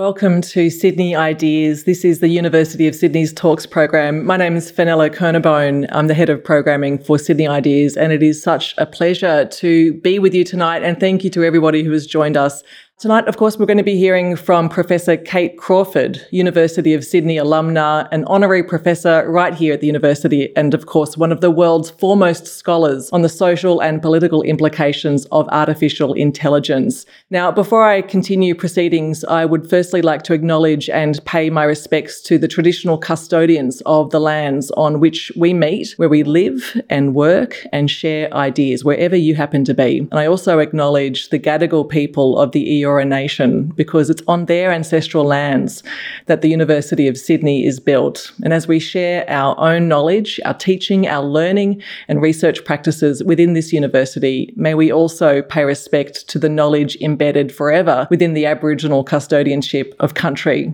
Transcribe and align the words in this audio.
Welcome 0.00 0.40
to 0.40 0.70
Sydney 0.70 1.14
Ideas. 1.14 1.84
This 1.84 2.06
is 2.06 2.20
the 2.20 2.28
University 2.28 2.88
of 2.88 2.94
Sydney's 2.94 3.34
Talks 3.34 3.66
program. 3.66 4.24
My 4.24 4.38
name 4.38 4.56
is 4.56 4.70
Fenella 4.70 5.10
Kernebone. 5.10 5.86
I'm 5.92 6.06
the 6.06 6.14
head 6.14 6.30
of 6.30 6.42
programming 6.42 6.98
for 6.98 7.18
Sydney 7.18 7.46
Ideas, 7.46 7.98
and 7.98 8.10
it 8.10 8.22
is 8.22 8.42
such 8.42 8.74
a 8.78 8.86
pleasure 8.86 9.44
to 9.44 9.92
be 10.00 10.18
with 10.18 10.32
you 10.32 10.42
tonight. 10.42 10.82
And 10.82 10.98
thank 10.98 11.22
you 11.22 11.28
to 11.28 11.44
everybody 11.44 11.84
who 11.84 11.92
has 11.92 12.06
joined 12.06 12.38
us 12.38 12.62
Tonight, 13.00 13.28
of 13.28 13.38
course, 13.38 13.56
we're 13.56 13.64
going 13.64 13.78
to 13.78 13.82
be 13.82 13.96
hearing 13.96 14.36
from 14.36 14.68
Professor 14.68 15.16
Kate 15.16 15.56
Crawford, 15.56 16.20
University 16.32 16.92
of 16.92 17.02
Sydney 17.02 17.36
alumna, 17.36 18.06
an 18.12 18.24
honorary 18.26 18.62
professor 18.62 19.24
right 19.26 19.54
here 19.54 19.72
at 19.72 19.80
the 19.80 19.86
university, 19.86 20.54
and 20.54 20.74
of 20.74 20.84
course, 20.84 21.16
one 21.16 21.32
of 21.32 21.40
the 21.40 21.50
world's 21.50 21.88
foremost 21.88 22.46
scholars 22.46 23.08
on 23.10 23.22
the 23.22 23.28
social 23.30 23.80
and 23.80 24.02
political 24.02 24.42
implications 24.42 25.24
of 25.32 25.48
artificial 25.48 26.12
intelligence. 26.12 27.06
Now, 27.30 27.50
before 27.50 27.84
I 27.84 28.02
continue 28.02 28.54
proceedings, 28.54 29.24
I 29.24 29.46
would 29.46 29.70
firstly 29.70 30.02
like 30.02 30.22
to 30.24 30.34
acknowledge 30.34 30.90
and 30.90 31.24
pay 31.24 31.48
my 31.48 31.64
respects 31.64 32.20
to 32.24 32.36
the 32.36 32.48
traditional 32.48 32.98
custodians 32.98 33.80
of 33.86 34.10
the 34.10 34.20
lands 34.20 34.70
on 34.72 35.00
which 35.00 35.32
we 35.36 35.54
meet, 35.54 35.92
where 35.92 36.10
we 36.10 36.22
live 36.22 36.78
and 36.90 37.14
work 37.14 37.66
and 37.72 37.90
share 37.90 38.30
ideas, 38.34 38.84
wherever 38.84 39.16
you 39.16 39.36
happen 39.36 39.64
to 39.64 39.72
be. 39.72 40.00
And 40.00 40.20
I 40.20 40.26
also 40.26 40.58
acknowledge 40.58 41.30
the 41.30 41.38
Gadigal 41.38 41.88
people 41.88 42.38
of 42.38 42.52
the 42.52 42.66
Eora 42.68 42.89
Eora 42.90 43.06
Nation 43.06 43.68
because 43.76 44.10
it's 44.10 44.22
on 44.26 44.46
their 44.46 44.72
ancestral 44.72 45.24
lands 45.24 45.82
that 46.26 46.42
the 46.42 46.48
University 46.48 47.06
of 47.08 47.16
Sydney 47.16 47.64
is 47.64 47.80
built. 47.80 48.32
And 48.42 48.52
as 48.52 48.66
we 48.66 48.78
share 48.78 49.24
our 49.28 49.58
own 49.58 49.88
knowledge, 49.88 50.40
our 50.44 50.54
teaching, 50.54 51.06
our 51.06 51.24
learning, 51.24 51.82
and 52.08 52.20
research 52.20 52.64
practices 52.64 53.22
within 53.24 53.52
this 53.52 53.72
university, 53.72 54.52
may 54.56 54.74
we 54.74 54.92
also 54.92 55.42
pay 55.42 55.64
respect 55.64 56.28
to 56.28 56.38
the 56.38 56.48
knowledge 56.48 56.96
embedded 57.00 57.52
forever 57.52 58.06
within 58.10 58.34
the 58.34 58.46
Aboriginal 58.46 59.04
custodianship 59.04 59.94
of 60.00 60.14
country. 60.14 60.72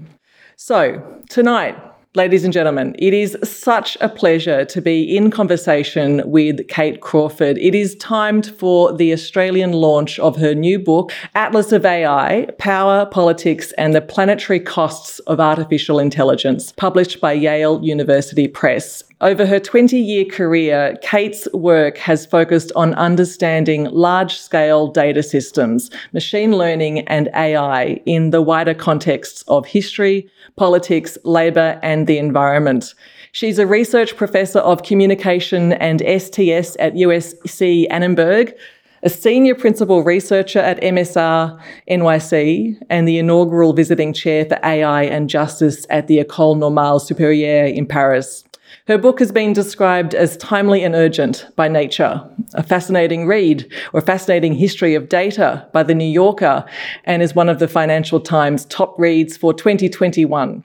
So, 0.56 1.03
tonight, 1.28 1.77
Ladies 2.16 2.45
and 2.45 2.52
gentlemen, 2.55 2.97
it 2.98 3.12
is 3.12 3.36
such 3.42 3.98
a 4.00 4.09
pleasure 4.09 4.64
to 4.64 4.81
be 4.81 5.14
in 5.14 5.31
conversation 5.31 6.22
with 6.25 6.67
Kate 6.67 7.03
Crawford. 7.03 7.59
It 7.59 7.75
is 7.75 7.95
timed 7.97 8.56
for 8.59 8.91
the 8.91 9.12
Australian 9.12 9.72
launch 9.72 10.19
of 10.20 10.34
her 10.39 10.55
new 10.55 10.78
book, 10.78 11.12
Atlas 11.34 11.72
of 11.72 11.84
AI 11.84 12.48
Power, 12.56 13.05
Politics, 13.05 13.72
and 13.72 13.94
the 13.94 14.00
Planetary 14.00 14.61
Costs 14.61 15.19
of 15.27 15.41
Artificial 15.41 15.98
Intelligence, 15.98 16.72
published 16.72 17.20
by 17.20 17.34
Yale 17.34 17.84
University 17.84 18.48
Press. 18.48 19.05
Over 19.20 19.44
her 19.44 19.61
20 19.61 19.98
year 19.98 20.25
career, 20.25 20.97
Kate's 21.03 21.48
work 21.53 21.97
has 21.98 22.25
focused 22.25 22.72
on 22.77 22.92
understanding 22.94 23.84
large 23.91 24.39
scale 24.39 24.89
data 24.89 25.22
systems, 25.22 25.91
machine 26.12 26.56
learning, 26.56 27.00
and 27.09 27.28
AI 27.34 28.00
in 28.05 28.31
the 28.31 28.42
wider 28.42 28.75
contexts 28.75 29.42
of 29.48 29.67
history, 29.67 30.31
politics, 30.57 31.19
labour, 31.25 31.79
and 31.83 32.07
the 32.07 32.19
environment. 32.19 32.95
She's 33.33 33.59
a 33.59 33.67
research 33.67 34.17
professor 34.17 34.61
of 34.61 34.83
communication 34.83 35.75
and 35.75 36.01
STS 36.01 36.77
at 36.79 36.95
USC 36.95 37.87
Annenberg, 37.91 38.55
a 39.03 39.11
senior 39.11 39.55
principal 39.55 40.03
researcher 40.03 40.59
at 40.59 40.81
MSR 40.81 41.61
NYC, 41.91 42.81
and 42.89 43.07
the 43.07 43.19
inaugural 43.19 43.75
visiting 43.75 44.15
chair 44.15 44.47
for 44.47 44.59
AI 44.65 45.03
and 45.03 45.29
justice 45.29 45.87
at 45.91 46.07
the 46.07 46.25
École 46.25 46.59
Normale 46.59 46.99
Supérieure 46.99 47.73
in 47.73 47.87
Paris. 47.87 48.43
Her 48.87 48.98
book 48.98 49.19
has 49.19 49.33
been 49.33 49.53
described 49.53 50.15
as 50.15 50.37
timely 50.37 50.84
and 50.84 50.95
urgent 50.95 51.48
by 51.56 51.67
Nature, 51.67 52.23
a 52.55 52.62
fascinating 52.62 53.27
read 53.27 53.69
or 53.93 53.98
a 53.98 54.03
fascinating 54.03 54.55
history 54.55 54.95
of 54.95 55.09
data 55.09 55.69
by 55.73 55.83
The 55.83 55.95
New 55.95 56.09
Yorker, 56.09 56.65
and 57.03 57.20
is 57.20 57.34
one 57.34 57.48
of 57.48 57.59
the 57.59 57.67
Financial 57.67 58.20
Times 58.20 58.65
top 58.67 58.97
reads 58.97 59.37
for 59.37 59.53
2021. 59.53 60.62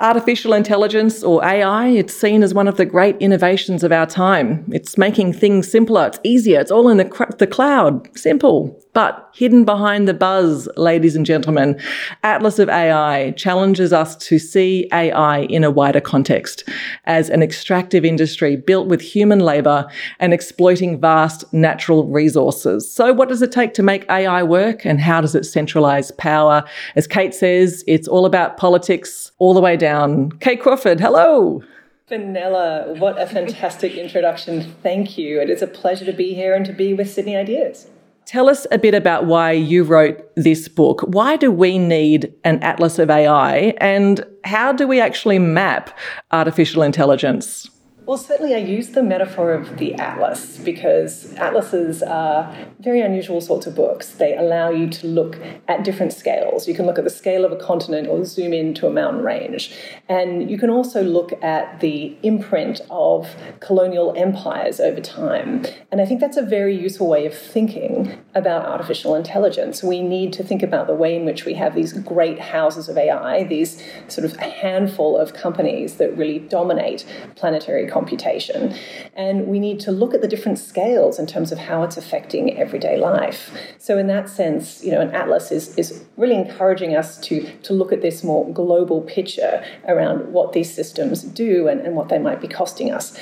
Artificial 0.00 0.54
intelligence 0.54 1.22
or 1.22 1.44
AI, 1.44 1.86
it's 1.88 2.16
seen 2.16 2.42
as 2.42 2.52
one 2.52 2.66
of 2.66 2.78
the 2.78 2.84
great 2.84 3.16
innovations 3.18 3.84
of 3.84 3.92
our 3.92 4.06
time. 4.06 4.68
It's 4.72 4.98
making 4.98 5.34
things 5.34 5.70
simpler, 5.70 6.08
it's 6.08 6.18
easier, 6.24 6.58
it's 6.58 6.72
all 6.72 6.88
in 6.88 6.96
the, 6.96 7.04
cr- 7.04 7.30
the 7.38 7.46
cloud. 7.46 8.08
Simple. 8.18 8.82
But 8.96 9.28
hidden 9.34 9.66
behind 9.66 10.08
the 10.08 10.14
buzz, 10.14 10.70
ladies 10.78 11.16
and 11.16 11.26
gentlemen, 11.26 11.78
Atlas 12.22 12.58
of 12.58 12.70
AI 12.70 13.32
challenges 13.32 13.92
us 13.92 14.16
to 14.16 14.38
see 14.38 14.88
AI 14.90 15.40
in 15.40 15.64
a 15.64 15.70
wider 15.70 16.00
context 16.00 16.66
as 17.04 17.28
an 17.28 17.42
extractive 17.42 18.06
industry 18.06 18.56
built 18.56 18.88
with 18.88 19.02
human 19.02 19.40
labor 19.40 19.86
and 20.18 20.32
exploiting 20.32 20.98
vast 20.98 21.44
natural 21.52 22.06
resources. 22.06 22.90
So, 22.90 23.12
what 23.12 23.28
does 23.28 23.42
it 23.42 23.52
take 23.52 23.74
to 23.74 23.82
make 23.82 24.08
AI 24.08 24.42
work 24.42 24.86
and 24.86 24.98
how 24.98 25.20
does 25.20 25.34
it 25.34 25.44
centralize 25.44 26.10
power? 26.12 26.64
As 26.94 27.06
Kate 27.06 27.34
says, 27.34 27.84
it's 27.86 28.08
all 28.08 28.24
about 28.24 28.56
politics 28.56 29.30
all 29.36 29.52
the 29.52 29.60
way 29.60 29.76
down. 29.76 30.30
Kate 30.38 30.62
Crawford, 30.62 31.00
hello. 31.00 31.62
Fenella, 32.06 32.94
what 32.94 33.20
a 33.20 33.26
fantastic 33.26 33.92
introduction. 33.92 34.74
Thank 34.82 35.18
you. 35.18 35.38
It 35.38 35.50
is 35.50 35.60
a 35.60 35.66
pleasure 35.66 36.06
to 36.06 36.14
be 36.14 36.32
here 36.32 36.54
and 36.54 36.64
to 36.64 36.72
be 36.72 36.94
with 36.94 37.10
Sydney 37.10 37.36
Ideas. 37.36 37.88
Tell 38.26 38.48
us 38.48 38.66
a 38.72 38.78
bit 38.78 38.92
about 38.92 39.26
why 39.26 39.52
you 39.52 39.84
wrote 39.84 40.20
this 40.34 40.66
book. 40.66 41.02
Why 41.02 41.36
do 41.36 41.52
we 41.52 41.78
need 41.78 42.34
an 42.42 42.60
atlas 42.60 42.98
of 42.98 43.08
AI 43.08 43.72
and 43.78 44.20
how 44.44 44.72
do 44.72 44.88
we 44.88 45.00
actually 45.00 45.38
map 45.38 45.96
artificial 46.32 46.82
intelligence? 46.82 47.70
Well, 48.06 48.18
certainly 48.18 48.54
I 48.54 48.58
use 48.58 48.90
the 48.90 49.02
metaphor 49.02 49.52
of 49.52 49.78
the 49.78 49.94
atlas 49.94 50.58
because 50.58 51.34
atlases 51.34 52.04
are 52.04 52.54
very 52.78 53.00
unusual 53.00 53.40
sorts 53.40 53.66
of 53.66 53.74
books. 53.74 54.10
They 54.10 54.36
allow 54.36 54.70
you 54.70 54.88
to 54.90 55.08
look 55.08 55.40
at 55.66 55.82
different 55.82 56.12
scales. 56.12 56.68
You 56.68 56.74
can 56.74 56.86
look 56.86 56.98
at 56.98 57.04
the 57.04 57.10
scale 57.10 57.44
of 57.44 57.50
a 57.50 57.56
continent 57.56 58.06
or 58.06 58.24
zoom 58.24 58.52
into 58.52 58.86
a 58.86 58.90
mountain 58.92 59.24
range. 59.24 59.74
And 60.08 60.48
you 60.48 60.56
can 60.56 60.70
also 60.70 61.02
look 61.02 61.32
at 61.42 61.80
the 61.80 62.16
imprint 62.22 62.80
of 62.90 63.34
colonial 63.58 64.14
empires 64.16 64.78
over 64.78 65.00
time. 65.00 65.64
And 65.90 66.00
I 66.00 66.06
think 66.06 66.20
that's 66.20 66.36
a 66.36 66.42
very 66.42 66.80
useful 66.80 67.08
way 67.08 67.26
of 67.26 67.36
thinking 67.36 68.16
about 68.36 68.66
artificial 68.66 69.16
intelligence. 69.16 69.82
We 69.82 70.00
need 70.00 70.32
to 70.34 70.44
think 70.44 70.62
about 70.62 70.86
the 70.86 70.94
way 70.94 71.16
in 71.16 71.24
which 71.24 71.44
we 71.44 71.54
have 71.54 71.74
these 71.74 71.92
great 71.92 72.38
houses 72.38 72.88
of 72.88 72.96
AI, 72.96 73.42
these 73.42 73.82
sort 74.06 74.24
of 74.24 74.36
handful 74.36 75.18
of 75.18 75.34
companies 75.34 75.96
that 75.96 76.16
really 76.16 76.38
dominate 76.38 77.04
planetary 77.34 77.95
computation. 77.96 78.74
And 79.14 79.46
we 79.46 79.58
need 79.58 79.78
to 79.80 79.90
look 79.90 80.12
at 80.14 80.20
the 80.20 80.28
different 80.28 80.58
scales 80.58 81.18
in 81.18 81.26
terms 81.26 81.50
of 81.52 81.58
how 81.58 81.82
it's 81.82 81.96
affecting 81.96 82.58
everyday 82.58 82.96
life. 82.98 83.40
So, 83.78 83.96
in 84.02 84.06
that 84.08 84.28
sense, 84.28 84.84
you 84.84 84.90
know, 84.92 85.00
an 85.00 85.14
atlas 85.14 85.50
is, 85.50 85.64
is 85.78 86.04
really 86.16 86.36
encouraging 86.44 86.94
us 86.94 87.18
to, 87.26 87.34
to 87.66 87.72
look 87.72 87.92
at 87.92 88.02
this 88.02 88.22
more 88.22 88.42
global 88.52 89.00
picture 89.02 89.64
around 89.88 90.32
what 90.32 90.52
these 90.52 90.70
systems 90.72 91.22
do 91.22 91.68
and, 91.68 91.80
and 91.80 91.96
what 91.96 92.08
they 92.08 92.18
might 92.18 92.40
be 92.40 92.48
costing 92.48 92.90
us 92.92 93.18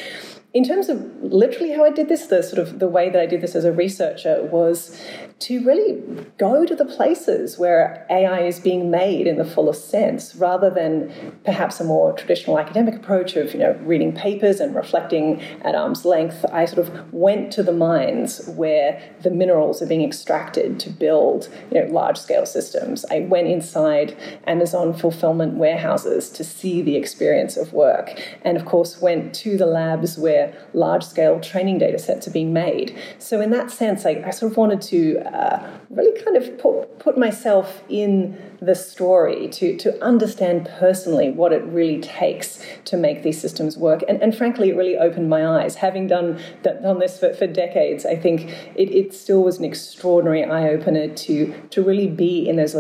in 0.55 0.63
terms 0.63 0.89
of 0.89 1.05
literally 1.21 1.73
how 1.73 1.85
I 1.85 1.91
did 1.91 2.09
this, 2.09 2.27
the 2.27 2.41
sort 2.41 2.61
of 2.61 2.79
the 2.79 2.87
way 2.87 3.11
that 3.11 3.21
I 3.21 3.27
did 3.27 3.41
this 3.41 3.57
as 3.57 3.65
a 3.65 3.73
researcher 3.73 4.41
was 4.45 4.97
to 5.41 5.65
really 5.65 6.01
go 6.39 6.65
to 6.65 6.77
the 6.77 6.85
places 6.85 7.59
where 7.59 8.07
AI 8.09 8.43
is 8.43 8.61
being 8.61 8.89
made 8.89 9.27
in 9.27 9.37
the 9.37 9.45
fullest 9.45 9.91
sense, 9.91 10.37
rather 10.37 10.71
than 10.71 11.13
perhaps 11.45 11.81
a 11.81 11.85
more 11.85 12.13
traditional 12.13 12.57
academic 12.57 12.95
approach 12.95 13.35
of 13.35 13.53
you 13.53 13.59
know 13.59 13.73
reading 13.83 14.13
papers 14.13 14.61
and 14.61 14.77
reflecting 14.77 15.43
at 15.63 15.75
arm's 15.75 16.05
length. 16.05 16.45
I 16.53 16.67
sort 16.67 16.87
of 16.87 17.13
went 17.13 17.53
to 17.55 17.65
the 17.65 17.73
mines 17.73 18.47
where 18.47 19.03
the 19.23 19.31
minerals 19.31 19.83
are 19.83 19.87
being 19.87 20.05
extracted 20.05 20.79
to 20.81 20.91
build 20.91 21.49
you 21.73 21.81
know 21.81 21.93
large 21.93 22.17
scale 22.17 22.47
systems. 22.47 23.05
I 23.11 23.21
went 23.21 23.49
inside 23.49 24.17
Amazon 24.47 24.95
fulfillment 24.95 25.55
warehouses 25.55 26.31
to 26.31 26.45
see 26.45 26.81
the 26.81 26.95
experience 26.95 27.57
of 27.57 27.73
work, 27.73 28.17
and 28.43 28.57
of 28.57 28.65
course 28.65 29.01
went 29.01 29.35
to 29.35 29.57
the 29.57 29.67
labs 29.67 30.17
where 30.17 30.44
large 30.73 31.05
scale 31.05 31.41
training 31.41 31.79
data 31.79 31.99
sets 31.99 32.27
are 32.27 32.31
being 32.31 32.53
made. 32.53 32.99
So, 33.19 33.41
in 33.41 33.51
that 33.51 33.71
sense, 33.71 34.05
I, 34.05 34.23
I 34.27 34.31
sort 34.31 34.53
of 34.53 34.57
wanted 34.57 34.81
to 34.83 35.19
uh, 35.21 35.71
really 35.91 36.21
kind 36.23 36.37
of 36.37 36.59
put, 36.59 36.99
put 36.99 37.19
myself 37.19 37.83
in 37.89 38.39
the 38.61 38.75
story 38.75 39.49
to, 39.49 39.77
to 39.77 40.03
understand 40.03 40.69
personally 40.79 41.31
what 41.31 41.53
it 41.53 41.63
really 41.65 42.01
takes 42.01 42.65
to 42.87 42.97
make 42.97 43.23
these 43.23 43.41
systems 43.41 43.77
work. 43.77 44.03
And, 44.09 44.23
and 44.23 44.35
frankly, 44.37 44.71
it 44.71 44.77
really 44.77 44.97
opened 44.97 45.29
my 45.29 45.47
eyes. 45.47 45.77
Having 45.77 46.09
done, 46.09 46.41
done 46.63 46.99
this 46.99 47.19
for, 47.19 47.35
for 47.35 47.47
decades, 47.47 48.07
I 48.07 48.17
think 48.17 48.51
it, 48.75 48.91
it 48.91 49.15
still 49.15 49.43
was 49.43 49.59
an 49.59 49.65
extraordinary 49.65 50.45
eye 50.45 50.69
opener 50.69 51.09
to, 51.09 51.55
to 51.71 51.83
really 51.83 52.09
be 52.09 52.49
in 52.49 52.57
those, 52.57 52.75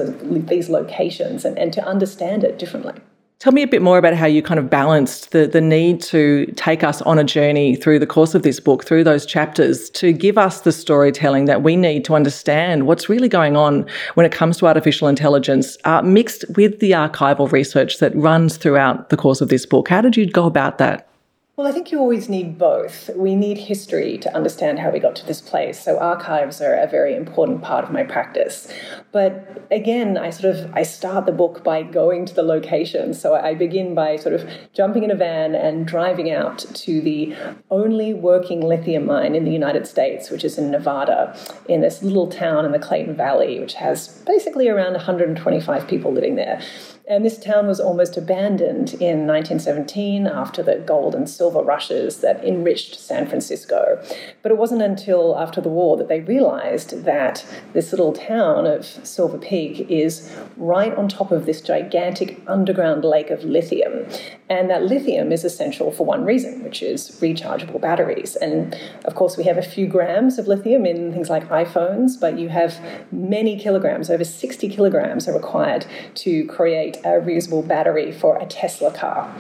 these 0.47 0.69
locations 0.69 1.44
and, 1.44 1.59
and 1.59 1.73
to 1.73 1.85
understand 1.85 2.44
it 2.44 2.59
differently. 2.59 2.94
Tell 3.41 3.53
me 3.53 3.63
a 3.63 3.67
bit 3.67 3.83
more 3.83 3.99
about 3.99 4.15
how 4.15 4.27
you 4.27 4.43
kind 4.43 4.59
of 4.59 4.71
balanced 4.71 5.33
the, 5.33 5.47
the 5.47 5.61
need 5.61 6.01
to 6.03 6.47
take 6.57 6.83
us 6.83 7.03
on 7.03 7.19
a 7.19 7.25
journey 7.25 7.77
through 7.77 7.99
the 7.99 8.07
course 8.07 8.35
of 8.35 8.43
this 8.43 8.59
book, 8.59 8.85
through 8.85 9.05
those 9.05 9.27
chapters, 9.27 9.91
to 9.91 10.13
give 10.13 10.39
us 10.39 10.63
the 10.63 10.73
storytelling 10.73 11.45
that 11.45 11.63
we 11.63 11.77
need 11.77 12.05
to 12.07 12.15
understand 12.15 12.87
what's 12.87 13.09
really 13.09 13.29
going 13.29 13.57
on 13.57 13.87
when 14.15 14.25
it 14.25 14.33
comes 14.33 14.57
to 14.59 14.67
artificial 14.67 15.09
intelligence, 15.09 15.77
uh, 15.85 16.01
mixed 16.01 16.45
with 16.57 16.79
the 16.79 16.93
archival 16.93 17.51
research 17.53 17.99
that 17.99 18.15
runs 18.17 18.57
throughout 18.57 19.11
the 19.11 19.17
course 19.17 19.43
of 19.43 19.51
this 19.51 19.67
book. 19.67 19.89
How 19.89 20.01
did 20.01 20.17
you 20.17 20.31
go 20.31 20.47
about 20.47 20.79
that? 20.79 21.09
Well, 21.56 21.69
I 21.69 21.71
think 21.71 21.93
you 21.93 22.01
always 22.01 22.29
need 22.29 22.59
both. 22.59 23.11
We 23.15 23.37
need 23.37 23.59
history 23.59 24.19
to 24.19 24.35
understand 24.35 24.81
how 24.81 24.91
we 24.91 24.99
got 24.99 25.15
to 25.17 25.27
this 25.27 25.41
place. 25.41 25.81
So 25.81 26.01
archives 26.01 26.61
are 26.61 26.75
a 26.75 26.89
very 26.89 27.15
important 27.15 27.62
part 27.62 27.85
of 27.85 27.93
my 27.93 28.03
practice. 28.03 28.67
But 29.12 29.65
again, 29.71 30.19
I 30.19 30.31
sort 30.31 30.56
of 30.56 30.75
I 30.75 30.83
start 30.83 31.27
the 31.27 31.33
book 31.33 31.62
by 31.62 31.85
going 31.85 32.27
to 32.27 32.35
the 32.35 32.43
location. 32.43 33.15
So 33.15 33.37
I 33.37 33.55
begin 33.55 33.95
by 33.95 34.17
sort 34.17 34.35
of 34.35 34.51
jumping 34.73 35.05
in 35.05 35.12
a 35.12 35.15
van 35.15 35.55
and 35.55 35.87
driving 35.87 36.29
out 36.29 36.59
to 36.59 37.01
the 37.01 37.37
only 37.71 38.12
working 38.15 38.61
lithium 38.61 39.07
mine 39.07 39.37
in 39.37 39.45
the 39.45 39.53
United 39.53 39.87
States, 39.87 40.31
which 40.31 40.43
is 40.43 40.59
in 40.59 40.73
Nevada, 40.73 41.39
in 41.69 41.83
this 41.83 42.03
little 42.03 42.27
town 42.27 42.65
in 42.65 42.73
the 42.73 42.81
Clayton 42.81 43.15
Valley, 43.15 43.61
which 43.61 43.75
has 43.75 44.09
basically 44.27 44.69
around 44.69 44.95
125 44.95 45.87
people 45.87 46.12
living 46.12 46.35
there. 46.35 46.61
And 47.06 47.23
this 47.23 47.37
town 47.39 47.67
was 47.67 47.81
almost 47.81 48.17
abandoned 48.17 48.95
in 48.95 49.27
1917 49.27 50.27
after 50.27 50.62
the 50.62 50.77
gold 50.77 51.15
and 51.15 51.29
silver 51.29 51.61
rushes 51.61 52.23
that 52.23 52.43
enriched 52.43 52.99
San 52.99 53.27
Francisco. 53.27 54.03
But 54.43 54.51
it 54.51 54.56
wasn't 54.56 54.81
until 54.81 55.39
after 55.39 55.61
the 55.61 55.69
war 55.69 55.99
that 55.99 56.09
they 56.09 56.21
realized 56.21 57.05
that 57.05 57.45
this 57.75 57.93
little 57.93 58.15
town 58.15 58.67
of 58.67 58.87
Silver 58.87 59.37
Peak 59.37 59.91
is 59.91 60.35
right 60.56 60.95
on 60.95 61.09
top 61.09 61.31
of 61.31 61.45
this 61.45 61.61
gigantic 61.61 62.41
underground 62.47 63.05
lake 63.05 63.31
of 63.31 63.45
lithium. 63.45 64.07
And 64.49 64.71
that 64.71 64.85
lithium 64.85 65.31
is 65.31 65.45
essential 65.45 65.91
for 65.91 66.07
one 66.07 66.25
reason, 66.25 66.65
which 66.65 66.83
is 66.83 67.19
rechargeable 67.21 67.83
batteries. 67.83 68.35
And 68.37 68.79
of 69.05 69.15
course, 69.15 69.37
we 69.37 69.45
have 69.45 69.59
a 69.59 69.62
few 69.62 69.87
grams 69.87 70.39
of 70.39 70.47
lithium 70.47 70.87
in 70.87 71.12
things 71.12 71.29
like 71.29 71.50
iPhones, 71.50 72.19
but 72.19 72.39
you 72.39 72.49
have 72.49 72.81
many 73.12 73.59
kilograms, 73.59 74.09
over 74.09 74.25
60 74.25 74.71
kilograms 74.71 75.29
are 75.29 75.35
required 75.35 75.85
to 76.15 76.47
create 76.47 76.94
a 76.99 77.20
reusable 77.20 77.67
battery 77.67 78.12
for 78.12 78.38
a 78.38 78.46
Tesla 78.46 78.93
car. 78.93 79.35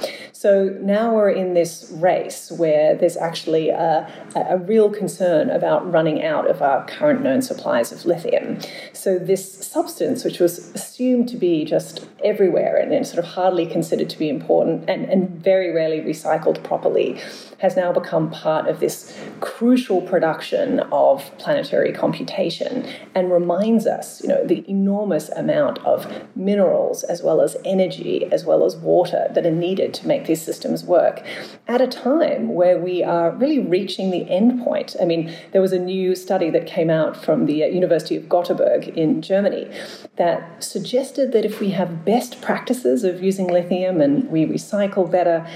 So 0.44 0.76
now 0.82 1.14
we're 1.14 1.30
in 1.30 1.54
this 1.54 1.90
race 1.90 2.50
where 2.50 2.94
there's 2.94 3.16
actually 3.16 3.70
a, 3.70 4.06
a 4.36 4.58
real 4.58 4.90
concern 4.90 5.48
about 5.48 5.90
running 5.90 6.22
out 6.22 6.50
of 6.50 6.60
our 6.60 6.84
current 6.84 7.22
known 7.22 7.40
supplies 7.40 7.92
of 7.92 8.04
lithium. 8.04 8.58
So 8.92 9.18
this 9.18 9.66
substance, 9.66 10.22
which 10.22 10.40
was 10.40 10.70
assumed 10.74 11.30
to 11.30 11.38
be 11.38 11.64
just 11.64 12.06
everywhere 12.22 12.76
and, 12.76 12.92
and 12.92 13.06
sort 13.06 13.20
of 13.20 13.24
hardly 13.24 13.64
considered 13.64 14.10
to 14.10 14.18
be 14.18 14.28
important 14.28 14.84
and, 14.86 15.06
and 15.06 15.30
very 15.30 15.72
rarely 15.72 16.02
recycled 16.02 16.62
properly, 16.62 17.18
has 17.60 17.74
now 17.74 17.90
become 17.90 18.30
part 18.30 18.68
of 18.68 18.80
this 18.80 19.18
crucial 19.40 20.02
production 20.02 20.80
of 20.92 21.22
planetary 21.38 21.90
computation 21.90 22.86
and 23.14 23.32
reminds 23.32 23.86
us, 23.86 24.22
you 24.22 24.28
know, 24.28 24.44
the 24.46 24.62
enormous 24.68 25.30
amount 25.30 25.78
of 25.86 26.06
minerals 26.36 27.02
as 27.04 27.22
well 27.22 27.40
as 27.40 27.56
energy 27.64 28.26
as 28.30 28.44
well 28.44 28.66
as 28.66 28.76
water 28.76 29.28
that 29.30 29.46
are 29.46 29.50
needed 29.50 29.94
to 29.94 30.06
make 30.06 30.26
these 30.34 30.44
systems 30.44 30.82
work 30.84 31.22
at 31.68 31.80
a 31.80 31.86
time 31.86 32.54
where 32.54 32.76
we 32.76 33.04
are 33.04 33.30
really 33.30 33.60
reaching 33.60 34.10
the 34.10 34.28
end 34.28 34.64
point. 34.64 34.96
I 35.00 35.04
mean, 35.04 35.32
there 35.52 35.60
was 35.60 35.72
a 35.72 35.78
new 35.78 36.16
study 36.16 36.50
that 36.50 36.66
came 36.66 36.90
out 36.90 37.16
from 37.16 37.46
the 37.46 37.62
uh, 37.62 37.66
University 37.68 38.16
of 38.16 38.28
Gothenburg 38.28 38.88
in 38.88 39.22
Germany 39.22 39.70
that 40.16 40.62
suggested 40.62 41.30
that 41.32 41.44
if 41.44 41.60
we 41.60 41.70
have 41.70 42.04
best 42.04 42.40
practices 42.40 43.04
of 43.04 43.22
using 43.22 43.46
lithium 43.46 44.00
and 44.00 44.28
we 44.28 44.44
recycle 44.44 45.08
better, 45.08 45.46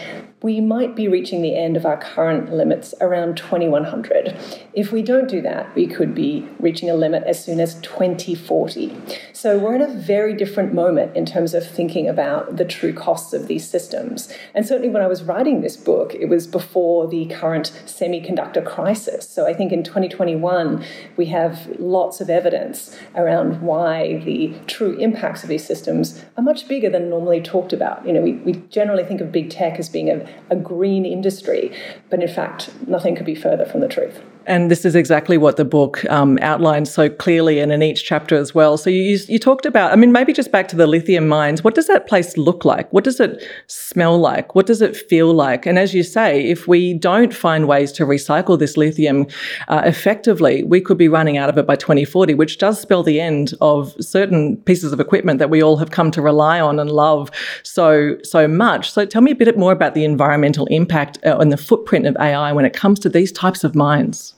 we 0.40 0.60
might 0.60 0.94
be 0.94 1.08
reaching 1.08 1.42
the 1.42 1.56
end 1.56 1.76
of 1.76 1.84
our 1.84 1.96
current 1.96 2.52
limits 2.52 2.94
around 3.00 3.36
2100. 3.36 4.36
If 4.72 4.92
we 4.92 5.02
don't 5.02 5.28
do 5.28 5.42
that, 5.42 5.74
we 5.74 5.88
could 5.88 6.14
be 6.14 6.48
reaching 6.60 6.88
a 6.88 6.94
limit 6.94 7.24
as 7.24 7.44
soon 7.44 7.58
as 7.58 7.74
2040. 7.80 8.96
So 9.32 9.58
we're 9.58 9.74
in 9.74 9.82
a 9.82 9.92
very 9.92 10.34
different 10.34 10.72
moment 10.72 11.16
in 11.16 11.26
terms 11.26 11.54
of 11.54 11.68
thinking 11.68 12.08
about 12.08 12.56
the 12.56 12.64
true 12.64 12.92
costs 12.92 13.32
of 13.32 13.48
these 13.48 13.68
systems. 13.68 14.32
And 14.54 14.64
certainly 14.64 14.88
when 14.88 15.02
I 15.02 15.08
was 15.08 15.24
writing 15.24 15.60
this 15.60 15.76
book, 15.76 16.14
it 16.14 16.28
was 16.28 16.46
before 16.46 17.08
the 17.08 17.26
current 17.26 17.72
semiconductor 17.86 18.64
crisis. 18.64 19.28
So 19.28 19.44
I 19.44 19.54
think 19.54 19.72
in 19.72 19.82
2021, 19.82 20.84
we 21.16 21.26
have 21.26 21.66
lots 21.80 22.20
of 22.20 22.30
evidence 22.30 22.96
around 23.16 23.60
why 23.60 24.18
the 24.24 24.54
true 24.68 24.96
impacts 24.98 25.42
of 25.42 25.48
these 25.48 25.66
systems 25.66 26.24
are 26.36 26.44
much 26.44 26.68
bigger 26.68 26.90
than 26.90 27.10
normally 27.10 27.40
talked 27.40 27.72
about. 27.72 28.06
You 28.06 28.12
know, 28.12 28.20
we, 28.20 28.34
we 28.34 28.52
generally 28.70 29.02
think 29.02 29.20
of 29.20 29.32
big 29.32 29.50
tech 29.50 29.80
as 29.80 29.88
being 29.88 30.08
a 30.08 30.27
a 30.50 30.56
green 30.56 31.04
industry, 31.04 31.72
but 32.10 32.22
in 32.22 32.28
fact, 32.28 32.70
nothing 32.86 33.14
could 33.14 33.26
be 33.26 33.34
further 33.34 33.64
from 33.64 33.80
the 33.80 33.88
truth. 33.88 34.20
And 34.48 34.70
this 34.70 34.86
is 34.86 34.96
exactly 34.96 35.36
what 35.36 35.58
the 35.58 35.64
book 35.66 36.10
um, 36.10 36.38
outlines 36.40 36.90
so 36.90 37.10
clearly 37.10 37.60
and 37.60 37.70
in 37.70 37.82
each 37.82 38.02
chapter 38.02 38.34
as 38.34 38.54
well. 38.54 38.78
So 38.78 38.88
you, 38.88 39.18
you 39.28 39.38
talked 39.38 39.66
about, 39.66 39.92
I 39.92 39.96
mean, 39.96 40.10
maybe 40.10 40.32
just 40.32 40.50
back 40.50 40.68
to 40.68 40.76
the 40.76 40.86
lithium 40.86 41.28
mines. 41.28 41.62
What 41.62 41.74
does 41.74 41.86
that 41.86 42.06
place 42.06 42.38
look 42.38 42.64
like? 42.64 42.90
What 42.90 43.04
does 43.04 43.20
it 43.20 43.44
smell 43.66 44.18
like? 44.18 44.54
What 44.54 44.64
does 44.64 44.80
it 44.80 44.96
feel 44.96 45.34
like? 45.34 45.66
And 45.66 45.78
as 45.78 45.92
you 45.92 46.02
say, 46.02 46.48
if 46.48 46.66
we 46.66 46.94
don't 46.94 47.34
find 47.34 47.68
ways 47.68 47.92
to 47.92 48.06
recycle 48.06 48.58
this 48.58 48.78
lithium 48.78 49.26
uh, 49.68 49.82
effectively, 49.84 50.62
we 50.62 50.80
could 50.80 50.96
be 50.96 51.08
running 51.08 51.36
out 51.36 51.50
of 51.50 51.58
it 51.58 51.66
by 51.66 51.76
2040, 51.76 52.32
which 52.32 52.56
does 52.56 52.80
spell 52.80 53.02
the 53.02 53.20
end 53.20 53.52
of 53.60 53.94
certain 54.00 54.56
pieces 54.56 54.94
of 54.94 54.98
equipment 54.98 55.40
that 55.40 55.50
we 55.50 55.62
all 55.62 55.76
have 55.76 55.90
come 55.90 56.10
to 56.12 56.22
rely 56.22 56.58
on 56.58 56.78
and 56.78 56.90
love 56.90 57.30
so 57.64 58.16
so 58.22 58.48
much. 58.48 58.92
So 58.92 59.04
tell 59.04 59.20
me 59.20 59.32
a 59.32 59.36
bit 59.36 59.58
more 59.58 59.72
about 59.72 59.92
the 59.92 60.04
environmental 60.04 60.64
impact 60.66 61.18
uh, 61.26 61.36
and 61.38 61.52
the 61.52 61.58
footprint 61.58 62.06
of 62.06 62.16
AI 62.18 62.50
when 62.52 62.64
it 62.64 62.72
comes 62.72 62.98
to 63.00 63.10
these 63.10 63.30
types 63.30 63.62
of 63.62 63.74
mines. 63.74 64.34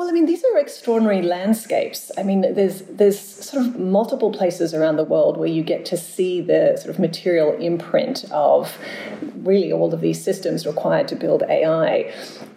Well, 0.00 0.08
I 0.08 0.12
mean, 0.12 0.24
these 0.24 0.42
are 0.44 0.56
extraordinary 0.56 1.20
landscapes. 1.20 2.10
I 2.16 2.22
mean, 2.22 2.40
there's 2.40 2.80
there's 2.84 3.20
sort 3.20 3.66
of 3.66 3.78
multiple 3.78 4.32
places 4.32 4.72
around 4.72 4.96
the 4.96 5.04
world 5.04 5.36
where 5.36 5.46
you 5.46 5.62
get 5.62 5.84
to 5.92 5.96
see 5.98 6.40
the 6.40 6.78
sort 6.78 6.88
of 6.88 6.98
material 6.98 7.52
imprint 7.58 8.24
of 8.30 8.78
really 9.42 9.70
all 9.70 9.92
of 9.92 10.00
these 10.00 10.24
systems 10.24 10.66
required 10.66 11.06
to 11.08 11.16
build 11.16 11.42
AI 11.42 12.10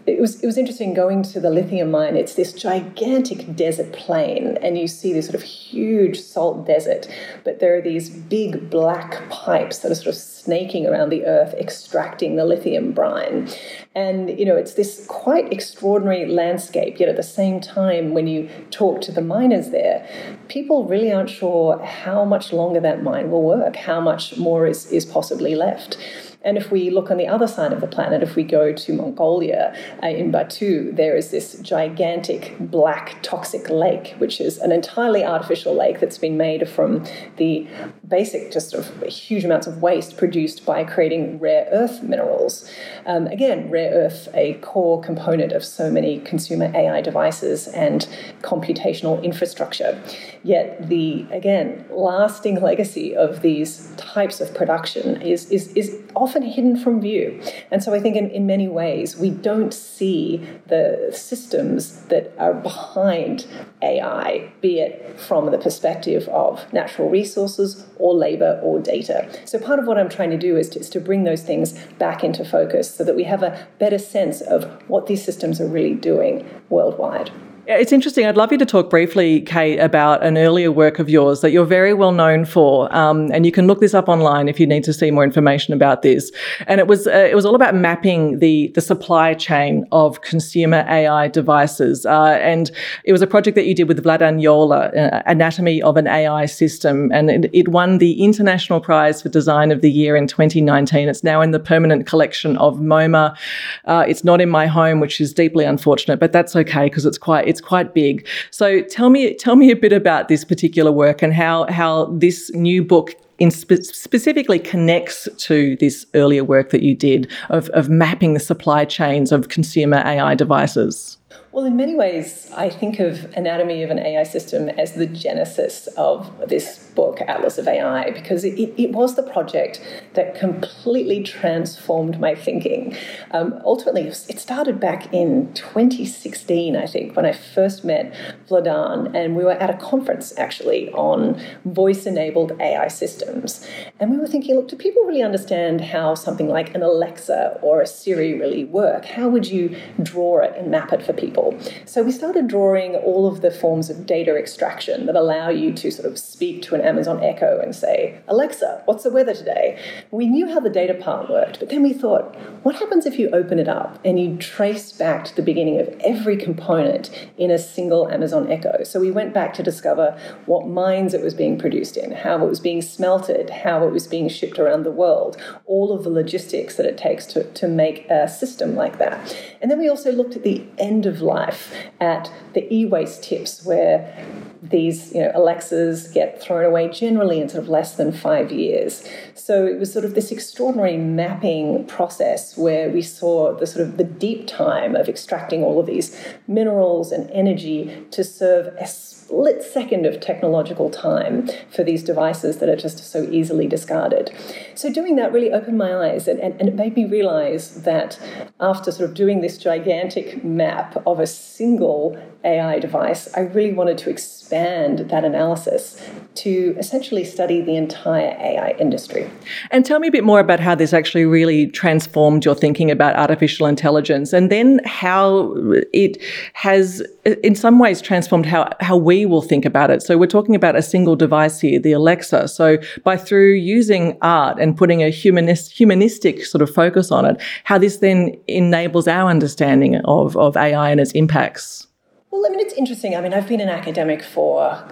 it 0.05 0.19
was 0.19 0.43
it 0.43 0.45
was 0.45 0.57
interesting 0.57 0.93
going 0.93 1.23
to 1.23 1.39
the 1.39 1.49
lithium 1.49 1.91
mine. 1.91 2.17
It's 2.17 2.35
this 2.35 2.51
gigantic 2.51 3.55
desert 3.55 3.93
plain, 3.93 4.57
and 4.61 4.77
you 4.77 4.87
see 4.87 5.13
this 5.13 5.25
sort 5.25 5.35
of 5.35 5.43
huge 5.43 6.19
salt 6.19 6.67
desert, 6.67 7.07
but 7.43 7.59
there 7.59 7.77
are 7.77 7.81
these 7.81 8.09
big 8.09 8.69
black 8.69 9.29
pipes 9.29 9.79
that 9.79 9.91
are 9.91 9.95
sort 9.95 10.07
of 10.07 10.15
snaking 10.15 10.85
around 10.85 11.09
the 11.09 11.25
earth, 11.25 11.53
extracting 11.53 12.35
the 12.35 12.43
lithium 12.43 12.91
brine. 12.91 13.49
And 13.95 14.37
you 14.37 14.45
know, 14.45 14.57
it's 14.57 14.73
this 14.73 15.05
quite 15.07 15.51
extraordinary 15.53 16.25
landscape. 16.25 16.99
Yet 16.99 17.07
at 17.07 17.15
the 17.15 17.23
same 17.33 17.59
time, 17.59 18.13
when 18.13 18.27
you 18.27 18.49
talk 18.71 19.01
to 19.01 19.11
the 19.11 19.21
miners 19.21 19.69
there, 19.69 20.07
people 20.47 20.85
really 20.85 21.11
aren't 21.11 21.29
sure 21.29 21.79
how 21.83 22.23
much 22.25 22.53
longer 22.53 22.79
that 22.79 23.03
mine 23.03 23.31
will 23.31 23.43
work, 23.43 23.75
how 23.75 23.99
much 23.99 24.37
more 24.37 24.67
is, 24.67 24.85
is 24.91 25.05
possibly 25.05 25.55
left. 25.55 25.97
And 26.43 26.57
if 26.57 26.71
we 26.71 26.89
look 26.89 27.09
on 27.09 27.17
the 27.17 27.27
other 27.27 27.47
side 27.47 27.71
of 27.71 27.81
the 27.81 27.87
planet, 27.87 28.21
if 28.21 28.35
we 28.35 28.43
go 28.43 28.73
to 28.73 28.93
Mongolia 28.93 29.75
uh, 30.01 30.07
in 30.07 30.31
Baotou, 30.31 30.95
there 30.95 31.15
is 31.15 31.31
this 31.31 31.57
gigantic 31.59 32.55
black 32.59 33.17
toxic 33.21 33.69
lake, 33.69 34.15
which 34.17 34.41
is 34.41 34.57
an 34.57 34.71
entirely 34.71 35.23
artificial 35.23 35.73
lake 35.75 35.99
that's 35.99 36.17
been 36.17 36.37
made 36.37 36.67
from 36.67 37.05
the 37.37 37.67
basic, 38.07 38.51
just 38.51 38.73
of 38.73 39.01
huge 39.03 39.45
amounts 39.45 39.67
of 39.67 39.81
waste 39.81 40.17
produced 40.17 40.65
by 40.65 40.83
creating 40.83 41.39
rare 41.39 41.67
earth 41.71 42.03
minerals. 42.03 42.69
Um, 43.05 43.27
again, 43.27 43.69
rare 43.69 43.91
earth, 43.91 44.27
a 44.33 44.55
core 44.55 45.01
component 45.01 45.53
of 45.53 45.63
so 45.63 45.89
many 45.89 46.19
consumer 46.19 46.71
AI 46.75 47.01
devices 47.01 47.67
and 47.67 48.07
computational 48.41 49.23
infrastructure. 49.23 50.01
Yet 50.43 50.89
the 50.89 51.25
again 51.31 51.85
lasting 51.89 52.61
legacy 52.61 53.15
of 53.15 53.41
these 53.41 53.93
types 53.95 54.41
of 54.41 54.53
production 54.53 55.21
is 55.21 55.49
is 55.49 55.67
is 55.69 56.02
often 56.15 56.43
hidden 56.43 56.75
from 56.75 57.01
view. 57.01 57.41
And 57.71 57.83
so 57.83 57.93
I 57.93 57.99
think 57.99 58.15
in, 58.15 58.29
in 58.31 58.45
many 58.45 58.67
ways 58.67 59.17
we 59.17 59.29
don't 59.29 59.73
see 59.73 60.45
the 60.67 61.11
systems 61.11 62.03
that 62.05 62.33
are 62.37 62.53
behind 62.53 63.45
AI, 63.81 64.51
be 64.61 64.79
it 64.79 65.19
from 65.19 65.51
the 65.51 65.57
perspective 65.57 66.27
of 66.29 66.71
natural 66.73 67.09
resources 67.09 67.85
or 67.97 68.13
labor 68.13 68.59
or 68.63 68.79
data. 68.79 69.29
So 69.45 69.59
part 69.59 69.79
of 69.79 69.87
what 69.87 69.97
I'm 69.97 70.09
trying 70.09 70.31
to 70.31 70.37
do 70.37 70.57
is 70.57 70.69
to, 70.69 70.79
is 70.79 70.89
to 70.91 70.99
bring 70.99 71.23
those 71.23 71.43
things 71.43 71.73
back 71.99 72.23
into 72.23 72.45
focus 72.45 72.93
so 72.93 73.03
that 73.03 73.15
we 73.15 73.23
have 73.23 73.43
a 73.43 73.67
better 73.79 73.97
sense 73.97 74.41
of 74.41 74.65
what 74.87 75.07
these 75.07 75.23
systems 75.23 75.59
are 75.59 75.67
really 75.67 75.95
doing 75.95 76.47
worldwide. 76.69 77.31
It's 77.65 77.93
interesting. 77.93 78.25
I'd 78.25 78.35
love 78.35 78.51
you 78.51 78.57
to 78.57 78.65
talk 78.65 78.89
briefly, 78.89 79.39
Kate, 79.39 79.79
about 79.79 80.21
an 80.21 80.37
earlier 80.37 80.69
work 80.69 80.99
of 80.99 81.09
yours 81.09 81.39
that 81.39 81.51
you're 81.51 81.63
very 81.63 81.93
well 81.93 82.11
known 82.11 82.43
for, 82.43 82.93
um, 82.93 83.31
and 83.31 83.45
you 83.45 83.53
can 83.53 83.67
look 83.67 83.79
this 83.79 83.93
up 83.93 84.09
online 84.09 84.49
if 84.49 84.59
you 84.59 84.67
need 84.67 84.83
to 84.83 84.91
see 84.91 85.11
more 85.11 85.23
information 85.23 85.73
about 85.73 86.01
this. 86.01 86.29
And 86.67 86.81
it 86.81 86.87
was 86.87 87.07
uh, 87.07 87.11
it 87.11 87.35
was 87.35 87.45
all 87.45 87.55
about 87.55 87.73
mapping 87.73 88.39
the 88.39 88.69
the 88.75 88.81
supply 88.81 89.33
chain 89.33 89.85
of 89.93 90.19
consumer 90.19 90.85
AI 90.89 91.29
devices, 91.29 92.05
uh, 92.05 92.37
and 92.41 92.69
it 93.05 93.13
was 93.13 93.21
a 93.21 93.27
project 93.27 93.55
that 93.55 93.65
you 93.65 93.73
did 93.73 93.87
with 93.87 94.03
Vladan 94.03 94.41
Joler, 94.41 94.93
uh, 94.97 95.23
Anatomy 95.25 95.81
of 95.81 95.95
an 95.95 96.05
AI 96.05 96.45
System, 96.47 97.13
and 97.13 97.29
it, 97.29 97.49
it, 97.53 97.69
won 97.69 97.97
the 97.97 98.21
International 98.21 98.81
Prize 98.81 99.21
for 99.21 99.29
Design 99.29 99.71
of 99.71 99.79
the 99.79 99.89
Year 99.89 100.17
in 100.17 100.27
2019. 100.27 101.07
It's 101.07 101.23
now 101.23 101.39
in 101.39 101.51
the 101.51 101.61
permanent 101.61 102.07
collection 102.07 102.57
of 102.57 102.79
MoMA. 102.79 103.37
Uh, 103.85 104.03
it's 104.05 104.25
not 104.25 104.41
in 104.41 104.49
my 104.49 104.67
home, 104.67 104.99
which 104.99 105.21
is 105.21 105.33
deeply 105.33 105.63
unfortunate, 105.63 106.19
but 106.19 106.33
that's 106.33 106.57
okay 106.57 106.87
because 106.87 107.05
it's 107.05 107.17
quite 107.17 107.52
it's 107.53 107.61
quite 107.61 107.93
big. 107.93 108.27
So 108.49 108.81
tell 108.81 109.09
me 109.09 109.35
tell 109.35 109.55
me 109.55 109.69
a 109.69 109.75
bit 109.75 109.93
about 109.93 110.27
this 110.27 110.43
particular 110.43 110.91
work 110.91 111.21
and 111.21 111.33
how 111.33 111.65
how 111.69 112.05
this 112.05 112.51
new 112.53 112.83
book 112.83 113.15
spe- 113.49 113.83
specifically 113.83 114.59
connects 114.59 115.27
to 115.37 115.75
this 115.77 116.05
earlier 116.15 116.43
work 116.43 116.71
that 116.71 116.81
you 116.81 116.95
did 116.95 117.29
of, 117.49 117.69
of 117.69 117.89
mapping 117.89 118.33
the 118.33 118.39
supply 118.39 118.85
chains 118.85 119.31
of 119.31 119.49
consumer 119.49 120.01
AI 120.05 120.33
devices? 120.35 121.17
Well, 121.53 121.65
in 121.65 121.75
many 121.77 121.93
ways, 121.93 122.49
I 122.55 122.67
think 122.67 122.99
of 122.99 123.31
Anatomy 123.35 123.83
of 123.83 123.91
an 123.91 123.99
AI 123.99 124.23
System 124.23 124.69
as 124.69 124.93
the 124.93 125.05
genesis 125.05 125.85
of 125.97 126.49
this 126.49 126.79
book, 126.95 127.21
Atlas 127.21 127.59
of 127.59 127.67
AI, 127.67 128.09
because 128.09 128.43
it, 128.43 128.73
it 128.75 128.91
was 128.91 129.15
the 129.15 129.21
project 129.21 129.79
that 130.15 130.33
completely 130.33 131.21
transformed 131.21 132.19
my 132.19 132.33
thinking. 132.33 132.97
Um, 133.29 133.61
ultimately, 133.63 134.07
it 134.07 134.39
started 134.39 134.79
back 134.79 135.13
in 135.13 135.53
2016, 135.53 136.75
I 136.75 136.87
think, 136.87 137.15
when 137.15 137.27
I 137.27 137.33
first 137.33 137.85
met 137.85 138.15
Vladan, 138.49 139.15
and 139.15 139.35
we 139.35 139.43
were 139.43 139.51
at 139.51 139.69
a 139.69 139.77
conference 139.77 140.35
actually 140.39 140.89
on 140.93 141.39
voice 141.65 142.07
enabled 142.07 142.59
AI 142.59 142.87
systems. 142.87 143.63
And 143.99 144.09
we 144.09 144.17
were 144.17 144.25
thinking, 144.27 144.55
look, 144.55 144.69
do 144.69 144.75
people 144.75 145.03
really 145.03 145.21
understand 145.21 145.81
how 145.81 146.15
something 146.15 146.47
like 146.47 146.73
an 146.73 146.81
Alexa 146.81 147.59
or 147.61 147.79
a 147.79 147.85
Siri 147.85 148.39
really 148.39 148.65
work? 148.65 149.05
How 149.05 149.29
would 149.29 149.45
you 149.45 149.77
draw 150.01 150.39
it 150.39 150.55
and 150.57 150.71
map 150.71 150.91
it 150.91 151.05
for 151.05 151.13
people? 151.13 151.42
People. 151.51 151.73
So 151.85 152.03
we 152.03 152.11
started 152.11 152.47
drawing 152.47 152.95
all 152.95 153.27
of 153.27 153.41
the 153.41 153.51
forms 153.51 153.89
of 153.89 154.05
data 154.05 154.35
extraction 154.35 155.05
that 155.05 155.15
allow 155.15 155.49
you 155.49 155.73
to 155.73 155.91
sort 155.91 156.09
of 156.09 156.17
speak 156.17 156.61
to 156.63 156.75
an 156.75 156.81
Amazon 156.81 157.23
Echo 157.23 157.59
and 157.59 157.75
say, 157.75 158.21
Alexa, 158.27 158.83
what's 158.85 159.03
the 159.03 159.09
weather 159.09 159.33
today? 159.33 159.79
We 160.11 160.27
knew 160.27 160.47
how 160.47 160.59
the 160.59 160.69
data 160.69 160.93
part 160.93 161.29
worked, 161.29 161.59
but 161.59 161.69
then 161.69 161.83
we 161.83 161.93
thought, 161.93 162.35
what 162.63 162.75
happens 162.75 163.05
if 163.05 163.19
you 163.19 163.29
open 163.29 163.59
it 163.59 163.67
up 163.67 163.99
and 164.05 164.19
you 164.19 164.37
trace 164.37 164.91
back 164.91 165.25
to 165.25 165.35
the 165.35 165.41
beginning 165.41 165.79
of 165.79 165.89
every 166.01 166.37
component 166.37 167.09
in 167.37 167.51
a 167.51 167.57
single 167.57 168.09
Amazon 168.09 168.51
Echo? 168.51 168.83
So 168.83 168.99
we 168.99 169.11
went 169.11 169.33
back 169.33 169.53
to 169.55 169.63
discover 169.63 170.17
what 170.45 170.67
mines 170.67 171.13
it 171.13 171.21
was 171.21 171.33
being 171.33 171.57
produced 171.57 171.97
in, 171.97 172.11
how 172.11 172.43
it 172.43 172.49
was 172.49 172.59
being 172.59 172.81
smelted, 172.81 173.49
how 173.49 173.85
it 173.87 173.91
was 173.91 174.07
being 174.07 174.29
shipped 174.29 174.59
around 174.59 174.83
the 174.83 174.91
world, 174.91 175.37
all 175.65 175.91
of 175.91 176.03
the 176.03 176.09
logistics 176.09 176.75
that 176.75 176.85
it 176.85 176.97
takes 176.97 177.25
to, 177.25 177.43
to 177.53 177.67
make 177.67 178.09
a 178.09 178.27
system 178.27 178.75
like 178.75 178.97
that. 178.97 179.35
And 179.61 179.69
then 179.69 179.79
we 179.79 179.89
also 179.89 180.11
looked 180.11 180.35
at 180.35 180.43
the 180.43 180.65
end 180.77 181.05
of 181.05 181.21
life 181.21 181.32
life 181.33 181.73
at 181.99 182.31
the 182.53 182.63
e-waste 182.73 183.23
tips 183.23 183.65
where 183.65 184.25
these 184.61 185.13
you 185.13 185.21
know 185.21 185.31
Alexas 185.35 186.07
get 186.07 186.41
thrown 186.41 186.63
away 186.63 186.87
generally 186.87 187.41
in 187.41 187.49
sort 187.49 187.63
of 187.63 187.69
less 187.69 187.95
than 187.95 188.11
five 188.11 188.51
years. 188.51 189.07
So 189.35 189.65
it 189.65 189.77
was 189.77 189.91
sort 189.91 190.05
of 190.05 190.15
this 190.15 190.31
extraordinary 190.31 190.97
mapping 190.97 191.85
process 191.85 192.57
where 192.57 192.89
we 192.89 193.01
saw 193.01 193.53
the 193.53 193.67
sort 193.67 193.85
of 193.85 193.97
the 193.97 194.05
deep 194.05 194.47
time 194.47 194.95
of 194.95 195.09
extracting 195.09 195.63
all 195.63 195.79
of 195.79 195.85
these 195.85 196.17
minerals 196.47 197.11
and 197.11 197.29
energy 197.31 198.05
to 198.11 198.23
serve 198.23 198.67
a 198.79 198.87
split 199.33 199.63
second 199.63 200.05
of 200.05 200.19
technological 200.19 200.91
time 200.91 201.49
for 201.71 201.83
these 201.83 202.03
devices 202.03 202.59
that 202.59 202.69
are 202.69 202.75
just 202.75 202.99
so 203.11 203.23
easily 203.31 203.67
discarded. 203.67 204.31
So 204.75 204.93
doing 204.93 205.15
that 205.15 205.33
really 205.33 205.51
opened 205.51 205.77
my 205.77 205.95
eyes 205.95 206.27
and, 206.27 206.39
and, 206.39 206.59
and 206.59 206.69
it 206.69 206.75
made 206.75 206.95
me 206.95 207.05
realize 207.05 207.81
that 207.81 208.19
after 208.59 208.91
sort 208.91 209.09
of 209.09 209.15
doing 209.15 209.41
this 209.41 209.57
gigantic 209.57 210.43
map 210.43 211.01
of 211.07 211.19
a 211.19 211.25
single 211.25 212.15
AI 212.43 212.79
device, 212.79 213.29
I 213.35 213.41
really 213.41 213.73
wanted 213.73 213.97
to 213.99 214.09
expand 214.09 214.99
that 215.09 215.23
analysis 215.23 215.99
to 216.35 216.75
essentially 216.77 217.23
study 217.23 217.61
the 217.61 217.75
entire 217.77 218.35
AI 218.39 218.75
industry. 218.79 219.29
And 219.71 219.85
tell 219.85 219.99
me 219.99 220.09
a 220.09 220.11
bit 220.11 220.23
more 220.23 220.39
about 220.39 220.59
how 220.59 220.75
this 220.75 220.93
actually 220.93 221.25
really 221.25 221.67
transformed 221.67 222.43
your 222.43 222.55
thinking 222.55 222.91
about 222.91 223.15
artificial 223.15 223.65
intelligence 223.65 224.33
and 224.33 224.51
then 224.51 224.81
how 224.85 225.53
it 225.93 226.21
has, 226.53 227.01
in 227.43 227.55
some 227.55 227.79
ways, 227.79 228.01
transformed 228.01 228.45
how, 228.45 228.69
how 228.81 228.97
we 228.97 229.25
will 229.25 229.41
think 229.41 229.63
about 229.63 229.89
it. 229.89 230.01
So 230.03 230.17
we're 230.17 230.27
talking 230.27 230.55
about 230.55 230.75
a 230.75 230.81
single 230.81 231.15
device 231.15 231.61
here, 231.61 231.79
the 231.79 231.93
Alexa. 231.93 232.49
So 232.49 232.77
by 233.03 233.15
through 233.15 233.53
using 233.53 234.17
art 234.21 234.59
and 234.59 234.75
putting 234.75 235.01
a 235.01 235.09
humanist, 235.09 235.71
humanistic 235.71 236.45
sort 236.45 236.61
of 236.61 236.69
focus 236.69 237.11
on 237.11 237.25
it, 237.25 237.41
how 237.63 237.77
this 237.77 237.97
then 237.97 238.35
enables 238.47 239.07
our 239.07 239.29
understanding 239.29 239.95
of, 240.03 240.35
of 240.35 240.57
AI 240.57 240.89
and 240.89 240.99
its 240.99 241.11
impacts. 241.13 241.87
Well, 242.33 242.47
I 242.47 242.49
mean, 242.49 242.61
it's 242.61 242.73
interesting. 242.73 243.15
I 243.15 243.21
mean, 243.21 243.31
I've 243.31 243.47
been 243.47 243.61
an 243.61 243.69
academic 243.69 244.23
for 244.23 244.83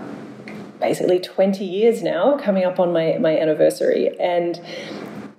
basically 0.79 1.19
20 1.19 1.65
years 1.65 2.03
now, 2.03 2.37
coming 2.37 2.65
up 2.65 2.79
on 2.79 2.93
my, 2.93 3.17
my 3.19 3.35
anniversary. 3.35 4.15
And 4.19 4.61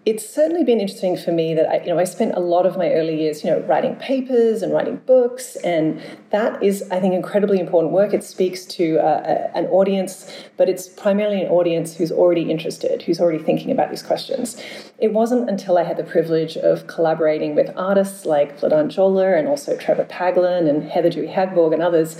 it's 0.04 0.28
certainly 0.28 0.64
been 0.64 0.80
interesting 0.80 1.16
for 1.16 1.30
me 1.30 1.54
that 1.54 1.68
I, 1.68 1.80
you 1.80 1.86
know 1.86 1.98
I 1.98 2.04
spent 2.04 2.34
a 2.34 2.40
lot 2.40 2.66
of 2.66 2.76
my 2.76 2.90
early 2.92 3.20
years, 3.20 3.44
you 3.44 3.50
know, 3.50 3.60
writing 3.60 3.94
papers 3.96 4.62
and 4.62 4.72
writing 4.72 4.96
books, 5.06 5.54
and 5.56 6.02
that 6.30 6.60
is, 6.60 6.82
I 6.90 6.98
think, 6.98 7.14
incredibly 7.14 7.60
important 7.60 7.92
work. 7.92 8.12
It 8.12 8.24
speaks 8.24 8.64
to 8.66 8.98
uh, 8.98 9.50
an 9.54 9.66
audience, 9.66 10.28
but 10.56 10.68
it's 10.68 10.88
primarily 10.88 11.42
an 11.42 11.48
audience 11.48 11.94
who's 11.94 12.10
already 12.10 12.50
interested, 12.50 13.02
who's 13.02 13.20
already 13.20 13.38
thinking 13.38 13.70
about 13.70 13.90
these 13.90 14.02
questions. 14.02 14.60
It 14.98 15.12
wasn't 15.12 15.48
until 15.48 15.78
I 15.78 15.84
had 15.84 15.96
the 15.96 16.04
privilege 16.04 16.56
of 16.56 16.88
collaborating 16.88 17.54
with 17.54 17.70
artists 17.76 18.26
like 18.26 18.58
Vladan 18.58 18.86
Joler 18.86 19.38
and 19.38 19.46
also 19.46 19.76
Trevor 19.76 20.04
Paglen 20.04 20.68
and 20.68 20.82
Heather 20.82 21.10
Dewey 21.10 21.28
Hagborg 21.28 21.72
and 21.72 21.82
others 21.82 22.16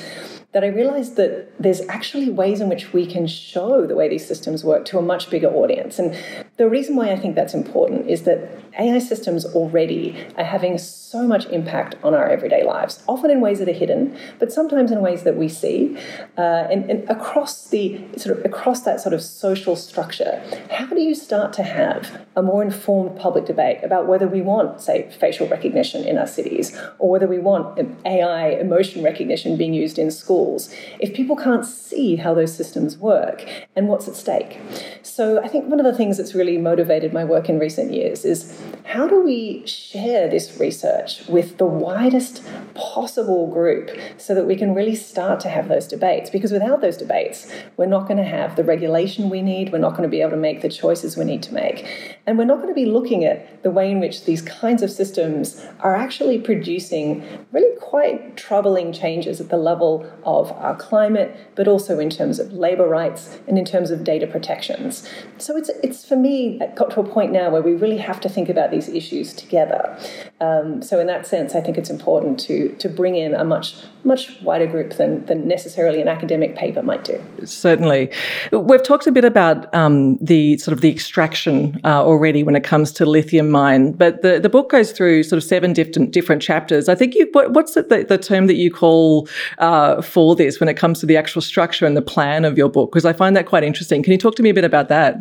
that 0.52 0.62
I 0.62 0.66
realized 0.66 1.16
that 1.16 1.50
there's 1.59 1.80
actually 1.88 2.28
ways 2.28 2.61
in 2.61 2.68
which 2.68 2.92
we 2.92 3.06
can 3.06 3.26
show 3.26 3.87
the 3.87 3.94
way 3.94 4.09
these 4.09 4.26
systems 4.26 4.62
work 4.62 4.85
to 4.87 4.99
a 4.99 5.02
much 5.02 5.30
bigger 5.30 5.49
audience. 5.49 5.99
And 5.99 6.16
the 6.59 6.68
reason 6.68 6.94
why 6.94 7.11
I 7.11 7.16
think 7.16 7.35
that's 7.35 7.54
important 7.54 8.11
is 8.11 8.25
that 8.25 8.50
AI 8.79 8.99
systems 8.99 9.45
already 9.45 10.17
are 10.37 10.45
having 10.45 10.79
so 10.79 11.26
much 11.26 11.47
impact 11.47 11.95
on 12.02 12.14
our 12.14 12.29
everyday 12.29 12.64
lives, 12.64 13.02
often 13.07 13.31
in 13.31 13.41
ways 13.41 13.59
that 13.59 13.69
are 13.69 13.73
hidden, 13.73 14.17
but 14.38 14.50
sometimes 14.50 14.91
in 14.91 15.00
ways 15.00 15.25
that 15.25 15.37
we 15.37 15.49
see. 15.49 15.97
Uh, 16.38 16.67
and, 16.71 16.91
and 16.91 17.09
across 17.11 17.69
the 17.69 18.00
sort 18.17 18.38
of 18.38 18.45
across 18.45 18.83
that 18.83 19.00
sort 19.00 19.12
of 19.12 19.21
social 19.21 19.76
structure, 19.76 20.43
how 20.71 20.87
do 20.87 21.00
you 21.00 21.14
start 21.14 21.52
to 21.52 21.62
have 21.62 22.25
a 22.35 22.43
more 22.43 22.62
informed 22.62 23.19
public 23.19 23.45
debate 23.45 23.79
about 23.83 24.07
whether 24.07 24.26
we 24.26 24.41
want, 24.41 24.81
say, 24.81 25.11
facial 25.21 25.47
recognition 25.49 26.05
in 26.05 26.17
our 26.17 26.26
cities, 26.26 26.76
or 26.99 27.11
whether 27.11 27.26
we 27.26 27.38
want 27.38 27.79
AI 28.07 28.49
emotion 28.49 29.02
recognition 29.02 29.57
being 29.57 29.75
used 29.75 29.99
in 29.99 30.11
schools, 30.11 30.75
if 30.99 31.12
people 31.14 31.37
can't 31.37 31.67
see 31.67 32.17
how 32.17 32.33
those 32.33 32.55
systems 32.55 32.97
work 32.97 33.47
and 33.76 33.88
what's 33.88 34.09
at 34.09 34.17
stake? 34.17 34.59
So 35.02 35.43
I 35.43 35.49
think 35.49 35.67
one 35.69 35.79
of 35.79 35.85
the 35.85 35.95
things 35.95 36.17
that's 36.17 36.35
really 36.35 36.57
motivated 36.57 37.12
my 37.12 37.25
work 37.25 37.50
in 37.50 37.59
recent 37.59 37.93
years 37.93 38.25
is 38.25 38.62
how 38.85 39.09
do 39.09 39.23
we 39.23 39.66
share 39.66 40.28
this 40.28 40.59
research 40.61 41.26
with 41.26 41.57
the 41.57 41.64
widest 41.64 42.42
possible 42.75 43.47
group 43.47 43.90
so 44.19 44.35
that 44.35 44.47
we 44.47 44.54
can 44.54 44.75
really 44.75 44.95
start 44.95 45.40
to 45.40 45.49
have 45.49 45.69
those 45.69 45.87
debates? 45.87 46.28
Because 46.28 46.52
without 46.52 46.81
those 46.81 46.97
debates, 46.97 47.50
we're 47.76 47.87
not 47.87 48.07
going 48.07 48.19
to 48.19 48.25
have 48.25 48.57
the 48.57 48.64
regulation 48.64 49.31
we 49.31 49.40
need, 49.40 49.73
we're 49.73 49.78
not 49.78 49.92
going 49.92 50.02
to 50.02 50.09
be 50.09 50.21
able 50.21 50.33
to 50.33 50.37
make 50.37 50.61
the 50.61 50.69
choices 50.69 51.16
we 51.16 51.25
need 51.25 51.42
to 51.45 51.54
make, 51.54 51.87
and 52.26 52.37
we're 52.37 52.45
not 52.45 52.57
going 52.57 52.69
to 52.69 52.75
be 52.75 52.87
looking 52.87 53.25
at 53.25 53.62
the 53.62 53.71
way 53.71 53.90
in 53.90 53.99
which 53.99 54.25
these 54.25 54.42
kinds 54.42 54.83
of 54.83 54.90
systems 54.90 55.64
are 55.81 55.95
actually 55.95 56.38
producing 56.38 57.25
really 57.50 57.75
quite 57.81 58.37
troubling 58.37 58.92
changes 58.92 59.40
at 59.40 59.49
the 59.49 59.57
level 59.57 60.11
of 60.25 60.52
our 60.52 60.76
climate, 60.76 61.35
but 61.54 61.66
also 61.66 61.99
in 61.99 62.11
terms 62.11 62.38
of 62.38 62.52
labor 62.52 62.88
rights 62.88 63.38
and 63.49 63.59
in 63.59 63.64
terms 63.64 63.90
of 63.90 64.04
data 64.04 64.26
protections. 64.26 65.09
So 65.38 65.57
it's, 65.57 65.71
it's 65.83 66.07
for 66.07 66.16
me, 66.16 66.61
got 66.75 66.90
to 66.92 67.00
a 67.00 67.04
point 67.09 67.33
now 67.33 67.50
where 67.50 67.62
we 67.62 67.73
really 67.73 67.99
have 67.99 68.21
to 68.21 68.28
think 68.28 68.49
about 68.52 68.71
these 68.71 68.88
issues 68.88 69.32
together. 69.32 69.99
Um, 70.40 70.82
so 70.82 71.00
in 71.00 71.09
that 71.09 71.26
sense, 71.26 71.56
I 71.56 71.61
think 71.61 71.76
it's 71.76 71.90
important 71.90 72.38
to 72.40 72.68
to 72.76 72.88
bring 72.88 73.16
in 73.16 73.35
a 73.35 73.44
much 73.44 73.75
much 74.04 74.40
wider 74.42 74.66
group 74.66 74.94
than 74.94 75.26
than 75.26 75.49
necessarily 75.49 76.00
an 76.00 76.09
academic 76.09 76.54
paper 76.54 76.82
might 76.82 77.04
do. 77.04 77.21
Certainly, 77.44 78.11
we've 78.52 78.82
talked 78.82 79.06
a 79.06 79.12
bit 79.12 79.25
about 79.25 79.73
um, 79.75 80.16
the 80.18 80.59
sort 80.59 80.73
of 80.73 80.80
the 80.80 80.90
extraction 80.90 81.80
uh, 81.85 82.04
already 82.04 82.44
when 82.44 82.54
it 82.54 82.64
comes 82.64 82.92
to 82.92 83.06
lithium 83.06 83.50
mine, 83.50 83.92
but 83.92 84.23
the, 84.23 84.38
the 84.38 84.49
book 84.49 84.71
goes 84.71 84.92
through 84.92 85.23
sort 85.25 85.38
of 85.38 85.44
seven 85.44 85.73
different 85.73 86.12
different 86.12 86.42
chapters. 86.42 86.88
I 86.88 86.94
think 86.94 87.14
you 87.14 87.28
what, 87.32 87.52
what's 87.52 87.75
the, 87.75 87.82
the, 88.09 88.18
term 88.18 88.47
that 88.47 88.54
you 88.54 88.71
call 88.71 89.28
uh, 89.59 90.00
for 90.02 90.37
this 90.37 90.61
when 90.61 90.68
it 90.68 90.75
comes 90.75 91.00
to 91.00 91.06
the 91.06 91.16
actual 91.16 91.42
structure 91.42 91.87
and 91.87 91.97
the 91.97 92.02
plan 92.02 92.44
of 92.44 92.56
your 92.56 92.68
book? 92.68 92.92
Because 92.92 93.04
I 93.04 93.12
find 93.12 93.35
that 93.37 93.47
quite 93.47 93.64
interesting. 93.64 94.02
Can 94.02 94.12
you 94.12 94.18
talk 94.18 94.37
to 94.37 94.42
me 94.42 94.50
a 94.50 94.54
bit 94.54 94.64
about 94.64 94.88
that? 94.88 95.16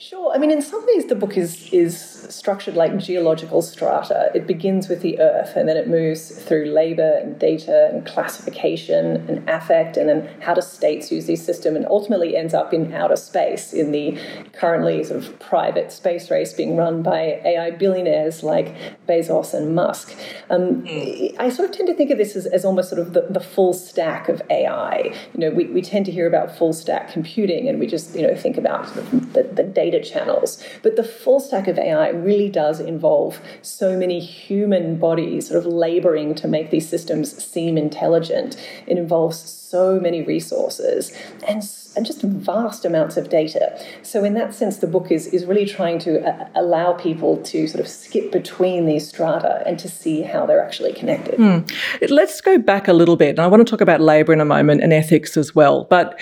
Sure. 0.00 0.32
I 0.32 0.38
mean, 0.38 0.52
in 0.52 0.62
some 0.62 0.84
ways, 0.86 1.06
the 1.06 1.16
book 1.16 1.36
is 1.36 1.72
is 1.72 2.17
structured 2.32 2.74
like 2.74 2.96
geological 2.98 3.62
strata. 3.62 4.30
It 4.34 4.46
begins 4.46 4.88
with 4.88 5.02
the 5.02 5.20
earth 5.20 5.56
and 5.56 5.68
then 5.68 5.76
it 5.76 5.88
moves 5.88 6.30
through 6.30 6.66
labor 6.66 7.18
and 7.22 7.38
data 7.38 7.90
and 7.92 8.06
classification 8.06 9.28
and 9.28 9.48
affect 9.48 9.96
and 9.96 10.08
then 10.08 10.28
how 10.40 10.54
do 10.54 10.60
states 10.60 11.10
use 11.10 11.26
these 11.26 11.44
systems 11.44 11.76
and 11.76 11.86
ultimately 11.86 12.36
ends 12.36 12.54
up 12.54 12.72
in 12.72 12.92
outer 12.92 13.16
space 13.16 13.72
in 13.72 13.92
the 13.92 14.18
currently 14.52 15.02
sort 15.04 15.22
of 15.22 15.38
private 15.38 15.92
space 15.92 16.30
race 16.30 16.52
being 16.52 16.76
run 16.76 17.02
by 17.02 17.40
AI 17.44 17.70
billionaires 17.70 18.42
like 18.42 18.74
Bezos 19.06 19.54
and 19.54 19.74
Musk. 19.74 20.14
Um, 20.50 20.82
mm. 20.82 21.34
I 21.38 21.48
sort 21.48 21.70
of 21.70 21.76
tend 21.76 21.88
to 21.88 21.94
think 21.94 22.10
of 22.10 22.18
this 22.18 22.36
as, 22.36 22.46
as 22.46 22.64
almost 22.64 22.90
sort 22.90 23.00
of 23.00 23.12
the, 23.12 23.26
the 23.30 23.40
full 23.40 23.72
stack 23.72 24.28
of 24.28 24.42
AI. 24.50 25.14
You 25.34 25.40
know, 25.40 25.50
we, 25.50 25.66
we 25.66 25.82
tend 25.82 26.06
to 26.06 26.12
hear 26.12 26.26
about 26.26 26.56
full 26.56 26.72
stack 26.72 27.12
computing 27.12 27.68
and 27.68 27.78
we 27.78 27.86
just, 27.86 28.14
you 28.14 28.22
know, 28.22 28.34
think 28.34 28.56
about 28.56 28.86
the, 28.94 29.50
the 29.52 29.62
data 29.62 30.02
channels. 30.02 30.62
But 30.82 30.96
the 30.96 31.04
full 31.04 31.40
stack 31.40 31.68
of 31.68 31.78
AI 31.78 32.07
really 32.14 32.48
does 32.48 32.80
involve 32.80 33.40
so 33.62 33.96
many 33.96 34.20
human 34.20 34.96
bodies 34.98 35.48
sort 35.48 35.58
of 35.58 35.66
laboring 35.66 36.34
to 36.36 36.48
make 36.48 36.70
these 36.70 36.88
systems 36.88 37.42
seem 37.44 37.76
intelligent. 37.76 38.56
It 38.86 38.98
involves 38.98 39.38
so 39.68 40.00
many 40.00 40.22
resources 40.22 41.12
and, 41.46 41.62
and 41.96 42.06
just 42.06 42.22
vast 42.22 42.84
amounts 42.84 43.16
of 43.16 43.28
data. 43.28 43.78
So, 44.02 44.24
in 44.24 44.34
that 44.34 44.54
sense, 44.54 44.78
the 44.78 44.86
book 44.86 45.10
is, 45.10 45.26
is 45.28 45.44
really 45.44 45.66
trying 45.66 45.98
to 46.00 46.26
uh, 46.26 46.48
allow 46.54 46.92
people 46.94 47.36
to 47.44 47.66
sort 47.66 47.80
of 47.80 47.88
skip 47.88 48.32
between 48.32 48.86
these 48.86 49.08
strata 49.08 49.62
and 49.66 49.78
to 49.78 49.88
see 49.88 50.22
how 50.22 50.46
they're 50.46 50.64
actually 50.64 50.92
connected. 50.92 51.38
Mm. 51.38 52.10
Let's 52.10 52.40
go 52.40 52.58
back 52.58 52.88
a 52.88 52.92
little 52.92 53.16
bit. 53.16 53.30
And 53.30 53.40
I 53.40 53.46
want 53.46 53.66
to 53.66 53.70
talk 53.70 53.80
about 53.80 54.00
labour 54.00 54.32
in 54.32 54.40
a 54.40 54.44
moment 54.44 54.82
and 54.82 54.92
ethics 54.92 55.36
as 55.36 55.54
well. 55.54 55.84
But 55.84 56.18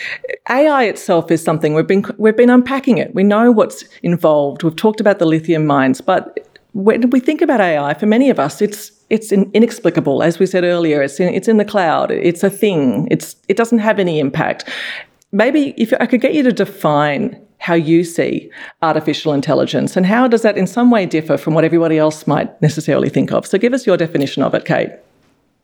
AI 0.50 0.84
itself 0.84 1.30
is 1.30 1.42
something 1.42 1.74
we've 1.74 1.86
been 1.86 2.04
we've 2.18 2.36
been 2.36 2.50
unpacking 2.50 2.98
it. 2.98 3.14
We 3.14 3.24
know 3.24 3.50
what's 3.50 3.84
involved. 4.02 4.62
We've 4.62 4.76
talked 4.76 5.00
about 5.00 5.18
the 5.18 5.26
lithium 5.26 5.66
mines, 5.66 6.00
but 6.00 6.45
when 6.76 7.08
we 7.08 7.20
think 7.20 7.40
about 7.40 7.60
AI, 7.60 7.94
for 7.94 8.04
many 8.04 8.28
of 8.28 8.38
us, 8.38 8.60
it's 8.60 8.92
it's 9.08 9.32
inexplicable. 9.32 10.22
As 10.22 10.38
we 10.38 10.44
said 10.44 10.62
earlier, 10.62 11.00
it's 11.00 11.18
in, 11.18 11.32
it's 11.32 11.48
in 11.48 11.56
the 11.56 11.64
cloud. 11.64 12.10
It's 12.10 12.42
a 12.42 12.50
thing. 12.50 13.08
It's 13.10 13.34
it 13.48 13.56
doesn't 13.56 13.78
have 13.78 13.98
any 13.98 14.20
impact. 14.20 14.68
Maybe 15.32 15.72
if 15.78 15.94
I 16.00 16.06
could 16.06 16.20
get 16.20 16.34
you 16.34 16.42
to 16.42 16.52
define 16.52 17.40
how 17.58 17.74
you 17.74 18.04
see 18.04 18.50
artificial 18.82 19.32
intelligence 19.32 19.96
and 19.96 20.04
how 20.04 20.28
does 20.28 20.42
that 20.42 20.58
in 20.58 20.66
some 20.66 20.90
way 20.90 21.06
differ 21.06 21.38
from 21.38 21.54
what 21.54 21.64
everybody 21.64 21.96
else 21.96 22.26
might 22.26 22.60
necessarily 22.60 23.08
think 23.08 23.32
of. 23.32 23.46
So 23.46 23.56
give 23.56 23.72
us 23.72 23.86
your 23.86 23.96
definition 23.96 24.42
of 24.42 24.54
it, 24.54 24.66
Kate. 24.66 24.90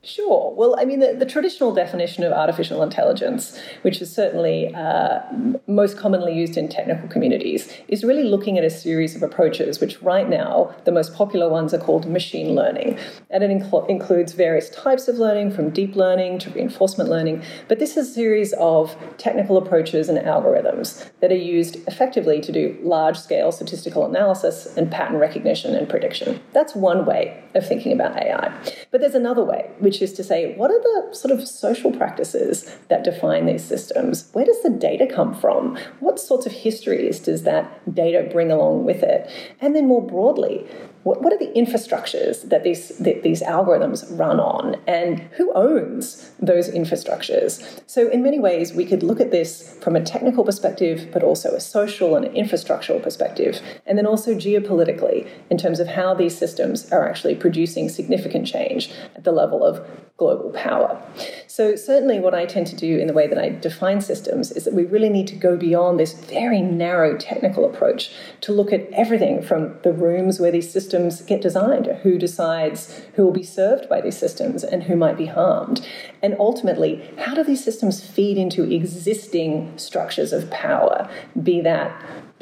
Sure. 0.04 0.52
Well, 0.56 0.74
I 0.80 0.84
mean, 0.84 0.98
the, 0.98 1.14
the, 1.14 1.24
traditional 1.24 1.72
definition 1.72 2.24
of 2.24 2.32
artificial 2.32 2.82
intelligence, 2.82 3.56
which 3.82 4.02
is 4.02 4.12
certainly 4.12 4.74
uh, 4.74 5.20
most 5.68 5.96
commonly 5.96 6.34
used 6.34 6.56
in 6.56 6.68
technical 6.68 7.08
communities, 7.08 7.72
is 7.86 8.02
really 8.02 8.24
looking 8.24 8.58
at 8.58 8.64
a 8.64 8.70
series 8.70 9.14
of 9.14 9.22
approaches, 9.22 9.78
which 9.78 10.02
right 10.02 10.28
now, 10.28 10.74
the 10.86 10.90
most 10.90 11.14
popular 11.14 11.48
ones 11.48 11.72
are 11.72 11.78
called 11.78 12.10
machine 12.10 12.56
learning. 12.56 12.98
And 13.30 13.44
it 13.44 13.50
inc- 13.50 13.88
includes 13.88 14.32
various 14.32 14.70
types 14.70 15.06
of 15.06 15.18
learning, 15.18 15.52
from 15.52 15.70
deep 15.70 15.94
learning 15.94 16.40
to 16.40 16.50
reinforcement 16.50 17.08
learning. 17.08 17.44
But 17.68 17.78
this 17.78 17.96
is 17.96 18.10
a 18.10 18.12
series 18.12 18.52
of 18.54 18.96
technical 19.18 19.56
approaches 19.56 20.08
and 20.08 20.18
algorithms 20.18 21.08
that 21.20 21.30
are 21.30 21.36
used 21.36 21.76
effectively 21.86 22.40
to 22.40 22.50
do 22.50 22.76
large 22.82 23.18
scale 23.18 23.52
statistical 23.52 24.04
analysis 24.04 24.76
and 24.76 24.90
pattern 24.90 25.18
recognition 25.18 25.76
and 25.76 25.88
prediction. 25.88 26.40
That's 26.52 26.74
one 26.74 27.06
way 27.06 27.40
of 27.54 27.64
thinking 27.64 27.92
about 27.92 28.16
AI. 28.16 28.52
But 28.90 29.00
there's 29.00 29.14
another 29.14 29.44
way, 29.44 29.70
which 29.78 29.91
is 30.00 30.12
to 30.14 30.24
say, 30.24 30.54
what 30.54 30.70
are 30.70 30.80
the 30.80 31.14
sort 31.14 31.38
of 31.38 31.46
social 31.46 31.92
practices 31.92 32.74
that 32.88 33.04
define 33.04 33.46
these 33.46 33.64
systems? 33.64 34.30
Where 34.32 34.44
does 34.44 34.62
the 34.62 34.70
data 34.70 35.06
come 35.06 35.34
from? 35.34 35.76
What 36.00 36.18
sorts 36.20 36.46
of 36.46 36.52
histories 36.52 37.18
does 37.18 37.42
that 37.42 37.94
data 37.94 38.28
bring 38.32 38.50
along 38.50 38.84
with 38.84 39.02
it? 39.02 39.28
And 39.60 39.74
then 39.74 39.88
more 39.88 40.06
broadly, 40.06 40.66
what, 41.04 41.22
what 41.22 41.32
are 41.32 41.38
the 41.38 41.52
infrastructures 41.56 42.48
that 42.48 42.62
these, 42.62 42.96
that 42.98 43.22
these 43.22 43.42
algorithms 43.42 44.06
run 44.18 44.38
on 44.38 44.76
and 44.86 45.20
who 45.36 45.52
owns 45.54 46.30
those 46.40 46.70
infrastructures? 46.70 47.80
So, 47.86 48.08
in 48.08 48.22
many 48.22 48.38
ways, 48.38 48.72
we 48.72 48.84
could 48.84 49.02
look 49.02 49.20
at 49.20 49.30
this 49.30 49.76
from 49.82 49.96
a 49.96 50.02
technical 50.02 50.44
perspective, 50.44 51.08
but 51.12 51.22
also 51.22 51.50
a 51.54 51.60
social 51.60 52.14
and 52.16 52.24
an 52.24 52.34
infrastructural 52.34 53.02
perspective, 53.02 53.60
and 53.86 53.98
then 53.98 54.06
also 54.06 54.34
geopolitically 54.34 55.28
in 55.50 55.58
terms 55.58 55.80
of 55.80 55.88
how 55.88 56.14
these 56.14 56.36
systems 56.36 56.90
are 56.92 57.08
actually 57.08 57.34
producing 57.34 57.88
significant 57.88 58.46
change 58.46 58.90
at 59.16 59.24
the 59.24 59.32
level 59.32 59.64
of 59.64 59.84
global 60.16 60.50
power. 60.50 61.02
So, 61.46 61.74
certainly, 61.74 62.20
what 62.20 62.34
I 62.34 62.46
tend 62.46 62.66
to 62.68 62.76
do 62.76 62.98
in 62.98 63.06
the 63.06 63.12
way 63.12 63.26
that 63.26 63.38
I 63.38 63.48
define 63.48 64.00
systems 64.00 64.52
is 64.52 64.64
that 64.64 64.74
we 64.74 64.84
really 64.84 65.08
need 65.08 65.26
to 65.28 65.36
go 65.36 65.56
beyond 65.56 65.98
this 65.98 66.12
very 66.12 66.62
narrow 66.62 67.16
technical 67.16 67.64
approach 67.64 68.12
to 68.42 68.52
look 68.52 68.72
at 68.72 68.88
everything 68.92 69.42
from 69.42 69.76
the 69.82 69.92
rooms 69.92 70.38
where 70.38 70.50
these 70.50 70.70
systems 70.70 71.22
get 71.22 71.40
designed, 71.40 71.86
who 72.02 72.18
decides 72.18 73.02
who 73.14 73.24
will 73.24 73.32
be 73.32 73.42
served 73.42 73.88
by 73.88 74.00
these 74.00 74.16
systems 74.16 74.62
and 74.64 74.84
who 74.84 74.96
might 74.96 75.16
be 75.16 75.26
harmed. 75.26 75.86
And 76.22 76.36
ultimately, 76.38 77.10
how 77.18 77.34
do 77.34 77.42
these 77.42 77.64
systems 77.64 78.04
feed 78.06 78.38
into 78.38 78.70
existing 78.70 79.76
structures 79.76 80.32
of 80.32 80.50
power, 80.50 81.10
be 81.42 81.60
that 81.62 81.90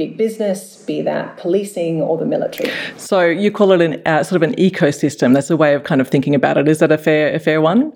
big 0.01 0.17
business, 0.17 0.83
be 0.87 1.03
that 1.03 1.37
policing 1.37 2.01
or 2.01 2.17
the 2.17 2.25
military. 2.25 2.71
So 2.97 3.19
you 3.45 3.51
call 3.59 3.73
it 3.73 3.81
an 3.83 4.01
uh, 4.07 4.23
sort 4.23 4.43
of 4.43 4.49
an 4.49 4.55
ecosystem. 4.57 5.35
That's 5.35 5.51
a 5.51 5.59
way 5.65 5.75
of 5.75 5.85
kind 5.85 6.01
of 6.01 6.09
thinking 6.09 6.35
about 6.35 6.57
it. 6.57 6.69
Is 6.69 6.79
that 6.79 6.91
a 6.91 6.97
fair 7.07 7.35
a 7.35 7.39
fair 7.39 7.61
one? 7.61 7.93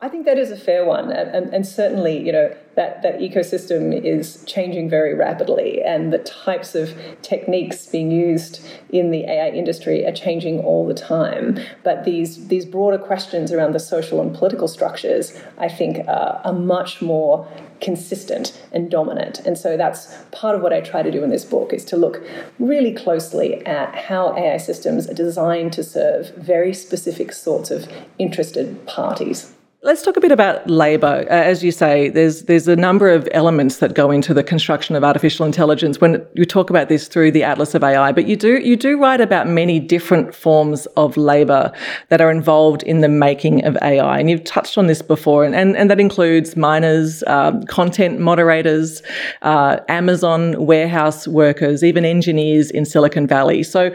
I 0.00 0.08
think 0.08 0.26
that 0.26 0.38
is 0.38 0.52
a 0.52 0.56
fair 0.56 0.84
one, 0.84 1.10
and, 1.10 1.52
and, 1.52 1.66
certainly, 1.66 2.24
you 2.24 2.30
know, 2.30 2.56
that, 2.76 3.02
that 3.02 3.18
ecosystem 3.18 3.92
is 4.04 4.44
changing 4.44 4.88
very 4.88 5.12
rapidly, 5.12 5.82
and 5.82 6.12
the 6.12 6.18
types 6.18 6.76
of 6.76 6.96
techniques 7.20 7.84
being 7.86 8.12
used 8.12 8.64
in 8.90 9.10
the 9.10 9.24
AI 9.24 9.48
industry 9.48 10.06
are 10.06 10.12
changing 10.12 10.60
all 10.60 10.86
the 10.86 10.94
time. 10.94 11.58
But 11.82 12.04
these 12.04 12.46
these 12.46 12.64
broader 12.64 12.96
questions 12.96 13.50
around 13.50 13.72
the 13.72 13.80
social 13.80 14.20
and 14.20 14.32
political 14.32 14.68
structures, 14.68 15.36
I 15.58 15.68
think, 15.68 16.06
are, 16.06 16.42
are 16.44 16.52
much 16.52 17.02
more 17.02 17.48
consistent 17.80 18.56
and 18.70 18.88
dominant. 18.88 19.40
And 19.40 19.58
so 19.58 19.76
that's 19.76 20.16
part 20.30 20.54
of 20.54 20.62
what 20.62 20.72
I 20.72 20.80
try 20.80 21.02
to 21.02 21.10
do 21.10 21.24
in 21.24 21.30
this 21.30 21.44
book 21.44 21.72
is 21.72 21.84
to 21.86 21.96
look 21.96 22.22
really 22.60 22.94
closely 22.94 23.66
at 23.66 23.96
how 23.96 24.36
AI 24.36 24.58
systems 24.58 25.08
are 25.08 25.14
designed 25.14 25.72
to 25.72 25.82
serve 25.82 26.32
very 26.36 26.72
specific 26.72 27.32
sorts 27.32 27.72
of 27.72 27.88
interested 28.16 28.86
parties. 28.86 29.54
Let's 29.80 30.02
talk 30.02 30.16
a 30.16 30.20
bit 30.20 30.32
about 30.32 30.68
labour. 30.68 31.24
Uh, 31.30 31.34
as 31.34 31.62
you 31.62 31.70
say, 31.70 32.08
there's 32.08 32.42
there's 32.42 32.66
a 32.66 32.74
number 32.74 33.10
of 33.10 33.28
elements 33.30 33.76
that 33.76 33.94
go 33.94 34.10
into 34.10 34.34
the 34.34 34.42
construction 34.42 34.96
of 34.96 35.04
artificial 35.04 35.46
intelligence. 35.46 36.00
When 36.00 36.26
you 36.34 36.44
talk 36.44 36.68
about 36.68 36.88
this 36.88 37.06
through 37.06 37.30
the 37.30 37.44
Atlas 37.44 37.76
of 37.76 37.84
AI, 37.84 38.10
but 38.10 38.26
you 38.26 38.34
do 38.34 38.58
you 38.58 38.76
do 38.76 39.00
write 39.00 39.20
about 39.20 39.46
many 39.46 39.78
different 39.78 40.34
forms 40.34 40.86
of 40.96 41.16
labour 41.16 41.72
that 42.08 42.20
are 42.20 42.28
involved 42.28 42.82
in 42.82 43.02
the 43.02 43.08
making 43.08 43.64
of 43.64 43.78
AI, 43.80 44.18
and 44.18 44.28
you've 44.28 44.42
touched 44.42 44.78
on 44.78 44.88
this 44.88 45.00
before, 45.00 45.44
and 45.44 45.54
and, 45.54 45.76
and 45.76 45.88
that 45.90 46.00
includes 46.00 46.56
miners, 46.56 47.22
um, 47.28 47.62
content 47.66 48.18
moderators, 48.18 49.00
uh, 49.42 49.78
Amazon 49.88 50.66
warehouse 50.66 51.28
workers, 51.28 51.84
even 51.84 52.04
engineers 52.04 52.72
in 52.72 52.84
Silicon 52.84 53.28
Valley. 53.28 53.62
So 53.62 53.92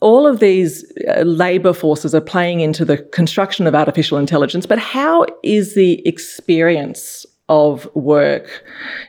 all 0.00 0.26
of 0.26 0.38
these 0.38 0.84
uh, 1.08 1.22
labor 1.22 1.72
forces 1.72 2.14
are 2.14 2.20
playing 2.20 2.60
into 2.60 2.84
the 2.84 2.98
construction 2.98 3.66
of 3.66 3.74
artificial 3.74 4.18
intelligence, 4.18 4.66
but 4.66 4.78
how 4.78 5.26
is 5.42 5.74
the 5.74 6.06
experience 6.06 7.26
of 7.48 7.92
work, 7.94 8.62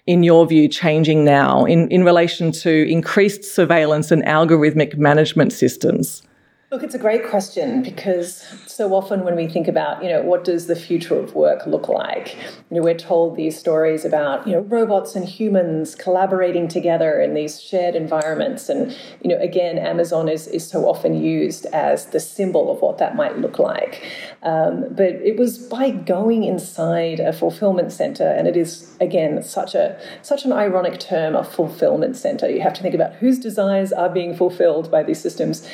in 0.08 0.24
your 0.24 0.48
view, 0.48 0.68
changing 0.68 1.26
now 1.26 1.66
in, 1.66 1.90
in 1.90 2.04
relation 2.04 2.52
to 2.52 2.90
increased 2.90 3.44
surveillance 3.44 4.12
and 4.12 4.24
algorithmic 4.24 4.98
management 4.98 5.54
systems? 5.54 6.24
Look, 6.72 6.84
it's 6.84 6.94
a 6.94 7.00
great 7.00 7.26
question 7.26 7.82
because 7.82 8.46
so 8.68 8.94
often 8.94 9.24
when 9.24 9.36
we 9.36 9.48
think 9.48 9.68
about, 9.68 10.04
you 10.04 10.10
know, 10.10 10.22
what 10.22 10.44
does 10.44 10.68
the 10.68 10.76
future 10.76 11.18
of 11.18 11.34
work 11.34 11.66
look 11.66 11.90
like? 11.90 12.36
You 12.70 12.78
know, 12.78 12.84
we're 12.84 12.94
told 12.94 13.36
these 13.36 13.58
stories 13.58 14.06
about, 14.06 14.46
you 14.46 14.54
know, 14.54 14.60
robots 14.60 15.16
and 15.16 15.28
humans 15.28 15.96
collaborating 15.96 16.68
together 16.68 17.20
in 17.20 17.34
these 17.34 17.60
shared 17.60 17.96
environments. 17.96 18.70
And, 18.70 18.96
you 19.24 19.32
know, 19.32 19.40
again, 19.40 19.80
Amazon 19.80 20.30
is, 20.30 20.46
is 20.46 20.70
so 20.70 20.88
often 20.88 21.20
used 21.20 21.66
as 21.74 22.06
the 22.12 22.20
symbol 22.20 22.72
of 22.72 22.82
what 22.84 23.00
that 23.00 23.16
might 23.16 23.40
look 23.40 23.58
like. 23.58 24.04
Um, 24.44 24.86
but 24.92 25.16
it 25.16 25.38
was 25.38 25.58
by 25.58 25.90
going 25.90 26.44
inside 26.44 27.20
a 27.20 27.34
fulfillment 27.34 27.92
center, 27.92 28.28
and 28.28 28.48
it 28.48 28.56
is, 28.56 28.96
again, 29.02 29.42
such 29.42 29.74
a 29.74 30.00
such 30.22 30.46
an 30.46 30.54
ironic 30.54 31.00
term, 31.00 31.36
a 31.36 31.44
fulfillment 31.44 32.16
center. 32.16 32.48
You 32.48 32.62
have 32.62 32.76
to 32.76 32.82
think 32.84 32.96
about 32.96 33.16
whose 33.16 33.40
desires 33.40 33.92
are 33.92 34.08
being 34.08 34.36
fulfilled 34.36 34.92
by 34.92 35.02
these 35.02 35.20
systems. 35.20 35.68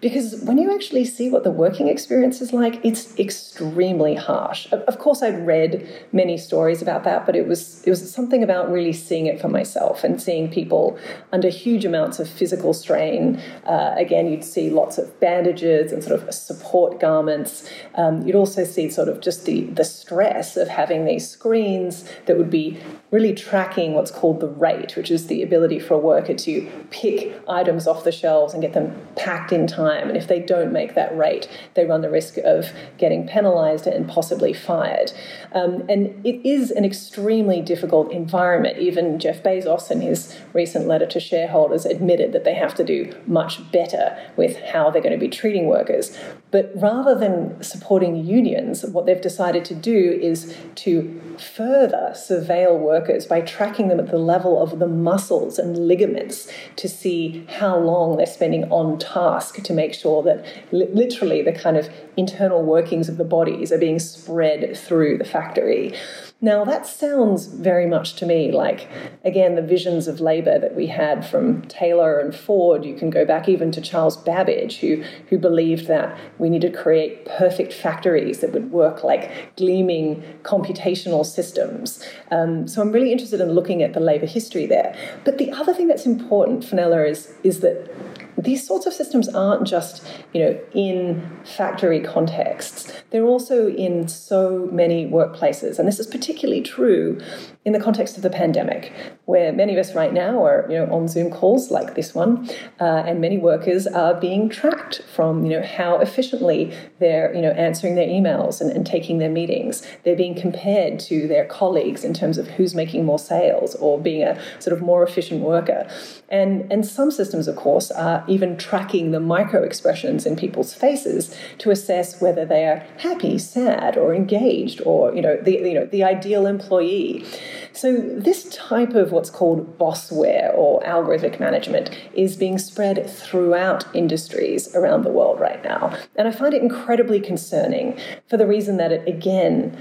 Because 0.00 0.40
when 0.42 0.58
you 0.58 0.72
actually 0.72 1.04
see 1.04 1.28
what 1.28 1.42
the 1.42 1.50
working 1.50 1.88
experience 1.88 2.40
is 2.40 2.52
like, 2.52 2.84
it's 2.84 3.18
extremely 3.18 4.14
harsh. 4.14 4.70
Of 4.72 4.98
course, 4.98 5.22
I'd 5.22 5.44
read 5.44 5.88
many 6.12 6.38
stories 6.38 6.80
about 6.80 7.02
that, 7.04 7.26
but 7.26 7.34
it 7.34 7.48
was 7.48 7.82
it 7.84 7.90
was 7.90 8.12
something 8.12 8.44
about 8.44 8.70
really 8.70 8.92
seeing 8.92 9.26
it 9.26 9.40
for 9.40 9.48
myself 9.48 10.04
and 10.04 10.22
seeing 10.22 10.50
people 10.50 10.98
under 11.32 11.48
huge 11.48 11.84
amounts 11.84 12.20
of 12.20 12.28
physical 12.28 12.72
strain. 12.72 13.40
Uh, 13.66 13.94
again, 13.96 14.30
you'd 14.30 14.44
see 14.44 14.70
lots 14.70 14.98
of 14.98 15.18
bandages 15.18 15.90
and 15.90 16.04
sort 16.04 16.20
of 16.20 16.32
support 16.32 17.00
garments. 17.00 17.68
Um, 17.96 18.24
you'd 18.24 18.36
also 18.36 18.64
see 18.64 18.88
sort 18.90 19.08
of 19.08 19.20
just 19.20 19.46
the 19.46 19.62
the 19.64 19.84
stress 19.84 20.56
of 20.56 20.68
having 20.68 21.06
these 21.06 21.28
screens 21.28 22.08
that 22.26 22.38
would 22.38 22.50
be 22.50 22.78
really 23.10 23.34
tracking 23.34 23.94
what's 23.94 24.12
called 24.12 24.38
the 24.38 24.48
rate, 24.48 24.94
which 24.96 25.10
is 25.10 25.26
the 25.26 25.42
ability 25.42 25.80
for 25.80 25.94
a 25.94 25.98
worker 25.98 26.34
to 26.34 26.70
pick 26.90 27.34
items 27.48 27.88
off 27.88 28.04
the 28.04 28.12
shelves 28.12 28.52
and 28.52 28.62
get 28.62 28.74
them 28.74 28.94
packed 29.16 29.50
in 29.50 29.66
time 29.66 29.87
time. 29.88 30.08
And 30.08 30.16
if 30.16 30.26
they 30.26 30.40
don't 30.40 30.72
make 30.72 30.94
that 30.94 31.16
rate, 31.16 31.48
they 31.74 31.84
run 31.84 32.00
the 32.00 32.10
risk 32.10 32.36
of 32.38 32.72
getting 32.96 33.26
penalized 33.26 33.86
and 33.86 34.08
possibly 34.08 34.52
fired. 34.52 35.12
Um, 35.52 35.84
and 35.88 36.24
it 36.24 36.46
is 36.48 36.70
an 36.70 36.84
extremely 36.84 37.60
difficult 37.60 38.12
environment. 38.12 38.78
Even 38.78 39.18
Jeff 39.18 39.42
Bezos, 39.42 39.90
in 39.90 40.00
his 40.00 40.38
recent 40.52 40.86
letter 40.86 41.06
to 41.06 41.20
shareholders, 41.20 41.86
admitted 41.86 42.32
that 42.32 42.44
they 42.44 42.54
have 42.54 42.74
to 42.74 42.84
do 42.84 43.14
much 43.26 43.70
better 43.72 44.16
with 44.36 44.56
how 44.72 44.90
they're 44.90 45.02
going 45.02 45.18
to 45.18 45.26
be 45.26 45.28
treating 45.28 45.66
workers. 45.66 46.16
But 46.50 46.72
rather 46.74 47.14
than 47.14 47.62
supporting 47.62 48.16
unions, 48.24 48.84
what 48.84 49.04
they've 49.04 49.20
decided 49.20 49.64
to 49.66 49.74
do 49.74 50.18
is 50.22 50.56
to 50.76 51.20
further 51.38 52.12
surveil 52.14 52.78
workers 52.78 53.26
by 53.26 53.42
tracking 53.42 53.88
them 53.88 54.00
at 54.00 54.10
the 54.10 54.18
level 54.18 54.62
of 54.62 54.78
the 54.78 54.86
muscles 54.86 55.58
and 55.58 55.86
ligaments 55.86 56.50
to 56.76 56.88
see 56.88 57.44
how 57.48 57.78
long 57.78 58.16
they're 58.16 58.26
spending 58.26 58.64
on 58.70 58.98
task 58.98 59.62
to 59.62 59.72
make 59.72 59.92
sure 59.92 60.22
that 60.22 60.44
li- 60.72 60.88
literally 60.92 61.42
the 61.42 61.52
kind 61.52 61.76
of 61.76 61.90
internal 62.16 62.62
workings 62.62 63.08
of 63.08 63.18
the 63.18 63.24
bodies 63.24 63.70
are 63.70 63.78
being 63.78 63.98
spread 63.98 64.76
through 64.76 65.18
the 65.18 65.24
factory. 65.24 65.94
Now, 66.40 66.64
that 66.64 66.86
sounds 66.86 67.46
very 67.46 67.86
much 67.86 68.14
to 68.14 68.26
me 68.26 68.52
like, 68.52 68.88
again, 69.24 69.56
the 69.56 69.62
visions 69.62 70.06
of 70.06 70.20
labour 70.20 70.56
that 70.60 70.76
we 70.76 70.86
had 70.86 71.26
from 71.26 71.62
Taylor 71.62 72.20
and 72.20 72.32
Ford. 72.32 72.84
You 72.84 72.94
can 72.94 73.10
go 73.10 73.24
back 73.24 73.48
even 73.48 73.72
to 73.72 73.80
Charles 73.80 74.16
Babbage, 74.16 74.78
who, 74.78 75.02
who 75.30 75.38
believed 75.38 75.88
that 75.88 76.16
we 76.38 76.48
need 76.48 76.60
to 76.60 76.70
create 76.70 77.24
perfect 77.24 77.72
factories 77.72 78.38
that 78.38 78.52
would 78.52 78.70
work 78.70 79.02
like 79.02 79.56
gleaming 79.56 80.22
computational 80.44 81.26
systems. 81.26 82.04
Um, 82.30 82.68
so 82.68 82.82
I'm 82.82 82.92
really 82.92 83.10
interested 83.10 83.40
in 83.40 83.50
looking 83.50 83.82
at 83.82 83.92
the 83.92 84.00
labour 84.00 84.26
history 84.26 84.66
there. 84.66 84.94
But 85.24 85.38
the 85.38 85.50
other 85.50 85.74
thing 85.74 85.88
that's 85.88 86.06
important, 86.06 86.64
Fenella, 86.64 87.04
is, 87.04 87.34
is 87.42 87.58
that 87.60 87.90
these 88.38 88.66
sorts 88.66 88.86
of 88.86 88.92
systems 88.92 89.28
aren't 89.28 89.66
just 89.66 90.06
you 90.32 90.40
know 90.40 90.60
in 90.72 91.38
factory 91.44 92.00
contexts. 92.00 92.92
They're 93.10 93.24
also 93.24 93.68
in 93.68 94.08
so 94.08 94.68
many 94.72 95.06
workplaces. 95.06 95.78
And 95.78 95.88
this 95.88 95.98
is 95.98 96.06
particularly 96.06 96.62
true 96.62 97.20
in 97.64 97.72
the 97.72 97.80
context 97.80 98.16
of 98.16 98.22
the 98.22 98.30
pandemic 98.30 98.92
where 99.26 99.52
many 99.52 99.72
of 99.74 99.78
us 99.78 99.94
right 99.94 100.12
now 100.12 100.44
are 100.44 100.66
you 100.70 100.76
know 100.76 100.86
on 100.94 101.08
zoom 101.08 101.30
calls 101.30 101.70
like 101.70 101.94
this 101.94 102.14
one 102.14 102.48
uh, 102.80 103.02
and 103.06 103.20
many 103.20 103.36
workers 103.36 103.86
are 103.86 104.14
being 104.14 104.48
tracked 104.48 105.02
from 105.14 105.44
you 105.44 105.50
know 105.50 105.62
how 105.62 105.98
efficiently 105.98 106.72
they're 106.98 107.34
you 107.34 107.42
know 107.42 107.50
answering 107.50 107.94
their 107.94 108.06
emails 108.06 108.60
and, 108.60 108.70
and 108.70 108.86
taking 108.86 109.18
their 109.18 109.30
meetings. 109.30 109.86
They're 110.04 110.16
being 110.16 110.34
compared 110.34 111.00
to 111.00 111.26
their 111.28 111.44
colleagues 111.44 112.04
in 112.04 112.14
terms 112.14 112.38
of 112.38 112.48
who's 112.48 112.74
making 112.74 113.04
more 113.04 113.18
sales 113.18 113.74
or 113.76 114.00
being 114.00 114.22
a 114.22 114.40
sort 114.60 114.76
of 114.76 114.82
more 114.82 115.02
efficient 115.02 115.42
worker. 115.42 115.88
And 116.28 116.70
and 116.72 116.86
some 116.86 117.10
systems 117.10 117.48
of 117.48 117.56
course 117.56 117.90
are 117.90 118.24
even 118.28 118.56
tracking 118.56 119.10
the 119.10 119.20
micro 119.20 119.62
expressions 119.62 120.26
in 120.26 120.36
people's 120.36 120.74
faces 120.74 121.34
to 121.58 121.70
assess 121.70 122.20
whether 122.20 122.44
they 122.44 122.64
are 122.64 122.84
happy, 122.98 123.38
sad, 123.38 123.96
or 123.96 124.14
engaged, 124.14 124.80
or 124.84 125.14
you 125.14 125.22
know 125.22 125.36
the 125.36 125.52
you 125.52 125.74
know 125.74 125.86
the 125.86 126.04
ideal 126.04 126.46
employee. 126.46 127.24
So 127.72 127.96
this 127.96 128.44
type 128.54 128.94
of 128.94 129.12
what's 129.12 129.30
called 129.30 129.78
bossware 129.78 130.52
or 130.54 130.82
algorithmic 130.82 131.38
management 131.38 131.90
is 132.14 132.36
being 132.36 132.58
spread 132.58 133.08
throughout 133.08 133.84
industries 133.94 134.74
around 134.74 135.02
the 135.02 135.10
world 135.10 135.40
right 135.40 135.62
now, 135.62 135.96
and 136.16 136.26
I 136.26 136.32
find 136.32 136.54
it 136.54 136.62
incredibly 136.62 137.20
concerning 137.20 137.98
for 138.28 138.36
the 138.36 138.46
reason 138.46 138.76
that 138.78 138.92
it 138.92 139.06
again 139.08 139.76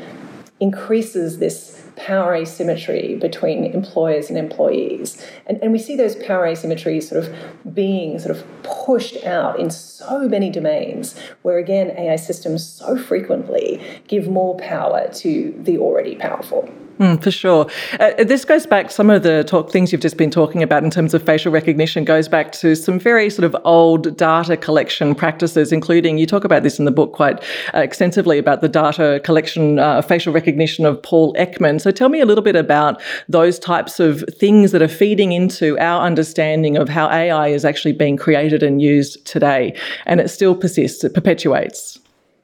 increases 0.60 1.38
this 1.40 1.87
power 1.98 2.36
asymmetry 2.36 3.16
between 3.16 3.66
employers 3.66 4.30
and 4.30 4.38
employees. 4.38 5.24
And, 5.46 5.62
and 5.62 5.72
we 5.72 5.80
see 5.80 5.96
those 5.96 6.16
power 6.16 6.46
asymmetries 6.46 7.04
sort 7.04 7.24
of 7.24 7.36
being 7.74 8.20
sort 8.20 8.36
of 8.38 8.46
pushed 8.64 9.24
out 9.26 9.60
in 9.60 9.70
so 9.70 10.28
many 10.30 10.50
domains, 10.50 11.20
where 11.42 11.58
again, 11.58 11.92
AI 11.98 12.16
systems 12.16 12.66
so 12.66 12.98
frequently 12.98 13.82
give 14.08 14.28
more 14.28 14.58
power 14.58 15.10
to 15.16 15.54
the 15.58 15.78
already 15.78 16.16
powerful. 16.16 16.70
Mm, 17.00 17.22
for 17.22 17.30
sure. 17.30 17.68
Uh, 18.00 18.24
this 18.24 18.44
goes 18.44 18.66
back, 18.66 18.90
some 18.90 19.12
of 19.12 19.22
the 19.22 19.44
talk 19.44 19.72
things 19.72 19.92
you've 19.92 20.02
just 20.02 20.18
been 20.18 20.32
talking 20.32 20.64
about 20.64 20.84
in 20.84 20.90
terms 20.90 21.14
of 21.14 21.22
facial 21.22 21.52
recognition 21.52 22.04
goes 22.04 22.28
back 22.28 22.52
to 22.54 22.76
some 22.76 22.98
very 22.98 23.30
sort 23.30 23.44
of 23.44 23.56
old 23.66 24.18
data 24.18 24.58
collection 24.58 25.14
practices, 25.14 25.72
including, 25.72 26.18
you 26.18 26.26
talk 26.26 26.44
about 26.44 26.64
this 26.64 26.80
in 26.80 26.86
the 26.86 26.92
book 26.92 27.14
quite 27.14 27.44
uh, 27.76 27.82
extensively 27.82 28.40
about 28.40 28.62
the 28.62 28.70
data 28.70 29.22
collection, 29.24 29.78
uh, 29.78 30.02
facial 30.02 30.34
recognition 30.34 30.88
of 30.88 31.02
Paul 31.04 31.36
Ekman. 31.36 31.80
So 31.80 31.92
tell 31.92 32.10
me 32.10 32.20
a 32.20 32.26
little 32.26 32.44
bit 32.44 32.56
about 32.56 33.00
those 33.30 33.60
types 33.60 34.00
of 34.00 34.24
things 34.40 34.72
that 34.72 34.82
are 34.82 34.88
feeding 34.88 35.34
into 35.34 35.78
our 35.78 36.04
understanding 36.04 36.78
of 36.78 36.90
how 36.90 37.08
AI 37.10 37.50
is 37.50 37.64
actually 37.64 37.94
being 37.94 38.18
created 38.18 38.64
and 38.64 38.82
used 38.82 39.24
today. 39.24 39.78
And 40.08 40.20
it 40.20 40.30
still 40.30 40.56
persists, 40.56 41.04
it 41.04 41.14
perpetuates. 41.14 42.00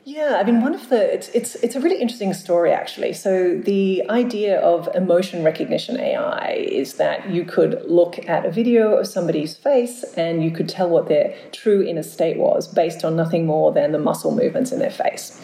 Yeah, 0.06 0.38
I 0.38 0.44
mean, 0.44 0.62
one 0.62 0.76
of 0.76 0.90
the 0.90 1.14
it's 1.14 1.30
it's 1.30 1.56
it's 1.56 1.76
a 1.76 1.80
really 1.80 2.02
interesting 2.02 2.34
story 2.34 2.74
actually. 2.74 3.14
So 3.14 3.58
the 3.58 4.04
idea 4.10 4.60
of 4.60 4.90
emotion 4.94 5.46
recognition 5.46 5.98
AI 5.98 6.68
is 6.68 6.96
that 6.96 7.30
you 7.30 7.46
could 7.46 7.82
look 7.86 8.20
at 8.28 8.46
a 8.46 8.52
video 8.52 8.96
of 8.96 9.08
somebody's 9.08 9.56
face 9.56 10.04
and 10.18 10.44
you 10.44 10.52
could 10.52 10.68
tell 10.68 10.90
what 10.90 11.08
their 11.08 11.34
true 11.54 11.82
inner 11.82 12.04
state 12.04 12.38
was 12.38 12.68
based 12.68 13.06
on 13.06 13.16
nothing 13.16 13.46
more 13.46 13.72
than 13.72 13.94
the 13.94 14.00
muscle 14.00 14.36
movements 14.36 14.74
in 14.74 14.80
their 14.80 14.92
face. 14.92 15.42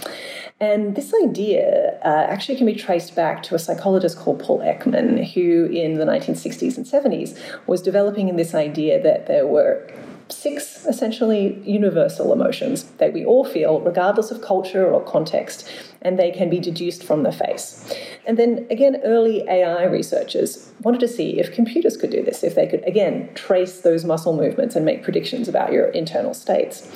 And 0.59 0.97
this 0.97 1.13
idea 1.23 1.97
uh, 2.03 2.25
actually 2.29 2.57
can 2.57 2.65
be 2.65 2.75
traced 2.75 3.15
back 3.15 3.41
to 3.43 3.55
a 3.55 3.59
psychologist 3.59 4.17
called 4.17 4.41
Paul 4.41 4.59
Ekman, 4.59 5.25
who 5.33 5.65
in 5.67 5.93
the 5.93 6.03
1960s 6.03 6.75
and 6.75 6.85
70s 6.85 7.39
was 7.65 7.81
developing 7.81 8.35
this 8.35 8.53
idea 8.53 9.01
that 9.01 9.27
there 9.27 9.47
were 9.47 9.89
six 10.29 10.85
essentially 10.85 11.59
universal 11.65 12.31
emotions 12.31 12.83
that 12.97 13.13
we 13.13 13.25
all 13.25 13.45
feel, 13.45 13.81
regardless 13.81 14.31
of 14.31 14.41
culture 14.41 14.91
or 14.91 15.03
context, 15.03 15.69
and 16.01 16.17
they 16.17 16.31
can 16.31 16.49
be 16.49 16.59
deduced 16.59 17.03
from 17.03 17.23
the 17.23 17.31
face. 17.31 17.93
And 18.25 18.37
then 18.37 18.67
again, 18.69 19.01
early 19.03 19.47
AI 19.47 19.83
researchers 19.85 20.71
wanted 20.81 20.99
to 21.01 21.07
see 21.07 21.39
if 21.39 21.53
computers 21.53 21.97
could 21.97 22.11
do 22.11 22.23
this, 22.23 22.43
if 22.43 22.55
they 22.55 22.67
could, 22.67 22.87
again, 22.87 23.29
trace 23.33 23.81
those 23.81 24.05
muscle 24.05 24.35
movements 24.35 24.75
and 24.75 24.85
make 24.85 25.03
predictions 25.03 25.47
about 25.47 25.71
your 25.71 25.87
internal 25.87 26.33
states. 26.33 26.87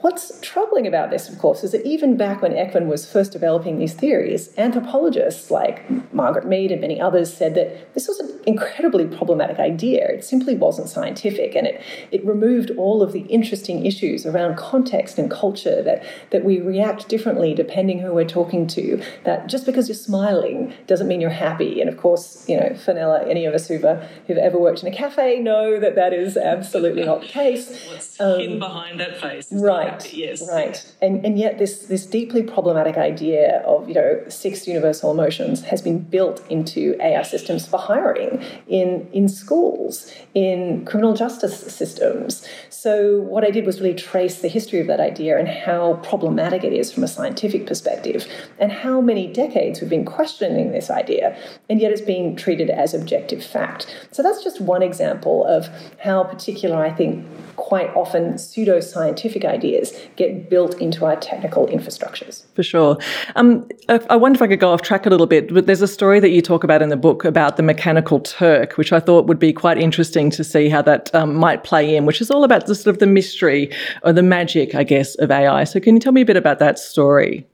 What's 0.00 0.40
troubling 0.40 0.86
about 0.86 1.10
this, 1.10 1.28
of 1.28 1.38
course, 1.38 1.62
is 1.62 1.72
that 1.72 1.84
even 1.86 2.16
back 2.16 2.40
when 2.40 2.52
Ekman 2.52 2.86
was 2.86 3.10
first 3.10 3.32
developing 3.32 3.78
these 3.78 3.92
theories, 3.92 4.50
anthropologists 4.56 5.50
like 5.50 5.84
Margaret 6.12 6.46
Mead 6.46 6.72
and 6.72 6.80
many 6.80 7.00
others 7.00 7.32
said 7.32 7.54
that 7.54 7.92
this 7.94 8.08
was 8.08 8.18
an 8.18 8.40
incredibly 8.46 9.06
problematic 9.06 9.58
idea. 9.58 10.08
It 10.08 10.24
simply 10.24 10.54
wasn't 10.56 10.88
scientific, 10.88 11.54
and 11.54 11.66
it, 11.66 11.82
it 12.10 12.24
removed 12.24 12.70
all 12.78 13.02
of 13.02 13.12
the 13.12 13.20
interesting 13.22 13.84
issues 13.84 14.24
around 14.24 14.56
context 14.56 15.18
and 15.18 15.30
culture 15.30 15.82
that, 15.82 16.02
that 16.30 16.44
we 16.44 16.60
react 16.60 17.08
differently 17.08 17.54
depending 17.54 17.98
who 17.98 18.14
we're 18.14 18.24
talking 18.24 18.66
to. 18.68 19.02
That 19.24 19.48
just 19.48 19.66
because 19.66 19.88
you're 19.88 19.94
smiling 19.94 20.74
doesn't 20.86 21.08
mean 21.08 21.20
you're 21.20 21.30
happy. 21.30 21.80
And 21.80 21.90
of 21.90 21.96
course, 21.98 22.44
you 22.48 22.58
know, 22.58 22.74
Fenella, 22.74 23.28
any 23.28 23.44
of 23.44 23.54
us 23.54 23.68
who've, 23.68 23.84
uh, 23.84 24.02
who've 24.26 24.38
ever 24.38 24.58
worked 24.58 24.82
in 24.82 24.92
a 24.92 24.96
cafe 24.96 25.38
know 25.40 25.78
that 25.78 25.94
that 25.94 26.12
is 26.12 26.36
absolutely 26.36 27.04
not 27.04 27.20
the 27.20 27.26
case. 27.28 27.68
What's 27.88 28.20
um, 28.20 28.40
hidden 28.40 28.58
behind 28.58 28.98
that 28.98 29.20
face? 29.20 29.48
Right 29.52 29.69
right. 29.70 30.14
Yes. 30.20 30.46
Right. 30.48 30.76
And 31.00 31.24
and 31.24 31.38
yet 31.38 31.58
this 31.58 31.86
this 31.86 32.04
deeply 32.04 32.42
problematic 32.42 32.96
idea 32.96 33.62
of 33.64 33.88
you 33.88 33.94
know 33.94 34.22
six 34.28 34.66
universal 34.66 35.10
emotions 35.10 35.62
has 35.62 35.80
been 35.80 35.98
built 35.98 36.42
into 36.50 36.96
AI 37.00 37.22
systems 37.22 37.66
for 37.66 37.78
hiring 37.78 38.42
in 38.68 39.08
in 39.12 39.28
schools, 39.28 40.12
in 40.34 40.84
criminal 40.84 41.14
justice 41.14 41.58
systems. 41.58 42.46
So 42.68 43.20
what 43.20 43.44
I 43.44 43.50
did 43.50 43.64
was 43.66 43.80
really 43.80 43.94
trace 43.94 44.40
the 44.40 44.48
history 44.48 44.80
of 44.80 44.86
that 44.88 45.00
idea 45.00 45.38
and 45.38 45.48
how 45.48 45.94
problematic 46.02 46.64
it 46.64 46.72
is 46.72 46.92
from 46.92 47.04
a 47.04 47.08
scientific 47.08 47.66
perspective, 47.66 48.26
and 48.58 48.70
how 48.72 49.00
many 49.00 49.32
decades 49.32 49.80
we've 49.80 49.90
been 49.90 50.04
questioning 50.04 50.72
this 50.72 50.90
idea, 50.90 51.36
and 51.68 51.80
yet 51.80 51.92
it's 51.92 52.00
being 52.00 52.36
treated 52.36 52.68
as 52.70 52.94
objective 52.94 53.42
fact. 53.44 53.86
So 54.10 54.22
that's 54.22 54.42
just 54.42 54.60
one 54.60 54.82
example 54.82 55.44
of 55.46 55.68
how 55.98 56.24
particular 56.24 56.84
I 56.84 56.90
think 56.90 57.26
quite 57.56 57.94
often 57.94 58.38
pseudo-scientific 58.38 59.44
ideas 59.50 59.92
get 60.16 60.48
built 60.48 60.80
into 60.80 61.04
our 61.04 61.16
technical 61.16 61.66
infrastructures. 61.66 62.44
For 62.54 62.62
sure. 62.62 62.96
Um, 63.36 63.68
I 63.88 64.16
wonder 64.16 64.36
if 64.36 64.42
I 64.42 64.46
could 64.46 64.60
go 64.60 64.70
off 64.70 64.82
track 64.82 65.06
a 65.06 65.10
little 65.10 65.26
bit, 65.26 65.52
but 65.52 65.66
there's 65.66 65.82
a 65.82 65.88
story 65.88 66.20
that 66.20 66.30
you 66.30 66.40
talk 66.40 66.64
about 66.64 66.80
in 66.82 66.88
the 66.88 66.96
book 66.96 67.24
about 67.24 67.56
the 67.56 67.62
mechanical 67.62 68.20
Turk, 68.20 68.78
which 68.78 68.92
I 68.92 69.00
thought 69.00 69.26
would 69.26 69.38
be 69.38 69.52
quite 69.52 69.78
interesting 69.78 70.30
to 70.30 70.44
see 70.44 70.68
how 70.68 70.82
that 70.82 71.14
um, 71.14 71.34
might 71.34 71.64
play 71.64 71.96
in, 71.96 72.06
which 72.06 72.20
is 72.20 72.30
all 72.30 72.44
about 72.44 72.66
the 72.66 72.74
sort 72.74 72.94
of 72.94 73.00
the 73.00 73.06
mystery 73.06 73.70
or 74.02 74.12
the 74.12 74.22
magic, 74.22 74.74
I 74.74 74.84
guess, 74.84 75.14
of 75.16 75.30
AI. 75.30 75.64
So 75.64 75.80
can 75.80 75.94
you 75.94 76.00
tell 76.00 76.12
me 76.12 76.22
a 76.22 76.26
bit 76.26 76.36
about 76.36 76.58
that 76.60 76.78
story? 76.78 77.46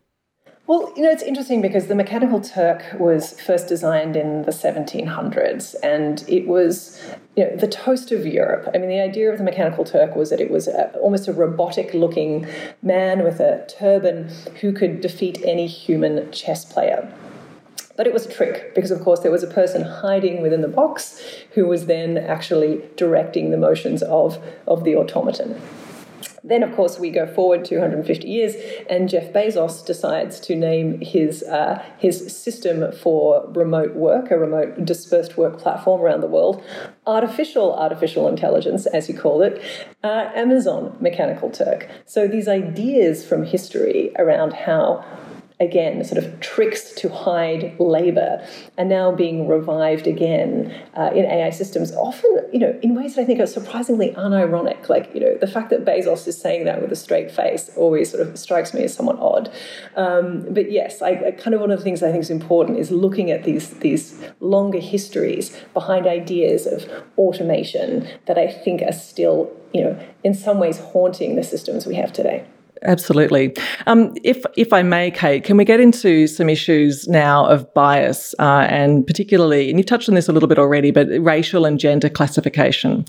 Well, 0.69 0.93
you 0.97 1.03
know, 1.05 1.11
it's 1.11 1.23
interesting 1.23 1.63
because 1.63 1.87
the 1.87 1.95
Mechanical 1.95 2.41
Turk 2.41 2.83
was 2.99 3.41
first 3.41 3.69
designed 3.69 4.17
in 4.17 4.43
the 4.43 4.51
1700s 4.51 5.77
and 5.81 6.25
it 6.29 6.49
was 6.49 7.01
you 7.37 7.45
know, 7.45 7.55
the 7.55 7.69
toast 7.69 8.11
of 8.11 8.27
Europe. 8.27 8.69
I 8.75 8.79
mean, 8.79 8.89
the 8.89 8.99
idea 8.99 9.31
of 9.31 9.39
the 9.39 9.45
Mechanical 9.45 9.85
Turk 9.85 10.17
was 10.17 10.31
that 10.31 10.41
it 10.41 10.51
was 10.51 10.67
a, 10.67 10.91
almost 10.99 11.29
a 11.29 11.33
robotic 11.33 11.95
looking 11.95 12.49
man 12.83 13.23
with 13.23 13.39
a 13.39 13.65
turban 13.69 14.29
who 14.61 14.73
could 14.73 15.01
defeat 15.01 15.41
any 15.45 15.69
human 15.69 16.33
chess 16.33 16.65
player. 16.65 17.15
But 17.97 18.09
it 18.09 18.13
was 18.13 18.27
a 18.27 18.33
trick 18.33 18.75
because, 18.75 18.91
of 18.91 19.01
course, 19.03 19.21
there 19.21 19.31
was 19.31 19.45
a 19.45 19.49
person 19.49 19.83
hiding 19.83 20.43
within 20.43 20.63
the 20.63 20.69
box 20.69 21.23
who 21.53 21.69
was 21.69 21.87
then 21.87 22.19
actually 22.19 22.83
directing 22.97 23.53
the 23.53 23.57
motions 23.57 24.03
of, 24.03 24.43
of 24.67 24.83
the 24.83 24.97
automaton. 24.97 25.61
Then, 26.47 26.63
of 26.63 26.75
course, 26.75 26.99
we 26.99 27.11
go 27.11 27.27
forward 27.27 27.65
250 27.65 28.29
years, 28.29 28.55
and 28.89 29.09
Jeff 29.09 29.33
Bezos 29.33 29.85
decides 29.85 30.39
to 30.41 30.55
name 30.55 31.01
his 31.01 31.43
uh, 31.43 31.85
his 31.99 32.37
system 32.37 32.93
for 32.93 33.51
remote 33.53 33.95
work, 33.95 34.31
a 34.31 34.39
remote 34.39 34.85
dispersed 34.85 35.37
work 35.37 35.59
platform 35.59 36.01
around 36.01 36.21
the 36.21 36.29
world, 36.29 36.63
artificial 37.07 37.75
artificial 37.75 38.29
intelligence, 38.29 38.87
as 38.87 39.09
he 39.09 39.13
called 39.13 39.43
it, 39.43 39.61
uh, 40.05 40.31
Amazon 40.35 40.97
Mechanical 41.01 41.51
Turk. 41.51 41.89
So 42.05 42.29
these 42.29 42.47
ideas 42.47 43.27
from 43.27 43.45
history 43.45 44.13
around 44.17 44.53
how 44.53 45.05
again, 45.59 46.05
sort 46.05 46.23
of 46.23 46.39
tricks 46.41 46.93
to 46.93 47.09
hide 47.09 47.75
labor 47.81 48.47
are 48.77 48.85
now 48.85 49.11
being 49.11 49.49
revived 49.49 50.07
again 50.07 50.75
uh, 50.95 51.11
in 51.15 51.25
AI 51.25 51.49
systems, 51.49 51.93
often, 51.93 52.31
you 52.53 52.59
know, 52.59 52.79
in 52.83 52.95
ways 52.95 53.15
that 53.15 53.23
I 53.23 53.25
think 53.25 53.41
are 53.41 53.47
surprisingly 53.47 54.11
unironic. 54.11 54.91
Like, 54.91 55.15
you 55.15 55.21
know, 55.21 55.37
the 55.39 55.47
fact 55.47 55.71
that 55.71 55.85
Bezos 55.85 56.29
is 56.29 56.39
saying 56.39 56.67
that 56.67 56.83
with 56.83 56.93
a 56.93 56.97
straight 56.97 57.31
face 57.31 57.71
always 57.75 58.11
sort 58.11 58.27
of 58.27 58.39
strikes 58.39 58.75
me 58.75 58.85
as 58.85 58.95
somewhat 58.95 59.19
odd. 59.19 59.51
Um, 59.97 60.47
but 60.51 60.71
yes, 60.71 61.01
I, 61.01 61.11
I, 61.27 61.31
kind 61.31 61.55
of 61.55 61.63
one 61.63 61.71
of 61.71 61.79
the 61.79 61.85
things 61.85 62.03
I 62.03 62.11
think 62.11 62.23
is 62.23 62.31
important 62.31 62.79
is 62.79 62.91
looking 62.91 63.31
at 63.31 63.45
these, 63.45 63.71
these 63.79 64.21
longer 64.41 64.81
histories 64.81 65.59
behind 65.73 66.07
ideas 66.07 66.67
of 66.67 66.85
automation 67.17 68.07
that 68.27 68.37
I 68.37 68.53
think 68.53 68.83
are 68.83 68.93
still, 68.93 69.51
you 69.73 69.85
know, 69.85 69.99
in 70.23 70.35
some 70.35 70.59
ways 70.59 70.79
haunting 70.79 71.37
the 71.37 71.43
systems 71.43 71.87
we 71.87 71.95
have 71.95 72.13
today. 72.13 72.45
Absolutely. 72.87 73.55
Um, 73.87 74.15
if 74.23 74.45
if 74.57 74.73
I 74.73 74.83
may, 74.83 75.11
Kate, 75.11 75.43
can 75.43 75.57
we 75.57 75.65
get 75.65 75.81
into 75.81 76.29
some 76.29 76.49
issues 76.49 77.09
now 77.09 77.45
of 77.47 77.73
bias 77.75 78.35
uh, 78.39 78.67
and 78.69 79.05
particularly, 79.05 79.69
and 79.69 79.79
you've 79.79 79.87
touched 79.87 80.09
on 80.09 80.15
this 80.15 80.29
a 80.29 80.33
little 80.33 80.49
bit 80.49 80.59
already, 80.59 80.93
but 80.93 81.09
racial 81.21 81.65
and 81.65 81.81
gender 81.81 82.09
classification. 82.09 83.05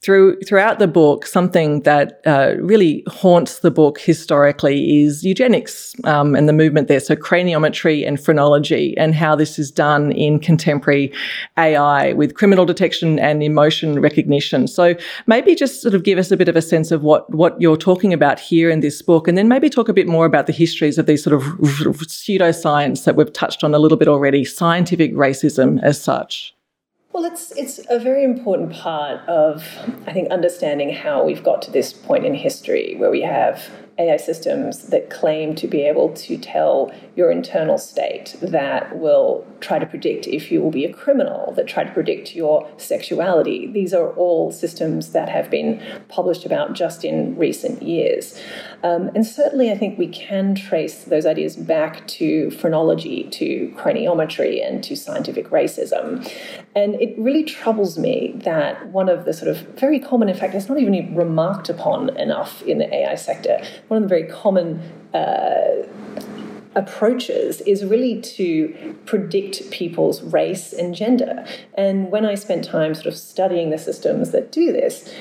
Through 0.00 0.40
throughout 0.46 0.78
the 0.78 0.88
book, 0.88 1.26
something 1.26 1.82
that 1.82 2.20
uh, 2.24 2.54
really 2.58 3.04
haunts 3.06 3.58
the 3.58 3.70
book 3.70 4.00
historically 4.00 5.02
is 5.02 5.22
eugenics 5.24 5.94
um, 6.04 6.34
and 6.34 6.48
the 6.48 6.54
movement 6.54 6.88
there. 6.88 7.00
So 7.00 7.14
craniometry 7.14 8.06
and 8.06 8.18
phrenology, 8.18 8.96
and 8.96 9.14
how 9.14 9.36
this 9.36 9.58
is 9.58 9.70
done 9.70 10.12
in 10.12 10.38
contemporary 10.38 11.12
AI 11.58 12.14
with 12.14 12.34
criminal 12.34 12.64
detection 12.64 13.18
and 13.18 13.42
emotion 13.42 14.00
recognition. 14.00 14.66
So 14.68 14.94
maybe 15.26 15.54
just 15.54 15.82
sort 15.82 15.94
of 15.94 16.02
give 16.02 16.18
us 16.18 16.30
a 16.30 16.36
bit 16.36 16.48
of 16.48 16.56
a 16.56 16.62
sense 16.62 16.90
of 16.90 17.02
what 17.02 17.28
what 17.34 17.60
you're 17.60 17.76
talking 17.76 18.12
about 18.12 18.38
here 18.40 18.70
in 18.70 18.80
this 18.80 19.02
book, 19.02 19.17
and 19.26 19.38
then 19.38 19.48
maybe 19.48 19.68
talk 19.70 19.88
a 19.88 19.92
bit 19.92 20.06
more 20.06 20.26
about 20.26 20.46
the 20.46 20.52
histories 20.52 20.98
of 20.98 21.06
these 21.06 21.24
sort 21.24 21.34
of 21.34 21.42
pseudoscience 21.42 23.04
that 23.04 23.16
we've 23.16 23.32
touched 23.32 23.64
on 23.64 23.74
a 23.74 23.78
little 23.78 23.98
bit 23.98 24.06
already, 24.08 24.44
scientific 24.44 25.12
racism 25.14 25.82
as 25.82 26.00
such. 26.00 26.54
Well, 27.12 27.24
it's 27.24 27.50
it's 27.56 27.80
a 27.88 27.98
very 27.98 28.22
important 28.22 28.72
part 28.72 29.26
of 29.28 29.66
I 30.06 30.12
think 30.12 30.30
understanding 30.30 30.94
how 30.94 31.24
we've 31.24 31.42
got 31.42 31.62
to 31.62 31.70
this 31.70 31.92
point 31.92 32.24
in 32.24 32.34
history 32.34 32.94
where 32.96 33.10
we 33.10 33.22
have 33.22 33.68
AI 33.98 34.18
systems 34.18 34.88
that 34.90 35.10
claim 35.10 35.54
to 35.56 35.66
be 35.66 35.82
able 35.82 36.10
to 36.14 36.36
tell 36.38 36.92
your 37.18 37.32
internal 37.32 37.76
state, 37.76 38.36
that 38.40 38.96
will 38.96 39.44
try 39.58 39.76
to 39.76 39.84
predict 39.84 40.28
if 40.28 40.52
you 40.52 40.62
will 40.62 40.70
be 40.70 40.84
a 40.84 40.92
criminal, 40.92 41.52
that 41.56 41.66
try 41.66 41.82
to 41.82 41.90
predict 41.90 42.36
your 42.36 42.70
sexuality. 42.76 43.66
These 43.66 43.92
are 43.92 44.10
all 44.10 44.52
systems 44.52 45.10
that 45.10 45.28
have 45.28 45.50
been 45.50 45.82
published 46.08 46.46
about 46.46 46.74
just 46.74 47.04
in 47.04 47.36
recent 47.36 47.82
years. 47.82 48.40
Um, 48.84 49.10
and 49.16 49.26
certainly, 49.26 49.72
I 49.72 49.76
think 49.76 49.98
we 49.98 50.06
can 50.06 50.54
trace 50.54 51.02
those 51.02 51.26
ideas 51.26 51.56
back 51.56 52.06
to 52.18 52.52
phrenology, 52.52 53.24
to 53.32 53.74
craniometry, 53.76 54.64
and 54.64 54.84
to 54.84 54.94
scientific 54.94 55.50
racism. 55.50 56.24
And 56.76 56.94
it 57.00 57.18
really 57.18 57.42
troubles 57.42 57.98
me 57.98 58.34
that 58.44 58.86
one 58.92 59.08
of 59.08 59.24
the 59.24 59.32
sort 59.32 59.50
of 59.50 59.58
very 59.76 59.98
common, 59.98 60.28
in 60.28 60.36
fact, 60.36 60.54
it's 60.54 60.68
not 60.68 60.78
even 60.78 61.16
remarked 61.16 61.68
upon 61.68 62.16
enough 62.16 62.62
in 62.62 62.78
the 62.78 62.94
AI 62.94 63.16
sector, 63.16 63.60
one 63.88 63.96
of 63.96 64.08
the 64.08 64.08
very 64.08 64.28
common 64.28 64.80
uh, 65.12 65.82
approaches 66.78 67.60
is 67.62 67.84
really 67.84 68.20
to 68.20 68.96
predict 69.04 69.68
people's 69.72 70.22
race 70.22 70.72
and 70.72 70.94
gender. 70.94 71.44
And 71.74 72.12
when 72.12 72.24
I 72.24 72.36
spent 72.36 72.64
time 72.64 72.94
sort 72.94 73.06
of 73.06 73.16
studying 73.16 73.70
the 73.70 73.78
systems 73.78 74.30
that 74.30 74.52
do 74.52 74.72
this, 74.72 75.12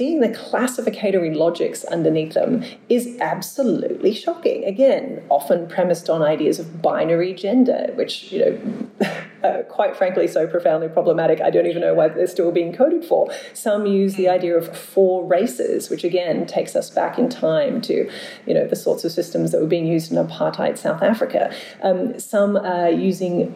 seeing 0.00 0.20
the 0.20 0.30
classificatory 0.30 1.34
logics 1.34 1.84
underneath 1.84 2.32
them 2.32 2.64
is 2.88 3.18
absolutely 3.20 4.14
shocking. 4.14 4.64
Again, 4.64 5.22
often 5.28 5.68
premised 5.68 6.08
on 6.08 6.22
ideas 6.22 6.58
of 6.58 6.80
binary 6.80 7.34
gender, 7.34 7.90
which, 7.96 8.32
you 8.32 8.38
know, 8.38 9.06
uh, 9.44 9.62
quite 9.64 9.94
frankly, 9.94 10.26
so 10.26 10.46
profoundly 10.46 10.88
problematic, 10.88 11.42
I 11.42 11.50
don't 11.50 11.66
even 11.66 11.82
know 11.82 11.92
why 11.92 12.08
they're 12.08 12.26
still 12.26 12.50
being 12.50 12.72
coded 12.72 13.04
for. 13.04 13.30
Some 13.52 13.84
use 13.84 14.14
the 14.14 14.26
idea 14.26 14.56
of 14.56 14.74
four 14.74 15.22
races, 15.26 15.90
which 15.90 16.02
again 16.02 16.46
takes 16.46 16.74
us 16.74 16.88
back 16.88 17.18
in 17.18 17.28
time 17.28 17.82
to, 17.82 18.10
you 18.46 18.54
know, 18.54 18.66
the 18.66 18.76
sorts 18.76 19.04
of 19.04 19.12
systems 19.12 19.52
that 19.52 19.60
were 19.60 19.66
being 19.66 19.86
used 19.86 20.10
in 20.10 20.16
apartheid 20.16 20.78
South 20.78 21.02
Africa. 21.02 21.54
Um, 21.82 22.18
some 22.18 22.56
are 22.56 22.88
using 22.88 23.54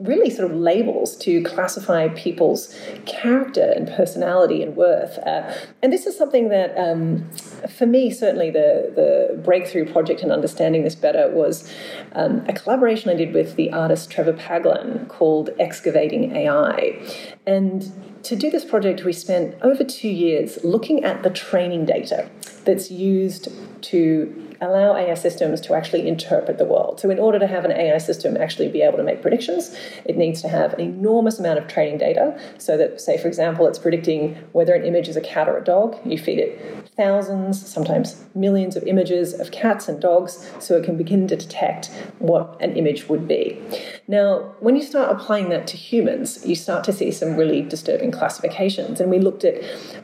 really 0.00 0.30
sort 0.30 0.50
of 0.50 0.56
labels 0.56 1.16
to 1.16 1.42
classify 1.42 2.08
people's 2.08 2.74
character 3.06 3.72
and 3.74 3.88
personality 3.88 4.62
and 4.62 4.76
worth. 4.76 5.18
Uh, 5.18 5.52
and 5.82 5.92
this 5.92 6.06
is 6.06 6.16
something 6.16 6.48
that, 6.48 6.76
um, 6.76 7.28
for 7.68 7.86
me, 7.86 8.10
certainly 8.10 8.50
the, 8.50 8.92
the 8.94 9.40
breakthrough 9.42 9.90
project 9.90 10.22
in 10.22 10.30
understanding 10.30 10.84
this 10.84 10.94
better 10.94 11.30
was 11.30 11.72
um, 12.12 12.44
a 12.48 12.52
collaboration 12.52 13.10
I 13.10 13.14
did 13.14 13.32
with 13.32 13.56
the 13.56 13.72
artist 13.72 14.10
Trevor 14.10 14.34
Paglen 14.34 15.08
called 15.08 15.50
Excavating 15.58 16.36
AI. 16.36 17.00
And 17.46 17.92
to 18.24 18.36
do 18.36 18.50
this 18.50 18.64
project, 18.64 19.04
we 19.04 19.12
spent 19.12 19.54
over 19.62 19.84
two 19.84 20.08
years 20.08 20.58
looking 20.64 21.04
at 21.04 21.22
the 21.22 21.30
training 21.30 21.86
data 21.86 22.28
that's 22.64 22.90
used 22.90 23.48
to 23.82 24.45
allow 24.60 24.96
AI 24.96 25.14
systems 25.14 25.60
to 25.62 25.74
actually 25.74 26.08
interpret 26.08 26.58
the 26.58 26.64
world. 26.64 27.00
So, 27.00 27.10
in 27.10 27.18
order 27.18 27.38
to 27.38 27.46
have 27.46 27.64
an 27.64 27.72
AI 27.72 27.98
system 27.98 28.36
actually 28.36 28.68
be 28.68 28.82
able 28.82 28.98
to 28.98 29.04
make 29.04 29.22
predictions, 29.22 29.76
it 30.04 30.16
needs 30.16 30.40
to 30.42 30.48
have 30.48 30.72
an 30.74 30.80
enormous 30.80 31.38
amount 31.38 31.58
of 31.58 31.68
training 31.68 31.98
data. 31.98 32.38
So 32.58 32.76
that, 32.76 33.00
say, 33.00 33.18
for 33.18 33.28
example, 33.28 33.66
it's 33.66 33.78
predicting 33.78 34.34
whether 34.52 34.74
an 34.74 34.84
image 34.84 35.08
is 35.08 35.16
a 35.16 35.20
cat 35.20 35.48
or 35.48 35.58
a 35.58 35.64
dog. 35.64 35.98
You 36.04 36.18
feed 36.18 36.38
it 36.38 36.86
thousands, 36.96 37.66
sometimes 37.66 38.24
millions 38.34 38.76
of 38.76 38.82
images 38.84 39.38
of 39.38 39.50
cats 39.50 39.88
and 39.88 40.00
dogs, 40.00 40.50
so 40.58 40.76
it 40.76 40.84
can 40.84 40.96
begin 40.96 41.28
to 41.28 41.36
detect 41.36 41.90
what 42.18 42.56
an 42.60 42.76
image 42.76 43.08
would 43.08 43.28
be. 43.28 43.60
Now, 44.08 44.54
when 44.60 44.76
you 44.76 44.82
start 44.82 45.14
applying 45.14 45.50
that 45.50 45.66
to 45.68 45.76
humans, 45.76 46.44
you 46.46 46.54
start 46.54 46.84
to 46.84 46.92
see 46.92 47.10
some 47.10 47.36
really 47.36 47.62
disturbing 47.62 48.10
classifications. 48.10 49.00
And 49.00 49.10
we 49.10 49.18
looked 49.18 49.44
at 49.44 49.62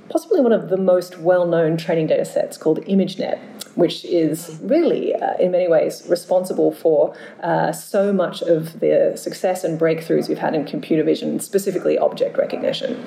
possibly 0.09 0.41
one 0.41 0.53
of 0.53 0.69
the 0.69 0.77
most 0.77 1.19
well 1.19 1.47
known 1.47 1.77
training 1.77 2.09
data 2.09 2.25
sets 2.25 2.57
called 2.57 2.85
ImageNet 2.85 3.41
which 3.75 4.05
is 4.05 4.59
really, 4.63 5.15
uh, 5.15 5.35
in 5.39 5.51
many 5.51 5.69
ways, 5.69 6.03
responsible 6.09 6.73
for 6.73 7.15
uh, 7.43 7.73
so 7.73 8.13
much 8.13 8.43
of 8.43 8.81
the 8.81 9.13
success 9.17 9.65
and 9.65 9.81
breakthroughs 9.81 10.29
we've 10.29 10.39
had 10.39 10.55
in 10.55 10.65
computer 10.65 11.03
vision, 11.03 11.41
specifically 11.41 11.99
object 11.99 12.37
recognition. 12.37 13.05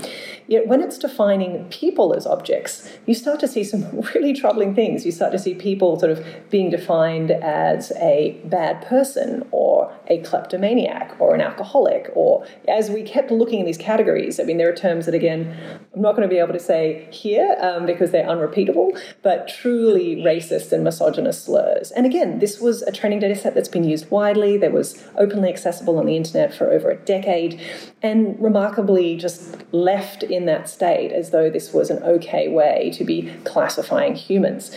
Yet, 0.48 0.68
when 0.68 0.82
it's 0.82 0.98
defining 0.98 1.66
people 1.70 2.14
as 2.14 2.28
objects, 2.28 2.90
you 3.06 3.14
start 3.14 3.40
to 3.40 3.48
see 3.48 3.64
some 3.64 4.02
really 4.16 4.34
troubling 4.34 4.76
things. 4.76 5.06
You 5.06 5.12
start 5.12 5.32
to 5.32 5.40
see 5.40 5.54
people 5.56 6.00
sort 6.00 6.12
of 6.12 6.26
being 6.50 6.70
defined 6.70 7.32
as 7.32 7.92
a 7.94 8.40
bad 8.46 8.86
person 8.86 9.48
or 9.52 9.94
a 10.08 10.20
kleptomaniac 10.20 11.16
or 11.20 11.34
an 11.34 11.42
alcoholic, 11.42 12.10
or 12.16 12.46
as 12.68 12.90
we 12.90 13.04
kept 13.04 13.32
looking 13.32 13.60
in 13.60 13.66
these 13.66 13.78
categories, 13.78 14.40
I 14.40 14.44
mean, 14.44 14.58
there 14.58 14.70
are 14.70 14.76
terms 14.76 15.06
that, 15.06 15.16
again, 15.16 15.56
I'm 15.94 16.02
not 16.02 16.16
going 16.16 16.28
to 16.28 16.34
be 16.34 16.40
able 16.40 16.54
to 16.54 16.60
say 16.60 17.08
here 17.12 17.56
um, 17.60 17.86
because 17.86 18.12
they're 18.12 18.28
unrepeatable, 18.28 18.98
but 19.22 19.48
truly 19.48 20.18
racist 20.18 20.55
sexist 20.56 20.72
and 20.72 20.84
misogynist 20.84 21.46
slurs. 21.46 21.92
And 21.92 22.06
again, 22.06 22.40
this 22.40 22.60
was 22.60 22.82
a 22.84 22.92
training 22.92 23.20
data 23.20 23.36
set 23.36 23.54
that's 23.56 23.70
been 23.70 23.84
used 23.84 24.10
widely, 24.10 24.58
that 24.58 24.72
was 24.72 25.04
openly 25.18 25.50
accessible 25.50 25.98
on 25.98 26.06
the 26.06 26.16
internet 26.16 26.54
for 26.54 26.72
over 26.72 26.90
a 26.90 26.98
decade, 26.98 27.60
and 28.02 28.40
remarkably 28.42 29.16
just 29.18 29.58
left 29.74 30.24
in 30.24 30.46
that 30.46 30.70
state 30.70 31.12
as 31.12 31.32
though 31.32 31.50
this 31.50 31.74
was 31.74 31.90
an 31.90 32.02
okay 32.04 32.48
way 32.48 32.92
to 32.94 33.04
be 33.04 33.34
classifying 33.44 34.16
humans. 34.16 34.76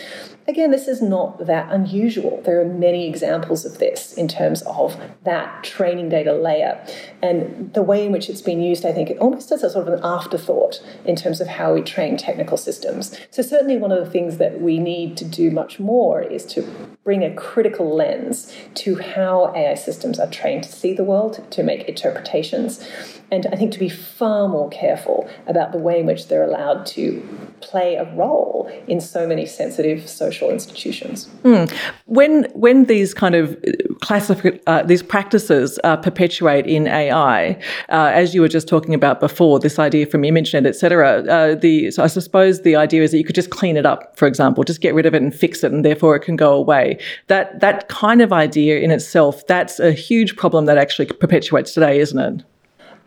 Again, 0.49 0.71
this 0.71 0.89
is 0.89 1.03
not 1.03 1.45
that 1.45 1.71
unusual. 1.71 2.41
There 2.43 2.59
are 2.59 2.65
many 2.65 3.07
examples 3.07 3.67
of 3.67 3.77
this 3.77 4.15
in 4.15 4.29
terms 4.29 4.63
of 4.63 4.99
that 5.25 5.63
training 5.63 6.09
data 6.09 6.33
layer. 6.33 6.83
And 7.23 7.75
the 7.75 7.83
way 7.83 8.07
in 8.07 8.13
which 8.13 8.31
it's 8.31 8.41
been 8.41 8.63
used, 8.63 8.87
I 8.87 8.93
think, 8.93 9.11
it 9.11 9.19
almost 9.19 9.53
as 9.53 9.63
a 9.63 9.69
sort 9.69 9.87
of 9.87 9.93
an 9.93 10.01
afterthought 10.03 10.83
in 11.05 11.17
terms 11.17 11.43
of 11.43 11.49
how 11.49 11.75
we 11.75 11.83
train 11.83 12.17
technical 12.17 12.57
systems. 12.57 13.15
So, 13.31 13.43
certainly, 13.43 13.77
one 13.77 13.93
of 13.93 14.03
the 14.03 14.11
things 14.11 14.39
that 14.39 14.59
we 14.59 14.79
need 14.79 15.19
to 15.19 15.27
do 15.27 15.51
much 15.51 15.79
more 15.79 16.23
is 16.23 16.47
to 16.47 16.63
bring 17.05 17.23
a 17.23 17.35
critical 17.35 17.95
lens 17.95 18.51
to 18.77 18.97
how 18.97 19.53
AI 19.55 19.75
systems 19.75 20.19
are 20.19 20.31
trained 20.31 20.63
to 20.63 20.73
see 20.73 20.95
the 20.95 21.05
world, 21.05 21.45
to 21.51 21.63
make 21.63 21.87
interpretations 21.87 22.83
and 23.31 23.47
I 23.53 23.57
think 23.57 23.73
to 23.73 23.79
be 23.79 23.89
far 23.89 24.49
more 24.49 24.69
careful 24.71 25.29
about 25.47 25.73
the 25.73 25.79
way 25.79 26.01
in 26.01 26.07
which 26.07 26.29
they're 26.29 26.45
allowed 26.45 26.87
to 26.87 27.27
play 27.61 27.97
a 27.97 28.05
role 28.15 28.71
in 28.87 29.01
so 29.01 29.27
many 29.27 29.45
sensitive 29.45 30.09
social 30.09 30.38
institutions. 30.47 31.29
Mm. 31.43 31.71
When 32.07 32.45
when 32.55 32.85
these 32.85 33.15
kind 33.15 33.35
of 33.35 33.57
classic 34.01 34.63
uh, 34.67 34.83
these 34.83 35.03
practices 35.03 35.79
uh, 35.85 35.97
perpetuate 35.97 36.67
in 36.67 36.87
AI, 36.87 37.51
uh, 37.89 38.11
as 38.15 38.35
you 38.35 38.41
were 38.41 38.49
just 38.49 38.69
talking 38.69 38.95
about 38.95 39.21
before, 39.21 39.59
this 39.59 39.79
idea 39.79 40.07
from 40.07 40.23
ImageNet, 40.23 40.67
et 40.67 40.77
cetera. 40.77 41.23
Uh, 41.23 41.55
the 41.55 41.91
so 41.91 42.03
I 42.03 42.07
suppose 42.07 42.63
the 42.63 42.77
idea 42.77 43.03
is 43.03 43.11
that 43.11 43.19
you 43.19 43.25
could 43.25 43.35
just 43.35 43.51
clean 43.51 43.77
it 43.77 43.87
up, 43.87 44.17
for 44.17 44.27
example, 44.27 44.65
just 44.65 44.81
get 44.81 44.95
rid 44.95 45.07
of 45.07 45.15
it 45.15 45.23
and 45.23 45.35
fix 45.35 45.65
it, 45.65 45.73
and 45.73 45.85
therefore 45.85 46.17
it 46.17 46.21
can 46.21 46.37
go 46.37 46.53
away. 46.55 46.99
That 47.27 47.61
that 47.61 47.89
kind 47.89 48.23
of 48.23 48.33
idea 48.33 48.79
in 48.81 48.91
itself, 48.91 49.47
that's 49.47 49.81
a 49.81 49.93
huge 49.93 50.37
problem 50.37 50.67
that 50.67 50.79
actually 50.79 51.07
perpetuates 51.07 51.73
today, 51.75 51.99
isn't 52.01 52.19
it? 52.19 52.45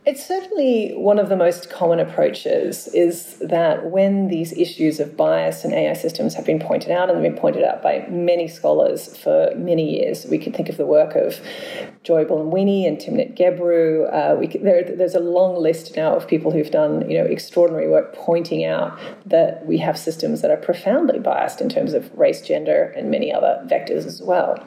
It's 0.04 0.26
certainly 0.26 0.94
one 0.96 1.20
of 1.20 1.30
the 1.30 1.36
most 1.36 1.70
common 1.70 2.00
approaches 2.00 2.88
is 2.88 3.38
that 3.38 3.92
when 3.92 4.30
these 4.30 4.52
issues 4.54 5.00
of 5.00 5.16
bias 5.16 5.64
in 5.64 5.72
AI 5.74 5.94
systems 5.94 6.34
have 6.34 6.44
been 6.44 6.58
pointed 6.58 6.90
out, 6.90 7.12
and 7.12 7.22
been 7.22 7.38
pointed 7.38 7.64
out 7.64 7.84
by 7.84 8.08
many 8.10 8.48
scholars 8.48 9.16
for 9.16 9.54
many 9.56 10.00
years, 10.00 10.26
we 10.26 10.40
could 10.40 10.56
think 10.56 10.70
of 10.70 10.78
the 10.78 10.88
work 10.88 11.16
of 11.16 11.40
Joy 12.02 12.26
Buolamwini 12.26 12.88
and 12.88 12.98
Timnit 12.98 13.38
Gebru. 13.38 14.12
Uh, 14.12 14.48
could, 14.50 14.64
there, 14.64 14.84
there's 14.84 15.14
a 15.14 15.20
long 15.20 15.56
list 15.56 15.96
now 15.96 16.16
of 16.16 16.28
people 16.28 16.50
who've 16.50 16.72
done 16.72 17.08
you 17.08 17.20
know 17.20 17.26
extraordinary 17.26 17.88
work 17.88 18.16
pointing 18.16 18.66
out 18.66 18.98
that 19.28 19.64
we 19.68 19.78
have 19.78 20.00
systems 20.00 20.42
that 20.42 20.50
are 20.50 20.58
profoundly 20.58 21.20
biased 21.20 21.62
in 21.62 21.70
terms 21.70 21.94
of 21.94 22.12
race, 22.18 22.42
gender, 22.42 22.92
and 22.98 23.12
many 23.12 23.32
other 23.32 23.64
vectors 23.68 24.08
as 24.08 24.20
well. 24.20 24.58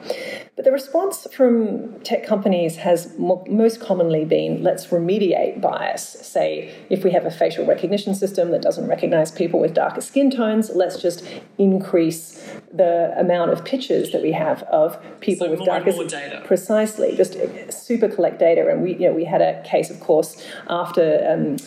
But 0.55 0.63
the 0.63 0.71
response 0.71 1.27
from 1.33 1.99
tech 1.99 2.25
companies 2.25 2.77
has 2.77 3.13
most 3.19 3.81
commonly 3.81 4.23
been 4.23 4.63
let's 4.63 4.87
remediate 4.87 5.59
bias. 5.59 6.07
Say, 6.07 6.73
if 6.89 7.03
we 7.03 7.11
have 7.11 7.25
a 7.25 7.31
facial 7.31 7.65
recognition 7.65 8.15
system 8.15 8.51
that 8.51 8.61
doesn't 8.61 8.87
recognize 8.87 9.31
people 9.31 9.59
with 9.59 9.73
darker 9.73 9.99
skin 9.99 10.31
tones, 10.31 10.71
let's 10.73 11.01
just 11.01 11.25
increase 11.57 12.41
the 12.71 13.13
amount 13.19 13.51
of 13.51 13.65
pictures 13.65 14.11
that 14.11 14.21
we 14.21 14.31
have 14.31 14.63
of 14.63 14.97
people 15.19 15.47
so 15.47 15.51
with 15.51 15.65
darker 15.65 15.91
more 15.91 16.05
data. 16.05 16.41
Precisely, 16.45 17.17
just 17.17 17.35
super 17.69 18.07
collect 18.07 18.39
data. 18.39 18.69
And 18.69 18.81
we, 18.81 18.93
you 18.93 19.09
know, 19.09 19.13
we 19.13 19.25
had 19.25 19.41
a 19.41 19.61
case, 19.63 19.89
of 19.89 19.99
course, 19.99 20.41
after 20.69 21.27
um, 21.29 21.57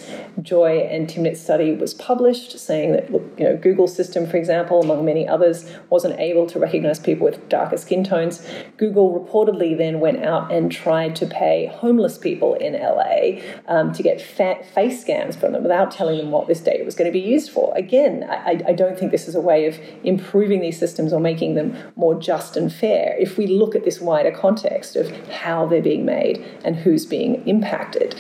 Joy 0.42 0.79
and 0.79 1.07
Timnit's 1.07 1.42
study 1.42 1.74
was 1.74 1.92
published, 1.92 2.59
saying 2.59 2.92
that 2.92 3.12
look, 3.12 3.22
you 3.37 3.44
know, 3.44 3.57
Google's 3.59 3.94
system, 3.94 4.27
for 4.27 4.38
example, 4.38 4.81
among 4.81 5.05
many 5.05 5.29
others, 5.29 5.70
wasn't 5.90 6.18
able 6.18 6.46
to 6.46 6.59
recognize 6.59 6.98
people 6.98 7.27
with 7.27 7.51
darker 7.51 7.77
skin 7.77 8.03
tones. 8.03 8.40
Google 8.79 9.19
reportedly 9.19 9.77
then 9.77 10.01
went 10.01 10.25
out 10.25 10.53
and 10.53 10.71
tried 10.71 11.17
to 11.17 11.27
pay 11.27 11.67
homeless 11.67 12.17
people 12.17 12.55
in 12.55 12.75
LA 12.75 13.43
um, 13.67 13.93
to 13.93 14.03
get 14.03 14.21
face 14.21 15.01
scans 15.01 15.37
from 15.37 15.53
them 15.53 15.62
without 15.62 15.91
telling 15.91 16.17
them 16.17 16.31
what 16.31 16.47
this 16.47 16.61
data 16.61 16.85
was 16.85 16.95
going 16.95 17.11
to 17.11 17.12
be 17.12 17.25
used 17.25 17.51
for. 17.51 17.77
Again, 17.77 18.25
I, 18.31 18.62
I 18.67 18.73
don't 18.73 18.99
think 18.99 19.11
this 19.11 19.29
is 19.29 19.35
a 19.35 19.41
way 19.41 19.67
of 19.67 19.79
improving 20.05 20.61
these 20.61 20.79
systems 20.79 21.12
or 21.12 21.21
making 21.21 21.55
them 21.55 21.77
more 21.97 22.14
just 22.14 22.57
and 22.57 22.73
fair. 22.73 23.17
If 23.19 23.37
we 23.37 23.49
look 23.49 23.75
at 23.75 23.85
this 23.85 24.01
wider 24.01 24.31
context 24.31 24.95
of 24.97 25.11
how 25.29 25.67
they're 25.67 25.83
being 25.83 26.05
made 26.05 26.45
and 26.64 26.77
who's 26.77 27.05
being 27.05 27.47
impacted. 27.47 28.14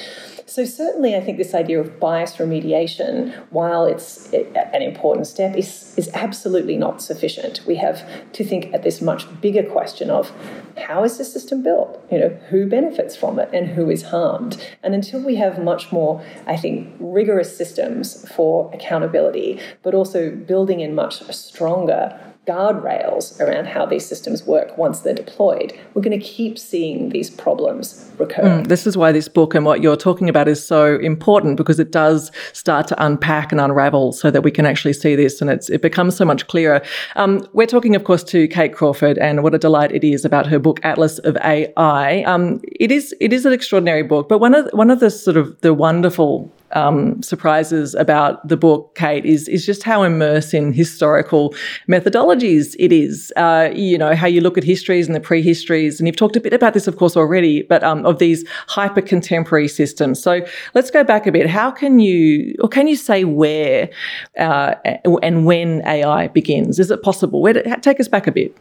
So, 0.48 0.64
certainly, 0.64 1.14
I 1.14 1.20
think 1.20 1.36
this 1.36 1.54
idea 1.54 1.78
of 1.78 2.00
bias 2.00 2.36
remediation, 2.36 3.34
while 3.50 3.84
it's 3.84 4.32
an 4.32 4.80
important 4.80 5.26
step, 5.26 5.54
is, 5.54 5.92
is 5.98 6.08
absolutely 6.14 6.78
not 6.78 7.02
sufficient. 7.02 7.60
We 7.66 7.76
have 7.76 8.02
to 8.32 8.42
think 8.42 8.72
at 8.72 8.82
this 8.82 9.02
much 9.02 9.26
bigger 9.42 9.62
question 9.62 10.08
of 10.08 10.32
how 10.78 11.04
is 11.04 11.18
the 11.18 11.24
system 11.26 11.62
built? 11.62 12.02
You 12.10 12.18
know, 12.18 12.28
who 12.48 12.66
benefits 12.66 13.14
from 13.14 13.38
it 13.38 13.50
and 13.52 13.68
who 13.68 13.90
is 13.90 14.04
harmed? 14.04 14.56
And 14.82 14.94
until 14.94 15.20
we 15.20 15.36
have 15.36 15.62
much 15.62 15.92
more, 15.92 16.24
I 16.46 16.56
think, 16.56 16.96
rigorous 16.98 17.54
systems 17.54 18.26
for 18.34 18.72
accountability, 18.72 19.60
but 19.82 19.94
also 19.94 20.30
building 20.30 20.80
in 20.80 20.94
much 20.94 21.22
stronger 21.30 22.18
guardrails 22.48 23.38
around 23.40 23.66
how 23.66 23.84
these 23.84 24.06
systems 24.06 24.46
work 24.46 24.76
once 24.78 25.00
they're 25.00 25.14
deployed, 25.14 25.78
we're 25.92 26.02
going 26.02 26.18
to 26.18 26.24
keep 26.24 26.58
seeing 26.58 27.10
these 27.10 27.28
problems 27.28 28.10
recur. 28.18 28.42
Mm, 28.42 28.68
this 28.68 28.86
is 28.86 28.96
why 28.96 29.12
this 29.12 29.28
book 29.28 29.54
and 29.54 29.66
what 29.66 29.82
you're 29.82 29.96
talking 29.96 30.28
about 30.28 30.48
is 30.48 30.64
so 30.64 30.96
important 31.00 31.56
because 31.56 31.78
it 31.78 31.92
does 31.92 32.32
start 32.52 32.88
to 32.88 33.04
unpack 33.04 33.52
and 33.52 33.60
unravel 33.60 34.12
so 34.12 34.30
that 34.30 34.42
we 34.42 34.50
can 34.50 34.64
actually 34.64 34.94
see 34.94 35.14
this 35.14 35.42
and 35.42 35.50
it 35.50 35.82
becomes 35.82 36.16
so 36.16 36.24
much 36.24 36.46
clearer. 36.48 36.80
Um, 37.16 37.46
we're 37.52 37.66
talking, 37.66 37.94
of 37.94 38.04
course, 38.04 38.24
to 38.24 38.48
Kate 38.48 38.72
Crawford 38.72 39.18
and 39.18 39.42
what 39.42 39.54
a 39.54 39.58
delight 39.58 39.92
it 39.92 40.04
is 40.04 40.24
about 40.24 40.46
her 40.46 40.58
book 40.58 40.80
Atlas 40.82 41.18
of 41.20 41.36
AI. 41.44 42.22
Um, 42.22 42.60
it 42.64 42.90
is 42.90 43.14
it 43.20 43.32
is 43.32 43.44
an 43.44 43.52
extraordinary 43.52 44.02
book, 44.02 44.28
but 44.28 44.38
one 44.38 44.54
of 44.54 44.68
one 44.72 44.90
of 44.90 45.00
the 45.00 45.10
sort 45.10 45.36
of 45.36 45.60
the 45.60 45.74
wonderful 45.74 46.52
um, 46.72 47.22
surprises 47.22 47.94
about 47.94 48.46
the 48.46 48.56
book, 48.56 48.94
Kate, 48.94 49.24
is 49.24 49.48
is 49.48 49.64
just 49.64 49.82
how 49.82 50.02
immersed 50.02 50.54
in 50.54 50.72
historical 50.72 51.54
methodologies 51.88 52.74
it 52.78 52.92
is. 52.92 53.32
Uh, 53.36 53.70
you 53.74 53.98
know 53.98 54.14
how 54.14 54.26
you 54.26 54.40
look 54.40 54.58
at 54.58 54.64
histories 54.64 55.06
and 55.06 55.14
the 55.14 55.20
prehistories, 55.20 55.98
and 55.98 56.06
you've 56.06 56.16
talked 56.16 56.36
a 56.36 56.40
bit 56.40 56.52
about 56.52 56.74
this, 56.74 56.86
of 56.86 56.96
course, 56.96 57.16
already, 57.16 57.62
but 57.62 57.82
um, 57.82 58.04
of 58.04 58.18
these 58.18 58.44
hyper 58.66 59.02
contemporary 59.02 59.68
systems. 59.68 60.22
So 60.22 60.40
let's 60.74 60.90
go 60.90 61.04
back 61.04 61.26
a 61.26 61.32
bit. 61.32 61.48
How 61.48 61.70
can 61.70 61.98
you, 61.98 62.54
or 62.60 62.68
can 62.68 62.86
you 62.86 62.96
say 62.96 63.24
where 63.24 63.90
uh, 64.38 64.74
and 65.22 65.46
when 65.46 65.82
AI 65.86 66.28
begins? 66.28 66.78
Is 66.78 66.90
it 66.90 67.02
possible? 67.02 67.42
Where 67.42 67.54
take 67.54 68.00
us 68.00 68.08
back 68.08 68.26
a 68.26 68.32
bit. 68.32 68.56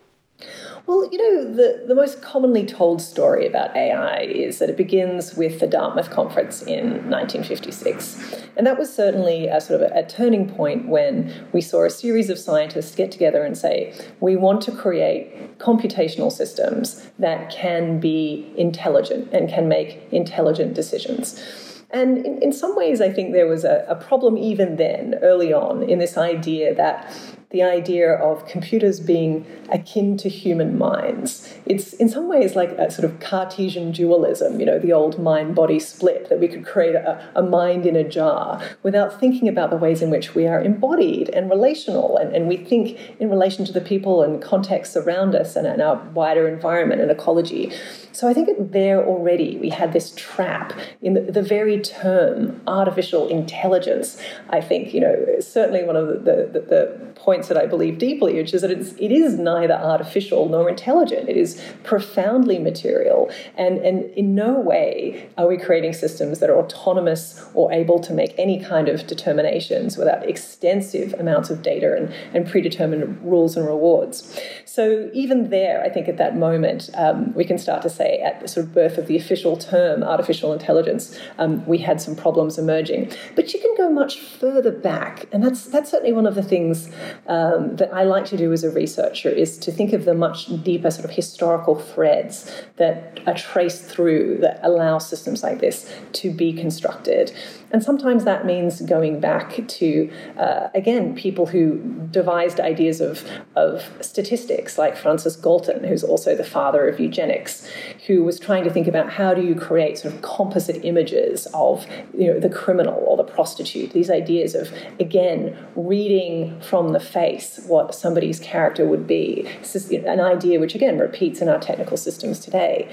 Well, 0.87 1.09
you 1.11 1.17
know, 1.17 1.53
the, 1.53 1.83
the 1.85 1.93
most 1.93 2.21
commonly 2.21 2.65
told 2.65 3.01
story 3.01 3.45
about 3.45 3.75
AI 3.75 4.21
is 4.21 4.59
that 4.59 4.69
it 4.69 4.77
begins 4.77 5.35
with 5.35 5.59
the 5.59 5.67
Dartmouth 5.67 6.09
Conference 6.09 6.61
in 6.61 7.09
1956. 7.09 8.45
And 8.55 8.65
that 8.65 8.79
was 8.79 8.93
certainly 8.93 9.47
a 9.47 9.59
sort 9.59 9.81
of 9.81 9.91
a, 9.91 9.99
a 9.99 10.07
turning 10.07 10.47
point 10.47 10.87
when 10.87 11.49
we 11.51 11.59
saw 11.59 11.83
a 11.83 11.89
series 11.89 12.29
of 12.29 12.39
scientists 12.39 12.95
get 12.95 13.11
together 13.11 13.43
and 13.43 13.57
say, 13.57 13.93
we 14.21 14.37
want 14.37 14.61
to 14.61 14.71
create 14.71 15.57
computational 15.57 16.31
systems 16.31 17.05
that 17.19 17.51
can 17.51 17.99
be 17.99 18.49
intelligent 18.55 19.27
and 19.33 19.49
can 19.49 19.67
make 19.67 20.01
intelligent 20.13 20.73
decisions. 20.73 21.43
And 21.89 22.25
in, 22.25 22.41
in 22.41 22.53
some 22.53 22.77
ways, 22.77 23.01
I 23.01 23.11
think 23.11 23.33
there 23.33 23.47
was 23.47 23.65
a, 23.65 23.85
a 23.89 23.95
problem 23.95 24.37
even 24.37 24.77
then, 24.77 25.15
early 25.21 25.51
on, 25.51 25.83
in 25.83 25.99
this 25.99 26.17
idea 26.17 26.73
that 26.75 27.13
the 27.57 27.63
idea 27.63 28.13
of 28.13 28.45
computers 28.45 28.99
being 28.99 29.43
akin 29.71 30.15
to 30.15 30.29
human 30.29 30.77
minds. 30.77 31.55
It's 31.65 31.93
in 31.93 32.07
some 32.07 32.27
ways 32.27 32.55
like 32.55 32.69
a 32.69 32.91
sort 32.91 33.03
of 33.03 33.19
Cartesian 33.19 33.91
dualism, 33.91 34.59
you 34.59 34.65
know, 34.67 34.77
the 34.77 34.93
old 34.93 35.17
mind 35.19 35.55
body 35.55 35.79
split, 35.79 36.29
that 36.29 36.39
we 36.39 36.47
could 36.47 36.63
create 36.63 36.93
a, 36.93 37.31
a, 37.33 37.41
mind 37.41 37.87
in 37.87 37.95
a 37.95 38.07
jar 38.07 38.61
without 38.83 39.19
thinking 39.19 39.47
about 39.47 39.71
the 39.71 39.75
ways 39.75 40.03
in 40.03 40.11
which 40.11 40.35
we 40.35 40.45
are 40.45 40.61
embodied 40.61 41.29
and 41.29 41.49
relational, 41.49 42.17
and, 42.17 42.35
and 42.35 42.47
we 42.47 42.57
think 42.57 42.99
in 43.19 43.27
relation 43.27 43.65
to 43.65 43.71
the 43.71 43.81
people 43.81 44.21
and 44.21 44.39
contexts 44.39 44.95
around 44.95 45.33
us 45.33 45.55
and 45.55 45.65
in 45.65 45.81
our 45.81 45.95
wider 46.13 46.47
environment 46.47 47.01
and 47.01 47.09
ecology. 47.09 47.71
So 48.11 48.27
I 48.27 48.33
think 48.35 48.71
there 48.71 49.03
already 49.03 49.57
we 49.57 49.69
had 49.69 49.93
this 49.93 50.13
trap 50.15 50.73
in 51.01 51.15
the, 51.15 51.21
the 51.21 51.41
very 51.41 51.79
term 51.81 52.61
artificial 52.67 53.27
intelligence. 53.27 54.21
I 54.49 54.61
think, 54.61 54.93
you 54.93 55.01
know, 55.01 55.39
certainly 55.39 55.83
one 55.83 55.95
of 55.95 56.07
the, 56.07 56.49
the, 56.53 56.59
the 56.59 57.07
points 57.15 57.46
that 57.47 57.57
I 57.57 57.65
believe 57.65 57.97
deeply, 57.97 58.33
which 58.35 58.53
is 58.53 58.61
that 58.61 58.71
it's, 58.71 58.93
it 58.93 59.11
is 59.11 59.37
neither 59.37 59.75
artificial 59.75 60.49
nor 60.49 60.69
intelligent. 60.69 61.29
It 61.29 61.37
is 61.37 61.61
profoundly 61.83 62.57
material. 62.57 63.29
And, 63.55 63.77
and 63.79 64.05
in 64.15 64.33
no 64.33 64.59
way 64.59 65.29
are 65.37 65.47
we 65.47 65.57
creating 65.57 65.93
systems 65.93 66.39
that 66.39 66.49
are 66.49 66.57
autonomous 66.57 67.45
or 67.53 67.71
able 67.71 67.99
to 67.99 68.13
make 68.13 68.33
any 68.37 68.59
kind 68.63 68.89
of 68.89 69.05
determinations 69.05 69.97
without 69.97 70.27
extensive 70.27 71.13
amounts 71.19 71.49
of 71.49 71.61
data 71.61 71.95
and, 71.95 72.13
and 72.33 72.49
predetermined 72.49 73.23
rules 73.23 73.55
and 73.55 73.67
rewards. 73.67 74.39
So 74.65 75.09
even 75.13 75.49
there, 75.49 75.83
I 75.83 75.89
think 75.89 76.07
at 76.07 76.17
that 76.17 76.35
moment, 76.35 76.89
um, 76.95 77.33
we 77.33 77.45
can 77.45 77.57
start 77.57 77.81
to 77.83 77.89
say, 77.89 78.07
say, 78.07 78.19
at 78.19 78.39
the 78.39 78.47
sort 78.47 78.65
of 78.65 78.73
birth 78.73 78.97
of 78.97 79.07
the 79.07 79.17
official 79.17 79.57
term 79.57 80.03
artificial 80.03 80.53
intelligence, 80.53 81.17
um, 81.37 81.65
we 81.65 81.79
had 81.79 82.01
some 82.01 82.15
problems 82.15 82.57
emerging. 82.57 83.11
But 83.35 83.53
you 83.53 83.59
can 83.59 83.75
go 83.75 83.89
much 83.89 84.19
further 84.19 84.71
back, 84.71 85.25
and 85.31 85.43
that's 85.43 85.65
that's 85.65 85.91
certainly 85.91 86.13
one 86.13 86.25
of 86.25 86.35
the 86.35 86.43
things 86.43 86.89
um, 87.27 87.75
that 87.75 87.93
I 87.93 88.03
like 88.03 88.25
to 88.25 88.37
do 88.37 88.53
as 88.53 88.63
a 88.63 88.71
researcher 88.71 89.29
is 89.29 89.57
to 89.59 89.71
think 89.71 89.93
of 89.93 90.05
the 90.05 90.13
much 90.13 90.47
deeper 90.63 90.89
sort 90.89 91.05
of 91.05 91.11
historical 91.11 91.75
threads 91.75 92.51
that 92.77 93.19
are 93.27 93.33
traced 93.33 93.83
through 93.83 94.37
that 94.41 94.59
allow 94.63 94.97
systems 94.97 95.43
like 95.43 95.59
this 95.59 95.91
to 96.13 96.31
be 96.31 96.53
constructed. 96.53 97.33
And 97.69 97.83
sometimes 97.83 98.23
that 98.23 98.45
means 98.45 98.81
going 98.81 99.19
back 99.19 99.59
to, 99.67 100.09
uh, 100.37 100.69
again, 100.73 101.15
people 101.15 101.47
who 101.47 101.79
devised 102.11 102.61
ideas 102.61 103.01
of, 103.01 103.29
of 103.57 103.91
statistics, 103.99 104.77
like 104.77 104.95
Francis 104.95 105.35
Galton, 105.35 105.83
who's 105.83 106.03
also 106.03 106.33
the 106.33 106.45
father 106.45 106.87
of 106.87 106.97
eugenics, 106.97 107.69
who 108.07 108.23
was 108.23 108.39
trying 108.39 108.63
to 108.63 108.69
think 108.69 108.87
about 108.87 109.09
how 109.11 109.33
do 109.33 109.41
you 109.41 109.53
create 109.53 109.97
sort 109.97 110.13
of 110.13 110.21
composite 110.21 110.85
images 110.85 111.45
of 111.53 111.85
you 112.17 112.27
know, 112.27 112.39
the 112.39 112.49
criminal 112.49 113.03
or 113.05 113.17
the 113.17 113.23
prostitute, 113.23 113.91
these 113.91 114.09
ideas 114.09 114.55
of, 114.55 114.71
again, 114.99 115.57
reading 115.75 116.59
from 116.61 116.93
the 116.93 117.01
face 117.17 117.59
what 117.65 117.95
somebody's 117.95 118.39
character 118.39 118.85
would 118.85 119.07
be. 119.07 119.47
This 119.59 119.75
is 119.75 119.91
an 119.91 120.19
idea 120.19 120.59
which, 120.59 120.75
again, 120.75 120.99
repeats 120.99 121.41
in 121.41 121.49
our 121.49 121.59
technical 121.59 121.97
systems 121.97 122.39
today. 122.39 122.87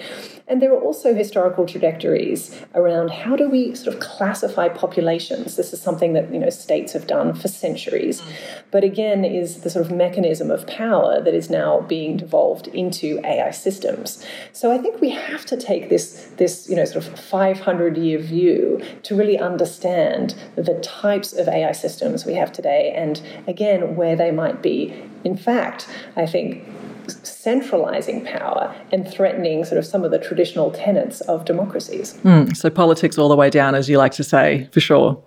And 0.47 0.61
there 0.61 0.75
are 0.75 0.81
also 0.81 1.15
historical 1.15 1.65
trajectories 1.65 2.61
around 2.75 3.11
how 3.11 3.35
do 3.35 3.49
we 3.49 3.75
sort 3.75 3.95
of 3.95 4.01
classify 4.01 4.69
populations. 4.69 5.57
This 5.57 5.73
is 5.73 5.81
something 5.81 6.13
that 6.13 6.33
you 6.33 6.39
know 6.39 6.51
states 6.51 6.93
have 6.93 7.07
done 7.07 7.33
for 7.33 7.49
centuries, 7.49 8.23
but 8.71 8.85
again 8.85 9.25
is 9.25 9.63
the 9.63 9.71
sort 9.71 9.87
of 9.87 9.93
mechanism 9.93 10.51
of 10.51 10.67
power 10.67 11.23
that 11.23 11.33
is 11.33 11.49
now 11.49 11.81
being 11.81 12.19
devolved 12.19 12.67
into 12.69 13.21
AI 13.25 13.53
systems. 13.53 14.25
So 14.53 14.71
I 14.71 14.77
think 14.77 15.01
we 15.01 15.11
have 15.11 15.47
to 15.47 15.57
take 15.57 15.89
this 15.89 16.31
this 16.37 16.69
you 16.69 16.77
know 16.77 16.85
sort 16.85 17.07
of 17.07 17.19
500 17.19 17.97
year 17.97 18.19
view 18.19 18.83
to 19.05 19.17
really 19.17 19.39
understand 19.39 20.35
the 20.57 20.79
types 20.81 21.33
of 21.33 21.49
AI 21.49 21.73
systems 21.73 22.27
we 22.27 22.35
have 22.35 22.53
today, 22.53 22.93
and 22.95 23.23
again 23.47 23.97
where 23.97 24.14
they 24.15 24.31
might 24.31 24.63
be. 24.63 24.95
In 25.25 25.37
fact, 25.37 25.89
I 26.17 26.27
think 26.27 26.67
centralizing 27.09 28.25
power 28.25 28.75
and 28.91 29.07
threatening 29.07 29.65
sort 29.65 29.79
of 29.79 29.85
some 29.85 30.05
of 30.05 30.11
the 30.11 30.19
traditional 30.19 30.71
tenets 30.71 31.21
of 31.23 31.45
democracies. 31.45 32.15
Mm, 32.25 32.57
so 32.57 32.71
politics 32.71 33.19
all 33.19 33.29
the 33.29 33.37
way 33.37 33.51
down, 33.51 33.75
as 33.75 33.89
you 33.89 33.99
like 33.99 34.13
to 34.13 34.25
say, 34.25 34.69
for 34.73 34.81
sure. 34.81 35.23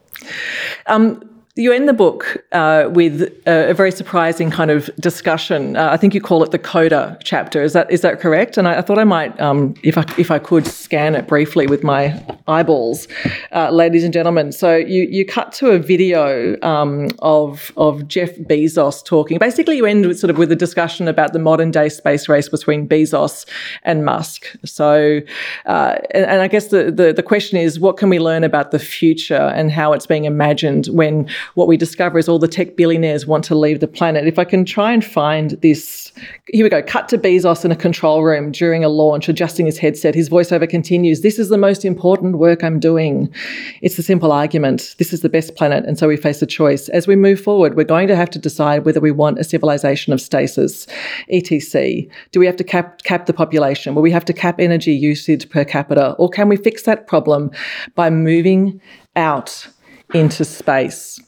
Um, 0.88 1.26
you 1.57 1.73
end 1.73 1.89
the 1.89 1.93
book 1.93 2.43
uh, 2.51 2.87
with 2.91 3.23
a, 3.45 3.71
a, 3.71 3.73
very 3.73 3.91
surprising 3.91 4.51
kind 4.51 4.71
of 4.71 4.89
discussion. 4.99 5.75
Uh, 5.75 5.89
I 5.91 5.97
think 5.97 6.13
you 6.13 6.21
call 6.21 6.43
it 6.43 6.51
the 6.51 6.59
coda 6.59 7.17
chapter. 7.23 7.63
Is 7.63 7.73
that 7.73 7.89
is 7.91 8.01
that 8.01 8.19
correct? 8.19 8.57
And 8.57 8.67
I, 8.67 8.79
I 8.79 8.81
thought 8.81 8.99
I 8.99 9.03
might, 9.03 9.39
um, 9.39 9.73
if 9.83 9.97
I 9.97 10.05
if 10.17 10.31
I 10.31 10.39
could, 10.39 10.67
scan 10.67 11.15
it 11.15 11.27
briefly 11.27 11.67
with 11.67 11.83
my 11.83 12.23
eyeballs, 12.47 13.07
uh, 13.51 13.71
ladies 13.71 14.03
and 14.03 14.13
gentlemen. 14.13 14.51
So 14.51 14.75
you 14.75 15.03
you 15.03 15.25
cut 15.25 15.51
to 15.53 15.71
a 15.71 15.79
video 15.79 16.57
um, 16.61 17.09
of 17.19 17.71
of 17.75 18.07
Jeff 18.07 18.35
Bezos 18.35 19.03
talking. 19.03 19.37
Basically, 19.39 19.77
you 19.77 19.85
end 19.85 20.05
with 20.05 20.19
sort 20.19 20.29
of 20.29 20.37
with 20.37 20.51
a 20.51 20.55
discussion 20.55 21.07
about 21.07 21.33
the 21.33 21.39
modern 21.39 21.71
day 21.71 21.89
space 21.89 22.29
race 22.29 22.49
between 22.49 22.87
Bezos 22.87 23.45
and 23.83 24.05
Musk. 24.05 24.55
So, 24.63 25.21
uh, 25.65 25.95
and, 26.11 26.25
and 26.25 26.41
I 26.41 26.47
guess 26.47 26.67
the, 26.67 26.91
the 26.91 27.13
the 27.13 27.23
question 27.23 27.57
is, 27.57 27.79
what 27.79 27.97
can 27.97 28.09
we 28.09 28.19
learn 28.19 28.43
about 28.43 28.71
the 28.71 28.79
future 28.79 29.35
and 29.35 29.71
how 29.71 29.93
it's 29.93 30.05
being 30.05 30.25
imagined 30.25 30.87
when 30.87 31.27
what 31.55 31.67
we 31.67 31.77
discover 31.77 32.17
is 32.17 32.27
all 32.27 32.39
the 32.39 32.47
tech 32.47 32.75
billionaires 32.75 33.25
want 33.25 33.43
to 33.45 33.55
leave 33.55 33.79
the 33.79 33.87
planet. 33.87 34.27
If 34.27 34.39
I 34.39 34.43
can 34.43 34.65
try 34.65 34.91
and 34.91 35.03
find 35.03 35.51
this, 35.61 36.11
here 36.47 36.63
we 36.63 36.69
go. 36.69 36.81
Cut 36.81 37.09
to 37.09 37.17
Bezos 37.17 37.65
in 37.65 37.71
a 37.71 37.75
control 37.75 38.23
room 38.23 38.51
during 38.51 38.83
a 38.83 38.89
launch, 38.89 39.29
adjusting 39.29 39.65
his 39.65 39.77
headset. 39.77 40.15
His 40.15 40.29
voiceover 40.29 40.69
continues. 40.69 41.21
This 41.21 41.39
is 41.39 41.49
the 41.49 41.57
most 41.57 41.85
important 41.85 42.37
work 42.37 42.63
I'm 42.63 42.79
doing. 42.79 43.33
It's 43.81 43.97
a 43.97 44.03
simple 44.03 44.31
argument. 44.31 44.95
This 44.97 45.13
is 45.13 45.21
the 45.21 45.29
best 45.29 45.55
planet. 45.55 45.85
And 45.85 45.97
so 45.97 46.07
we 46.07 46.17
face 46.17 46.41
a 46.41 46.47
choice. 46.47 46.89
As 46.89 47.07
we 47.07 47.15
move 47.15 47.39
forward, 47.39 47.75
we're 47.75 47.83
going 47.83 48.07
to 48.07 48.15
have 48.15 48.29
to 48.31 48.39
decide 48.39 48.85
whether 48.85 48.99
we 48.99 49.11
want 49.11 49.39
a 49.39 49.43
civilization 49.43 50.13
of 50.13 50.21
stasis, 50.21 50.87
etc. 51.29 52.03
Do 52.31 52.39
we 52.39 52.45
have 52.45 52.55
to 52.57 52.63
cap, 52.63 53.03
cap 53.03 53.25
the 53.25 53.33
population? 53.33 53.95
Will 53.95 54.01
we 54.01 54.11
have 54.11 54.25
to 54.25 54.33
cap 54.33 54.59
energy 54.59 54.93
usage 54.93 55.49
per 55.49 55.63
capita? 55.63 56.13
Or 56.13 56.29
can 56.29 56.49
we 56.49 56.57
fix 56.57 56.83
that 56.83 57.07
problem 57.07 57.51
by 57.95 58.09
moving 58.09 58.81
out 59.17 59.67
into 60.13 60.45
space. 60.45 61.19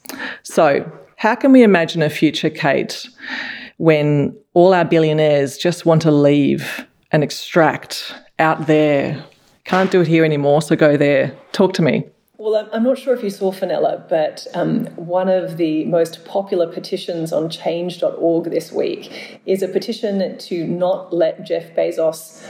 So, 0.44 0.90
how 1.18 1.36
can 1.36 1.52
we 1.52 1.64
imagine 1.64 2.02
a 2.02 2.10
future, 2.10 2.50
Kate, 2.50 3.08
when 3.78 4.36
all 4.54 4.74
our 4.74 4.86
billionaires 4.86 5.58
just 5.58 5.86
want 5.86 6.02
to 6.04 6.12
leave 6.12 6.86
and 7.12 7.24
extract 7.24 8.14
out 8.40 8.68
there? 8.68 9.24
Can't 9.66 9.92
do 9.92 10.02
it 10.02 10.08
here 10.08 10.24
anymore, 10.24 10.62
so 10.62 10.76
go 10.76 10.98
there. 10.98 11.36
Talk 11.52 11.74
to 11.74 11.82
me. 11.82 12.06
Well, 12.38 12.70
I'm 12.72 12.84
not 12.84 12.98
sure 12.98 13.14
if 13.14 13.22
you 13.22 13.30
saw 13.30 13.52
Fenella, 13.52 14.06
but 14.08 14.48
um, 14.54 14.86
one 14.96 15.28
of 15.28 15.58
the 15.58 15.84
most 15.84 16.24
popular 16.24 16.72
petitions 16.72 17.34
on 17.34 17.50
change.org 17.50 18.46
this 18.46 18.72
week 18.72 19.42
is 19.46 19.62
a 19.62 19.68
petition 19.68 20.38
to 20.38 20.66
not 20.66 21.14
let 21.14 21.44
Jeff 21.44 21.76
Bezos 21.76 22.42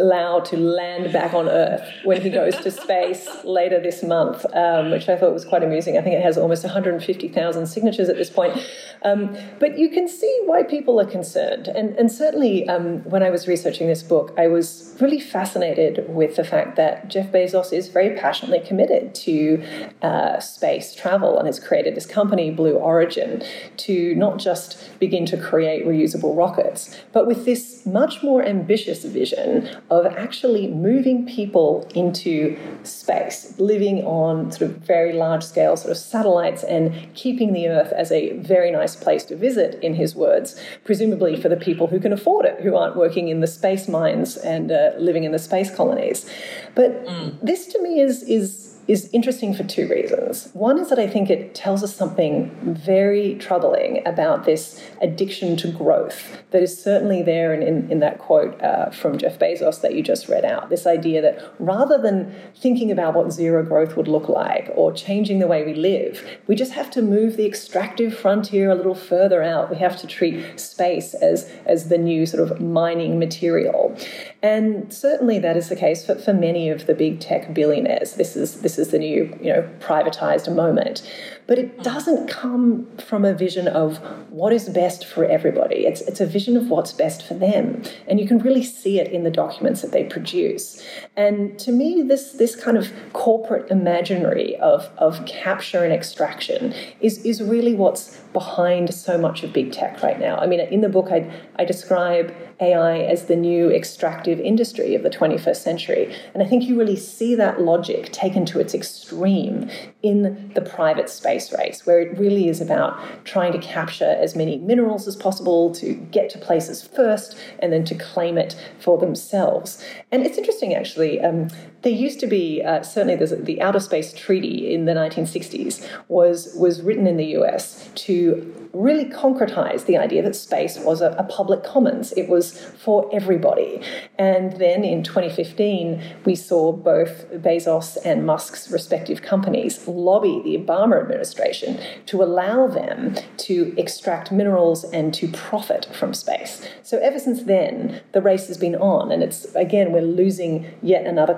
allowed 0.00 0.44
to 0.46 0.56
land 0.56 1.12
back 1.12 1.34
on 1.34 1.48
Earth 1.48 1.86
when 2.04 2.20
he 2.20 2.30
goes 2.30 2.56
to 2.56 2.70
space 2.70 3.28
later 3.44 3.80
this 3.80 4.02
month, 4.02 4.44
um, 4.54 4.90
which 4.90 5.08
I 5.08 5.16
thought 5.16 5.32
was 5.32 5.44
quite 5.44 5.62
amusing. 5.62 5.96
I 5.98 6.02
think 6.02 6.14
it 6.16 6.22
has 6.22 6.38
almost 6.38 6.64
150,000 6.64 7.66
signatures 7.66 8.08
at 8.08 8.16
this 8.16 8.30
point. 8.30 8.58
Um, 9.02 9.36
but 9.58 9.78
you 9.78 9.88
can 9.88 10.08
see 10.08 10.42
why 10.44 10.62
people 10.62 11.00
are 11.00 11.06
concerned. 11.06 11.68
And, 11.68 11.96
and 11.96 12.10
certainly, 12.10 12.68
um, 12.68 12.98
when 13.04 13.22
I 13.22 13.30
was 13.30 13.46
researching 13.48 13.86
this 13.86 14.02
book, 14.02 14.34
I 14.36 14.48
was 14.48 14.96
really 15.00 15.20
fascinated 15.20 16.04
with 16.08 16.36
the 16.36 16.44
fact 16.44 16.76
that 16.76 17.08
Jeff 17.08 17.30
Bezos 17.32 17.72
is 17.72 17.88
very 17.88 18.16
passionately 18.16 18.60
committed 18.66 19.14
to 19.14 19.62
uh, 20.02 20.40
space 20.40 20.94
travel 20.94 21.38
and 21.38 21.46
has 21.46 21.58
created 21.58 21.94
this 21.94 22.06
company, 22.06 22.50
Blue 22.50 22.74
Origin, 22.74 23.42
to 23.78 24.14
not 24.16 24.38
just 24.38 24.98
begin 24.98 25.26
to 25.26 25.36
create 25.36 25.86
reusable 25.86 26.36
rockets, 26.36 26.96
but 27.12 27.26
with 27.26 27.44
this 27.44 27.86
much 27.86 28.22
more 28.22 28.42
ambitious 28.44 29.04
vision 29.04 29.68
of 29.90 30.06
actually 30.06 30.68
moving 30.68 31.26
people 31.26 31.88
into 31.94 32.56
space, 32.84 33.54
living 33.58 34.04
on 34.04 34.52
sort 34.52 34.70
of 34.70 34.76
very 34.78 35.12
large 35.12 35.42
scale 35.42 35.76
sort 35.76 35.90
of 35.90 35.96
satellites 35.96 36.62
and 36.62 37.12
keeping 37.14 37.52
the 37.52 37.68
Earth 37.68 37.92
as 37.92 38.12
a 38.12 38.32
very 38.38 38.70
nice 38.70 38.94
place 38.94 39.24
to 39.24 39.36
visit, 39.36 39.82
in 39.82 39.94
his 39.94 40.14
words, 40.14 40.60
presumably 40.84 41.40
for 41.40 41.48
the 41.48 41.56
people 41.56 41.88
who 41.88 41.98
can 41.98 42.12
afford 42.12 42.46
it, 42.46 42.60
who 42.60 42.76
aren't 42.76 42.96
working 42.96 43.28
in 43.28 43.40
the 43.40 43.46
space 43.46 43.88
mines 43.88 44.36
and 44.36 44.70
uh, 44.70 44.92
living 44.98 45.24
in 45.24 45.32
the 45.32 45.38
space 45.38 45.74
colonies. 45.74 46.30
But 46.74 47.04
mm. 47.04 47.38
this 47.42 47.66
to 47.66 47.82
me 47.82 48.00
is 48.00 48.22
is 48.22 48.69
is 48.88 49.08
interesting 49.12 49.54
for 49.54 49.64
two 49.64 49.88
reasons. 49.88 50.50
One 50.52 50.78
is 50.78 50.88
that 50.88 50.98
I 50.98 51.06
think 51.06 51.30
it 51.30 51.54
tells 51.54 51.82
us 51.82 51.94
something 51.94 52.50
very 52.62 53.36
troubling 53.36 54.06
about 54.06 54.44
this 54.44 54.82
addiction 55.00 55.56
to 55.58 55.70
growth 55.70 56.42
that 56.50 56.62
is 56.62 56.82
certainly 56.82 57.22
there 57.22 57.54
in, 57.54 57.62
in, 57.62 57.90
in 57.90 58.00
that 58.00 58.18
quote 58.18 58.60
uh, 58.60 58.90
from 58.90 59.18
Jeff 59.18 59.38
Bezos 59.38 59.80
that 59.82 59.94
you 59.94 60.02
just 60.02 60.28
read 60.28 60.44
out. 60.44 60.70
This 60.70 60.86
idea 60.86 61.22
that 61.22 61.52
rather 61.58 61.98
than 61.98 62.34
thinking 62.56 62.90
about 62.90 63.14
what 63.14 63.32
zero 63.32 63.62
growth 63.62 63.96
would 63.96 64.08
look 64.08 64.28
like 64.28 64.70
or 64.74 64.92
changing 64.92 65.38
the 65.38 65.46
way 65.46 65.64
we 65.64 65.74
live, 65.74 66.26
we 66.46 66.56
just 66.56 66.72
have 66.72 66.90
to 66.90 67.02
move 67.02 67.36
the 67.36 67.46
extractive 67.46 68.16
frontier 68.16 68.70
a 68.70 68.74
little 68.74 68.94
further 68.94 69.42
out. 69.42 69.70
We 69.70 69.76
have 69.76 69.96
to 69.98 70.06
treat 70.06 70.58
space 70.58 71.14
as, 71.14 71.50
as 71.66 71.88
the 71.88 71.98
new 71.98 72.26
sort 72.26 72.42
of 72.42 72.60
mining 72.60 73.18
material. 73.18 73.96
And 74.42 74.92
certainly 74.92 75.38
that 75.38 75.56
is 75.56 75.68
the 75.68 75.76
case 75.76 76.04
for, 76.04 76.14
for 76.14 76.32
many 76.32 76.70
of 76.70 76.86
the 76.86 76.94
big 76.94 77.20
tech 77.20 77.52
billionaires. 77.52 78.14
This 78.14 78.36
is 78.36 78.62
this 78.62 78.78
is 78.78 78.88
the 78.88 78.98
new, 78.98 79.36
you 79.40 79.52
know, 79.52 79.68
privatized 79.80 80.52
moment 80.54 81.02
but 81.50 81.58
it 81.58 81.76
mm. 81.76 81.82
doesn't 81.82 82.28
come 82.28 82.86
from 82.98 83.24
a 83.24 83.34
vision 83.34 83.66
of 83.66 83.98
what 84.30 84.52
is 84.52 84.68
best 84.68 85.04
for 85.04 85.24
everybody. 85.24 85.84
It's, 85.84 86.00
it's 86.02 86.20
a 86.20 86.26
vision 86.26 86.56
of 86.56 86.70
what's 86.70 86.92
best 86.92 87.26
for 87.26 87.34
them. 87.34 87.82
And 88.06 88.20
you 88.20 88.28
can 88.28 88.38
really 88.38 88.62
see 88.62 89.00
it 89.00 89.08
in 89.08 89.24
the 89.24 89.32
documents 89.32 89.82
that 89.82 89.90
they 89.90 90.04
produce. 90.04 90.80
And 91.16 91.58
to 91.58 91.72
me, 91.72 92.02
this, 92.02 92.34
this 92.34 92.54
kind 92.54 92.78
of 92.78 92.92
corporate 93.14 93.68
imaginary 93.68 94.54
of, 94.58 94.88
of 94.96 95.26
capture 95.26 95.82
and 95.82 95.92
extraction 95.92 96.72
is, 97.00 97.18
is 97.24 97.42
really 97.42 97.74
what's 97.74 98.16
behind 98.32 98.94
so 98.94 99.18
much 99.18 99.42
of 99.42 99.52
big 99.52 99.72
tech 99.72 100.04
right 100.04 100.20
now. 100.20 100.36
I 100.36 100.46
mean, 100.46 100.60
in 100.60 100.82
the 100.82 100.88
book, 100.88 101.08
I, 101.10 101.32
I 101.56 101.64
describe 101.64 102.32
AI 102.60 102.98
as 102.98 103.24
the 103.24 103.36
new 103.36 103.70
extractive 103.70 104.38
industry 104.38 104.94
of 104.94 105.02
the 105.02 105.10
21st 105.10 105.56
century. 105.56 106.14
And 106.34 106.42
I 106.42 106.46
think 106.46 106.64
you 106.64 106.78
really 106.78 106.96
see 106.96 107.34
that 107.34 107.60
logic 107.60 108.12
taken 108.12 108.44
to 108.46 108.60
its 108.60 108.74
extreme 108.74 109.70
in 110.02 110.52
the 110.54 110.60
private 110.60 111.08
space 111.08 111.39
race, 111.52 111.86
where 111.86 112.00
it 112.00 112.18
really 112.18 112.48
is 112.48 112.60
about 112.60 112.98
trying 113.24 113.52
to 113.52 113.58
capture 113.58 114.16
as 114.20 114.36
many 114.36 114.58
minerals 114.58 115.08
as 115.08 115.16
possible 115.16 115.72
to 115.74 115.94
get 116.16 116.28
to 116.30 116.38
places 116.38 116.86
first 116.86 117.36
and 117.60 117.72
then 117.72 117.84
to 117.84 117.94
claim 117.94 118.36
it 118.36 118.54
for 118.78 118.98
themselves. 118.98 119.82
And 120.12 120.26
it's 120.26 120.38
interesting, 120.38 120.74
actually. 120.74 121.20
Um, 121.20 121.48
there 121.82 121.92
used 121.92 122.20
to 122.20 122.26
be 122.26 122.62
uh, 122.62 122.82
certainly 122.82 123.16
the 123.16 123.60
Outer 123.62 123.80
Space 123.80 124.12
Treaty 124.12 124.72
in 124.72 124.84
the 124.84 124.92
1960s 124.92 125.86
was 126.08 126.54
was 126.56 126.82
written 126.82 127.06
in 127.06 127.16
the 127.16 127.26
U.S. 127.26 127.88
to 127.94 128.70
really 128.72 129.06
concretize 129.06 129.86
the 129.86 129.96
idea 129.96 130.22
that 130.22 130.36
space 130.36 130.78
was 130.78 131.00
a, 131.00 131.10
a 131.12 131.24
public 131.24 131.64
commons. 131.64 132.12
It 132.12 132.28
was 132.28 132.58
for 132.58 133.08
everybody. 133.12 133.82
And 134.18 134.52
then 134.54 134.84
in 134.84 135.02
2015, 135.02 136.02
we 136.24 136.36
saw 136.36 136.72
both 136.72 137.28
Bezos 137.32 137.98
and 138.04 138.24
Musk's 138.24 138.70
respective 138.70 139.22
companies 139.22 139.86
lobby 139.88 140.40
the 140.44 140.56
Obama 140.56 141.00
administration 141.00 141.80
to 142.06 142.22
allow 142.22 142.66
them 142.68 143.16
to 143.38 143.74
extract 143.76 144.30
minerals 144.30 144.84
and 144.84 145.12
to 145.14 145.28
profit 145.28 145.88
from 145.92 146.14
space. 146.14 146.66
So 146.82 146.98
ever 146.98 147.18
since 147.18 147.42
then, 147.44 148.00
the 148.12 148.22
race 148.22 148.46
has 148.46 148.58
been 148.58 148.76
on, 148.76 149.10
and 149.10 149.22
it's 149.22 149.44
again 149.54 149.92
we're 149.92 150.02
losing 150.02 150.66
yet 150.82 151.06
another 151.06 151.34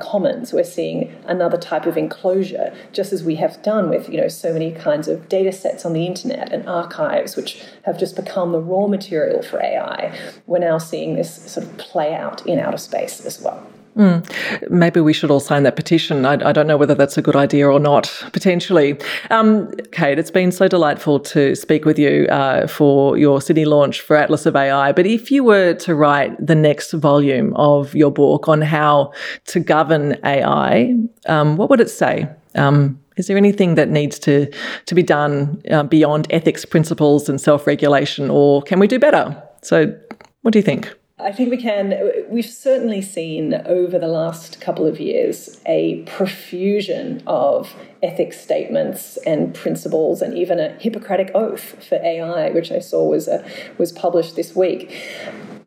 We're 0.53 0.64
seeing 0.64 1.14
another 1.26 1.59
type 1.59 1.87
of 1.87 1.97
enclosure, 1.97 2.74
just 2.93 3.12
as 3.12 3.22
we 3.22 3.37
have 3.37 3.62
done 3.62 3.91
with 3.91 4.09
you 4.09 4.20
know 4.20 4.28
so 4.28 4.53
many 4.53 4.72
kinds 4.72 5.09
of 5.09 5.28
data 5.28 5.53
sets 5.53 5.85
on 5.85 5.93
the 5.93 6.07
internet 6.07 6.53
and 6.53 6.68
archives, 6.68 7.37
which 7.37 7.62
have 7.83 7.99
just 7.99 8.16
become 8.16 8.53
the 8.53 8.61
raw 8.61 8.87
material 8.87 9.43
for 9.43 9.62
AI. 9.62 10.16
We're 10.47 10.59
now 10.59 10.78
seeing 10.78 11.16
this 11.16 11.51
sort 11.53 11.66
of 11.66 11.78
play 11.78 12.14
out 12.14 12.47
in 12.47 12.59
outer 12.59 12.78
space 12.78 13.24
as 13.24 13.41
well. 13.41 13.66
Mm. 13.97 14.70
Maybe 14.70 15.01
we 15.01 15.12
should 15.12 15.30
all 15.30 15.40
sign 15.40 15.64
that 15.64 15.76
petition. 15.76 16.24
I, 16.24 16.32
I, 16.49 16.53
don't 16.53 16.66
know 16.66 16.78
whether 16.78 16.95
that's 16.95 17.18
a 17.18 17.22
good 17.22 17.36
idea 17.36 17.68
or 17.68 17.78
not, 17.78 18.11
potentially. 18.32 18.99
Um, 19.30 19.70
Kate, 19.93 20.18
it's 20.18 20.30
been 20.30 20.51
so 20.51 20.66
delightful 20.66 21.20
to 21.20 21.55
speak 21.55 21.84
with 21.84 21.99
you 21.99 22.26
uh, 22.28 22.66
for 22.66 23.18
your 23.18 23.43
Sydney 23.43 23.66
launch 23.66 24.01
for 24.01 24.16
Atlas 24.16 24.47
of 24.47 24.57
AI. 24.57 24.93
But 24.93 25.05
if 25.05 25.30
you 25.30 25.45
were 25.45 25.74
to 25.74 25.95
write 25.95 26.34
the 26.45 26.55
next 26.55 26.93
volume 26.93 27.53
of 27.57 27.95
your 27.95 28.11
book 28.11 28.49
on 28.49 28.62
how 28.62 29.12
to 29.47 29.61
govern 29.61 30.16
AI, 30.24 30.95
um, 31.26 31.59
what 31.59 31.68
would 31.68 31.80
it 31.80 31.90
say? 31.90 32.30
Um, 32.55 32.99
is 33.18 33.26
there 33.26 33.36
anything 33.36 33.74
that 33.74 33.90
needs 33.90 34.18
to, 34.20 34.51
to 34.86 34.95
be 34.95 35.03
done 35.03 35.61
uh, 35.70 35.82
beyond 35.82 36.28
ethics 36.30 36.64
principles 36.64 37.28
and 37.28 37.38
self 37.38 37.66
regulation, 37.66 38.30
or 38.30 38.62
can 38.62 38.78
we 38.78 38.86
do 38.86 38.99
better? 38.99 39.36
So, 39.61 39.95
what 40.40 40.53
do 40.53 40.59
you 40.59 40.62
think? 40.62 40.90
I 41.22 41.32
think 41.32 41.50
we 41.50 41.56
can. 41.56 41.94
We've 42.28 42.44
certainly 42.44 43.00
seen 43.00 43.54
over 43.66 43.98
the 43.98 44.08
last 44.08 44.60
couple 44.60 44.86
of 44.86 45.00
years 45.00 45.60
a 45.66 46.02
profusion 46.02 47.22
of 47.26 47.74
ethics 48.02 48.40
statements 48.40 49.16
and 49.18 49.54
principles, 49.54 50.20
and 50.22 50.36
even 50.36 50.58
a 50.58 50.70
Hippocratic 50.78 51.30
oath 51.34 51.84
for 51.86 51.96
AI, 51.96 52.50
which 52.50 52.70
I 52.72 52.80
saw 52.80 53.04
was 53.04 53.28
uh, 53.28 53.48
was 53.78 53.92
published 53.92 54.36
this 54.36 54.54
week. 54.56 54.92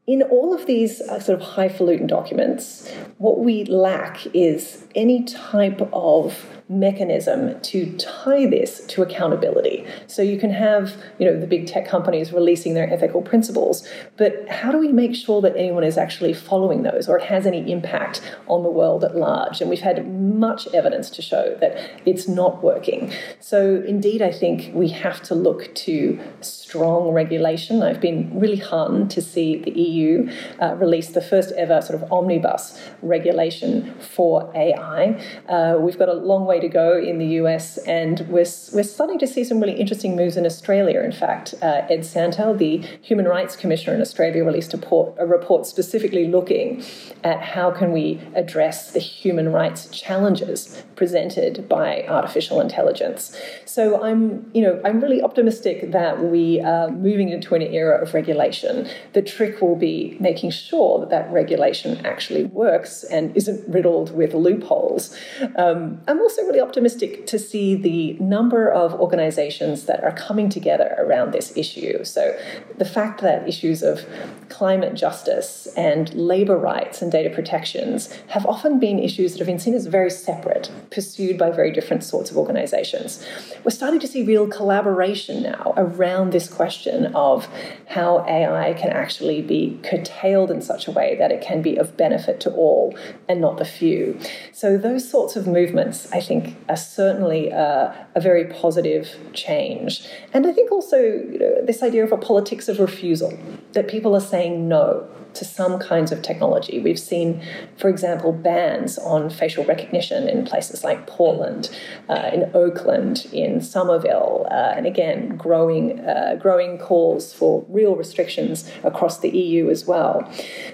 in 0.07 0.21
all 0.23 0.53
of 0.53 0.67
these 0.67 1.01
uh, 1.01 1.19
sort 1.19 1.41
of 1.41 1.47
highfalutin 1.47 2.07
documents, 2.07 2.91
what 3.17 3.39
we 3.39 3.63
lack 3.65 4.25
is 4.35 4.85
any 4.93 5.23
type 5.23 5.81
of 5.91 6.54
mechanism 6.67 7.59
to 7.61 7.95
tie 7.97 8.47
this 8.47 8.83
to 8.87 9.03
accountability. 9.03 9.85
So 10.07 10.21
you 10.21 10.39
can 10.39 10.49
have, 10.49 10.95
you 11.19 11.25
know, 11.25 11.39
the 11.39 11.45
big 11.45 11.67
tech 11.67 11.87
companies 11.87 12.33
releasing 12.33 12.73
their 12.73 12.91
ethical 12.91 13.21
principles, 13.21 13.87
but 14.17 14.47
how 14.49 14.71
do 14.71 14.79
we 14.79 14.91
make 14.91 15.15
sure 15.15 15.41
that 15.41 15.55
anyone 15.55 15.83
is 15.83 15.97
actually 15.97 16.33
following 16.33 16.81
those 16.81 17.07
or 17.07 17.17
it 17.17 17.25
has 17.25 17.45
any 17.45 17.71
impact 17.71 18.21
on 18.47 18.63
the 18.63 18.69
world 18.69 19.03
at 19.03 19.15
large? 19.15 19.61
And 19.61 19.69
we've 19.69 19.79
had 19.79 20.11
much 20.11 20.67
evidence 20.73 21.09
to 21.11 21.21
show 21.21 21.55
that 21.61 22.01
it's 22.05 22.27
not 22.27 22.63
working. 22.63 23.13
So 23.39 23.83
indeed, 23.87 24.23
I 24.23 24.31
think 24.31 24.71
we 24.73 24.89
have 24.89 25.21
to 25.23 25.35
look 25.35 25.73
to 25.75 26.19
strong 26.67 27.11
regulation. 27.11 27.83
I've 27.83 28.01
been 28.01 28.39
really 28.39 28.57
heartened 28.57 29.11
to 29.11 29.21
see 29.21 29.57
the 29.57 29.71
EU 29.71 30.29
uh, 30.61 30.75
release 30.75 31.09
the 31.09 31.21
first 31.21 31.51
ever 31.53 31.79
sort 31.81 32.01
of 32.01 32.11
omnibus 32.11 32.79
regulation 33.01 33.93
for 33.99 34.51
AI. 34.55 35.21
Uh, 35.47 35.77
we've 35.79 35.99
got 35.99 36.09
a 36.09 36.13
long 36.13 36.45
way 36.45 36.59
to 36.59 36.67
go 36.67 36.97
in 36.97 37.19
the 37.19 37.31
US, 37.41 37.77
and 37.79 38.21
we're, 38.21 38.51
we're 38.73 38.83
starting 38.97 39.19
to 39.19 39.27
see 39.27 39.43
some 39.43 39.59
really 39.59 39.79
interesting 39.79 40.15
moves 40.15 40.37
in 40.37 40.45
Australia. 40.45 41.01
In 41.01 41.11
fact, 41.11 41.53
uh, 41.61 41.93
Ed 41.93 42.01
Santow, 42.01 42.57
the 42.57 42.77
Human 43.01 43.25
Rights 43.25 43.55
Commissioner 43.55 43.95
in 43.95 44.01
Australia, 44.01 44.43
released 44.43 44.73
a, 44.73 44.79
a 45.19 45.25
report 45.25 45.67
specifically 45.67 46.27
looking 46.27 46.83
at 47.23 47.41
how 47.41 47.69
can 47.69 47.91
we 47.91 48.19
address 48.33 48.91
the 48.91 48.99
human 48.99 49.51
rights 49.51 49.87
challenges 49.89 50.83
presented 50.95 51.69
by 51.69 52.05
artificial 52.07 52.59
intelligence. 52.59 53.37
So 53.65 54.01
I'm, 54.03 54.49
you 54.53 54.61
know, 54.61 54.81
I'm 54.83 54.99
really 54.99 55.21
optimistic 55.21 55.91
that 55.91 56.23
we 56.23 56.54
are 56.61 56.89
moving 56.89 57.29
into 57.29 57.55
an 57.55 57.61
era 57.61 58.01
of 58.01 58.13
regulation. 58.13 58.87
The 59.13 59.21
trick 59.21 59.61
will 59.61 59.75
be 59.75 60.17
making 60.19 60.51
sure 60.51 60.99
that 60.99 61.09
that 61.09 61.31
regulation 61.31 62.05
actually 62.05 62.45
works 62.45 63.03
and 63.03 63.35
isn't 63.35 63.67
riddled 63.67 64.15
with 64.15 64.33
loopholes. 64.33 65.15
Um, 65.55 66.01
I'm 66.07 66.19
also 66.19 66.43
really 66.43 66.61
optimistic 66.61 67.27
to 67.27 67.39
see 67.39 67.75
the 67.75 68.13
number 68.19 68.69
of 68.69 68.93
organizations 68.95 69.85
that 69.85 70.03
are 70.03 70.11
coming 70.11 70.49
together 70.49 70.95
around 70.97 71.31
this 71.31 71.55
issue. 71.55 72.03
So, 72.03 72.37
the 72.77 72.85
fact 72.85 73.21
that 73.21 73.47
issues 73.47 73.83
of 73.83 74.05
climate 74.49 74.93
justice 74.93 75.67
and 75.77 76.13
labor 76.13 76.57
rights 76.57 77.01
and 77.01 77.11
data 77.11 77.29
protections 77.29 78.11
have 78.27 78.45
often 78.45 78.79
been 78.79 78.99
issues 78.99 79.33
that 79.33 79.39
have 79.39 79.47
been 79.47 79.59
seen 79.59 79.73
as 79.73 79.85
very 79.87 80.09
separate, 80.09 80.71
pursued 80.91 81.37
by 81.37 81.49
very 81.51 81.71
different 81.71 82.03
sorts 82.03 82.31
of 82.31 82.37
organizations. 82.37 83.25
We're 83.63 83.71
starting 83.71 83.99
to 83.99 84.07
see 84.07 84.23
real 84.23 84.47
collaboration 84.47 85.43
now 85.43 85.73
around 85.77 86.31
this 86.31 86.44
question 86.47 87.07
of 87.15 87.47
how 87.87 88.23
AI 88.27 88.73
can 88.73 88.91
actually 88.91 89.41
be 89.41 89.79
curtailed 89.83 90.51
in 90.51 90.61
such 90.61 90.87
a 90.87 90.91
way 90.91 91.15
that 91.17 91.31
it 91.31 91.41
can 91.41 91.61
be 91.61 91.75
of 91.77 91.97
benefit 91.97 92.39
to 92.41 92.51
all 92.51 92.95
and 93.27 93.41
not 93.41 93.57
the 93.57 93.65
few. 93.65 94.19
So, 94.51 94.77
those 94.77 95.09
sorts 95.09 95.35
of 95.35 95.47
movements, 95.47 96.11
I 96.11 96.21
think 96.21 96.35
think 96.45 96.57
are 96.69 96.77
certainly 96.77 97.49
a, 97.49 98.07
a 98.15 98.21
very 98.21 98.45
positive 98.45 99.17
change. 99.33 100.07
And 100.33 100.47
I 100.47 100.51
think 100.51 100.71
also 100.71 100.97
you 100.97 101.37
know, 101.39 101.65
this 101.65 101.83
idea 101.83 102.03
of 102.03 102.11
a 102.11 102.17
politics 102.17 102.67
of 102.67 102.79
refusal, 102.79 103.37
that 103.73 103.87
people 103.87 104.15
are 104.15 104.21
saying 104.21 104.67
no 104.67 105.07
to 105.35 105.45
some 105.45 105.79
kinds 105.79 106.11
of 106.11 106.21
technology. 106.21 106.79
We've 106.79 106.99
seen, 106.99 107.41
for 107.77 107.89
example, 107.89 108.31
bans 108.31 108.97
on 108.97 109.29
facial 109.29 109.65
recognition 109.65 110.27
in 110.27 110.45
places 110.45 110.83
like 110.83 111.07
Portland, 111.07 111.69
uh, 112.09 112.29
in 112.33 112.51
Oakland, 112.53 113.27
in 113.31 113.61
Somerville, 113.61 114.47
uh, 114.51 114.73
and 114.75 114.85
again, 114.85 115.37
growing, 115.37 115.99
uh, 115.99 116.37
growing 116.39 116.77
calls 116.77 117.33
for 117.33 117.65
real 117.69 117.95
restrictions 117.95 118.69
across 118.83 119.19
the 119.19 119.29
EU 119.29 119.69
as 119.69 119.85
well. 119.85 120.31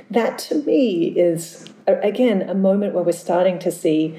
That 0.09 0.38
to 0.39 0.55
me 0.55 1.07
is 1.18 1.66
again 1.88 2.43
a 2.43 2.53
moment 2.53 2.93
where 2.93 3.03
we're 3.03 3.12
starting 3.12 3.59
to 3.59 3.72
see 3.72 4.18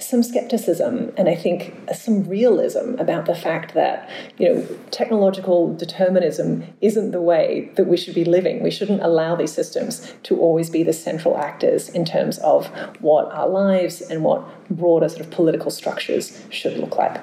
some 0.00 0.22
skepticism 0.22 1.12
and 1.16 1.28
I 1.28 1.34
think 1.34 1.74
some 1.94 2.24
realism 2.24 2.98
about 2.98 3.26
the 3.26 3.34
fact 3.34 3.74
that 3.74 4.08
you 4.38 4.48
know 4.48 4.66
technological 4.90 5.74
determinism 5.74 6.64
isn't 6.80 7.10
the 7.10 7.20
way 7.20 7.70
that 7.76 7.86
we 7.86 7.96
should 7.96 8.14
be 8.14 8.24
living. 8.24 8.62
We 8.62 8.70
shouldn't 8.70 9.02
allow 9.02 9.36
these 9.36 9.52
systems 9.52 10.14
to 10.24 10.38
always 10.38 10.70
be 10.70 10.82
the 10.82 10.92
central 10.92 11.36
actors 11.36 11.88
in 11.88 12.04
terms 12.04 12.38
of 12.38 12.66
what 13.00 13.30
our 13.32 13.48
lives 13.48 14.00
and 14.00 14.22
what 14.22 14.42
broader 14.68 15.08
sort 15.08 15.20
of 15.20 15.30
political 15.30 15.70
structures 15.70 16.42
should 16.50 16.76
look 16.78 16.96
like. 16.96 17.20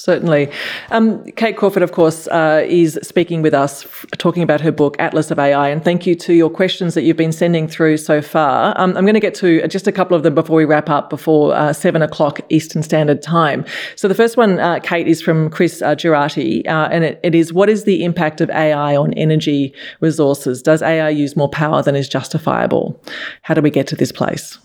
Certainly. 0.00 0.50
Um, 0.92 1.22
Kate 1.32 1.58
Crawford, 1.58 1.82
of 1.82 1.92
course, 1.92 2.26
uh, 2.28 2.64
is 2.66 2.98
speaking 3.02 3.42
with 3.42 3.52
us, 3.52 3.84
f- 3.84 4.06
talking 4.16 4.42
about 4.42 4.62
her 4.62 4.72
book, 4.72 4.96
Atlas 4.98 5.30
of 5.30 5.38
AI. 5.38 5.68
And 5.68 5.84
thank 5.84 6.06
you 6.06 6.14
to 6.14 6.32
your 6.32 6.48
questions 6.48 6.94
that 6.94 7.02
you've 7.02 7.18
been 7.18 7.32
sending 7.32 7.68
through 7.68 7.98
so 7.98 8.22
far. 8.22 8.72
Um, 8.80 8.96
I'm 8.96 9.04
going 9.04 9.12
to 9.12 9.20
get 9.20 9.34
to 9.34 9.68
just 9.68 9.86
a 9.86 9.92
couple 9.92 10.16
of 10.16 10.22
them 10.22 10.34
before 10.34 10.56
we 10.56 10.64
wrap 10.64 10.88
up, 10.88 11.10
before 11.10 11.54
uh, 11.54 11.74
seven 11.74 12.00
o'clock 12.00 12.40
Eastern 12.48 12.82
Standard 12.82 13.20
Time. 13.20 13.66
So 13.94 14.08
the 14.08 14.14
first 14.14 14.38
one, 14.38 14.58
uh, 14.58 14.80
Kate, 14.82 15.06
is 15.06 15.20
from 15.20 15.50
Chris 15.50 15.82
uh, 15.82 15.94
uh, 15.94 16.88
and 16.90 17.04
it, 17.04 17.20
it 17.22 17.34
is 17.34 17.52
What 17.52 17.68
is 17.68 17.84
the 17.84 18.02
impact 18.02 18.40
of 18.40 18.48
AI 18.48 18.96
on 18.96 19.12
energy 19.14 19.74
resources? 20.00 20.62
Does 20.62 20.80
AI 20.80 21.10
use 21.10 21.36
more 21.36 21.50
power 21.50 21.82
than 21.82 21.94
is 21.94 22.08
justifiable? 22.08 22.98
How 23.42 23.52
do 23.52 23.60
we 23.60 23.68
get 23.68 23.86
to 23.88 23.96
this 23.96 24.12
place? 24.12 24.58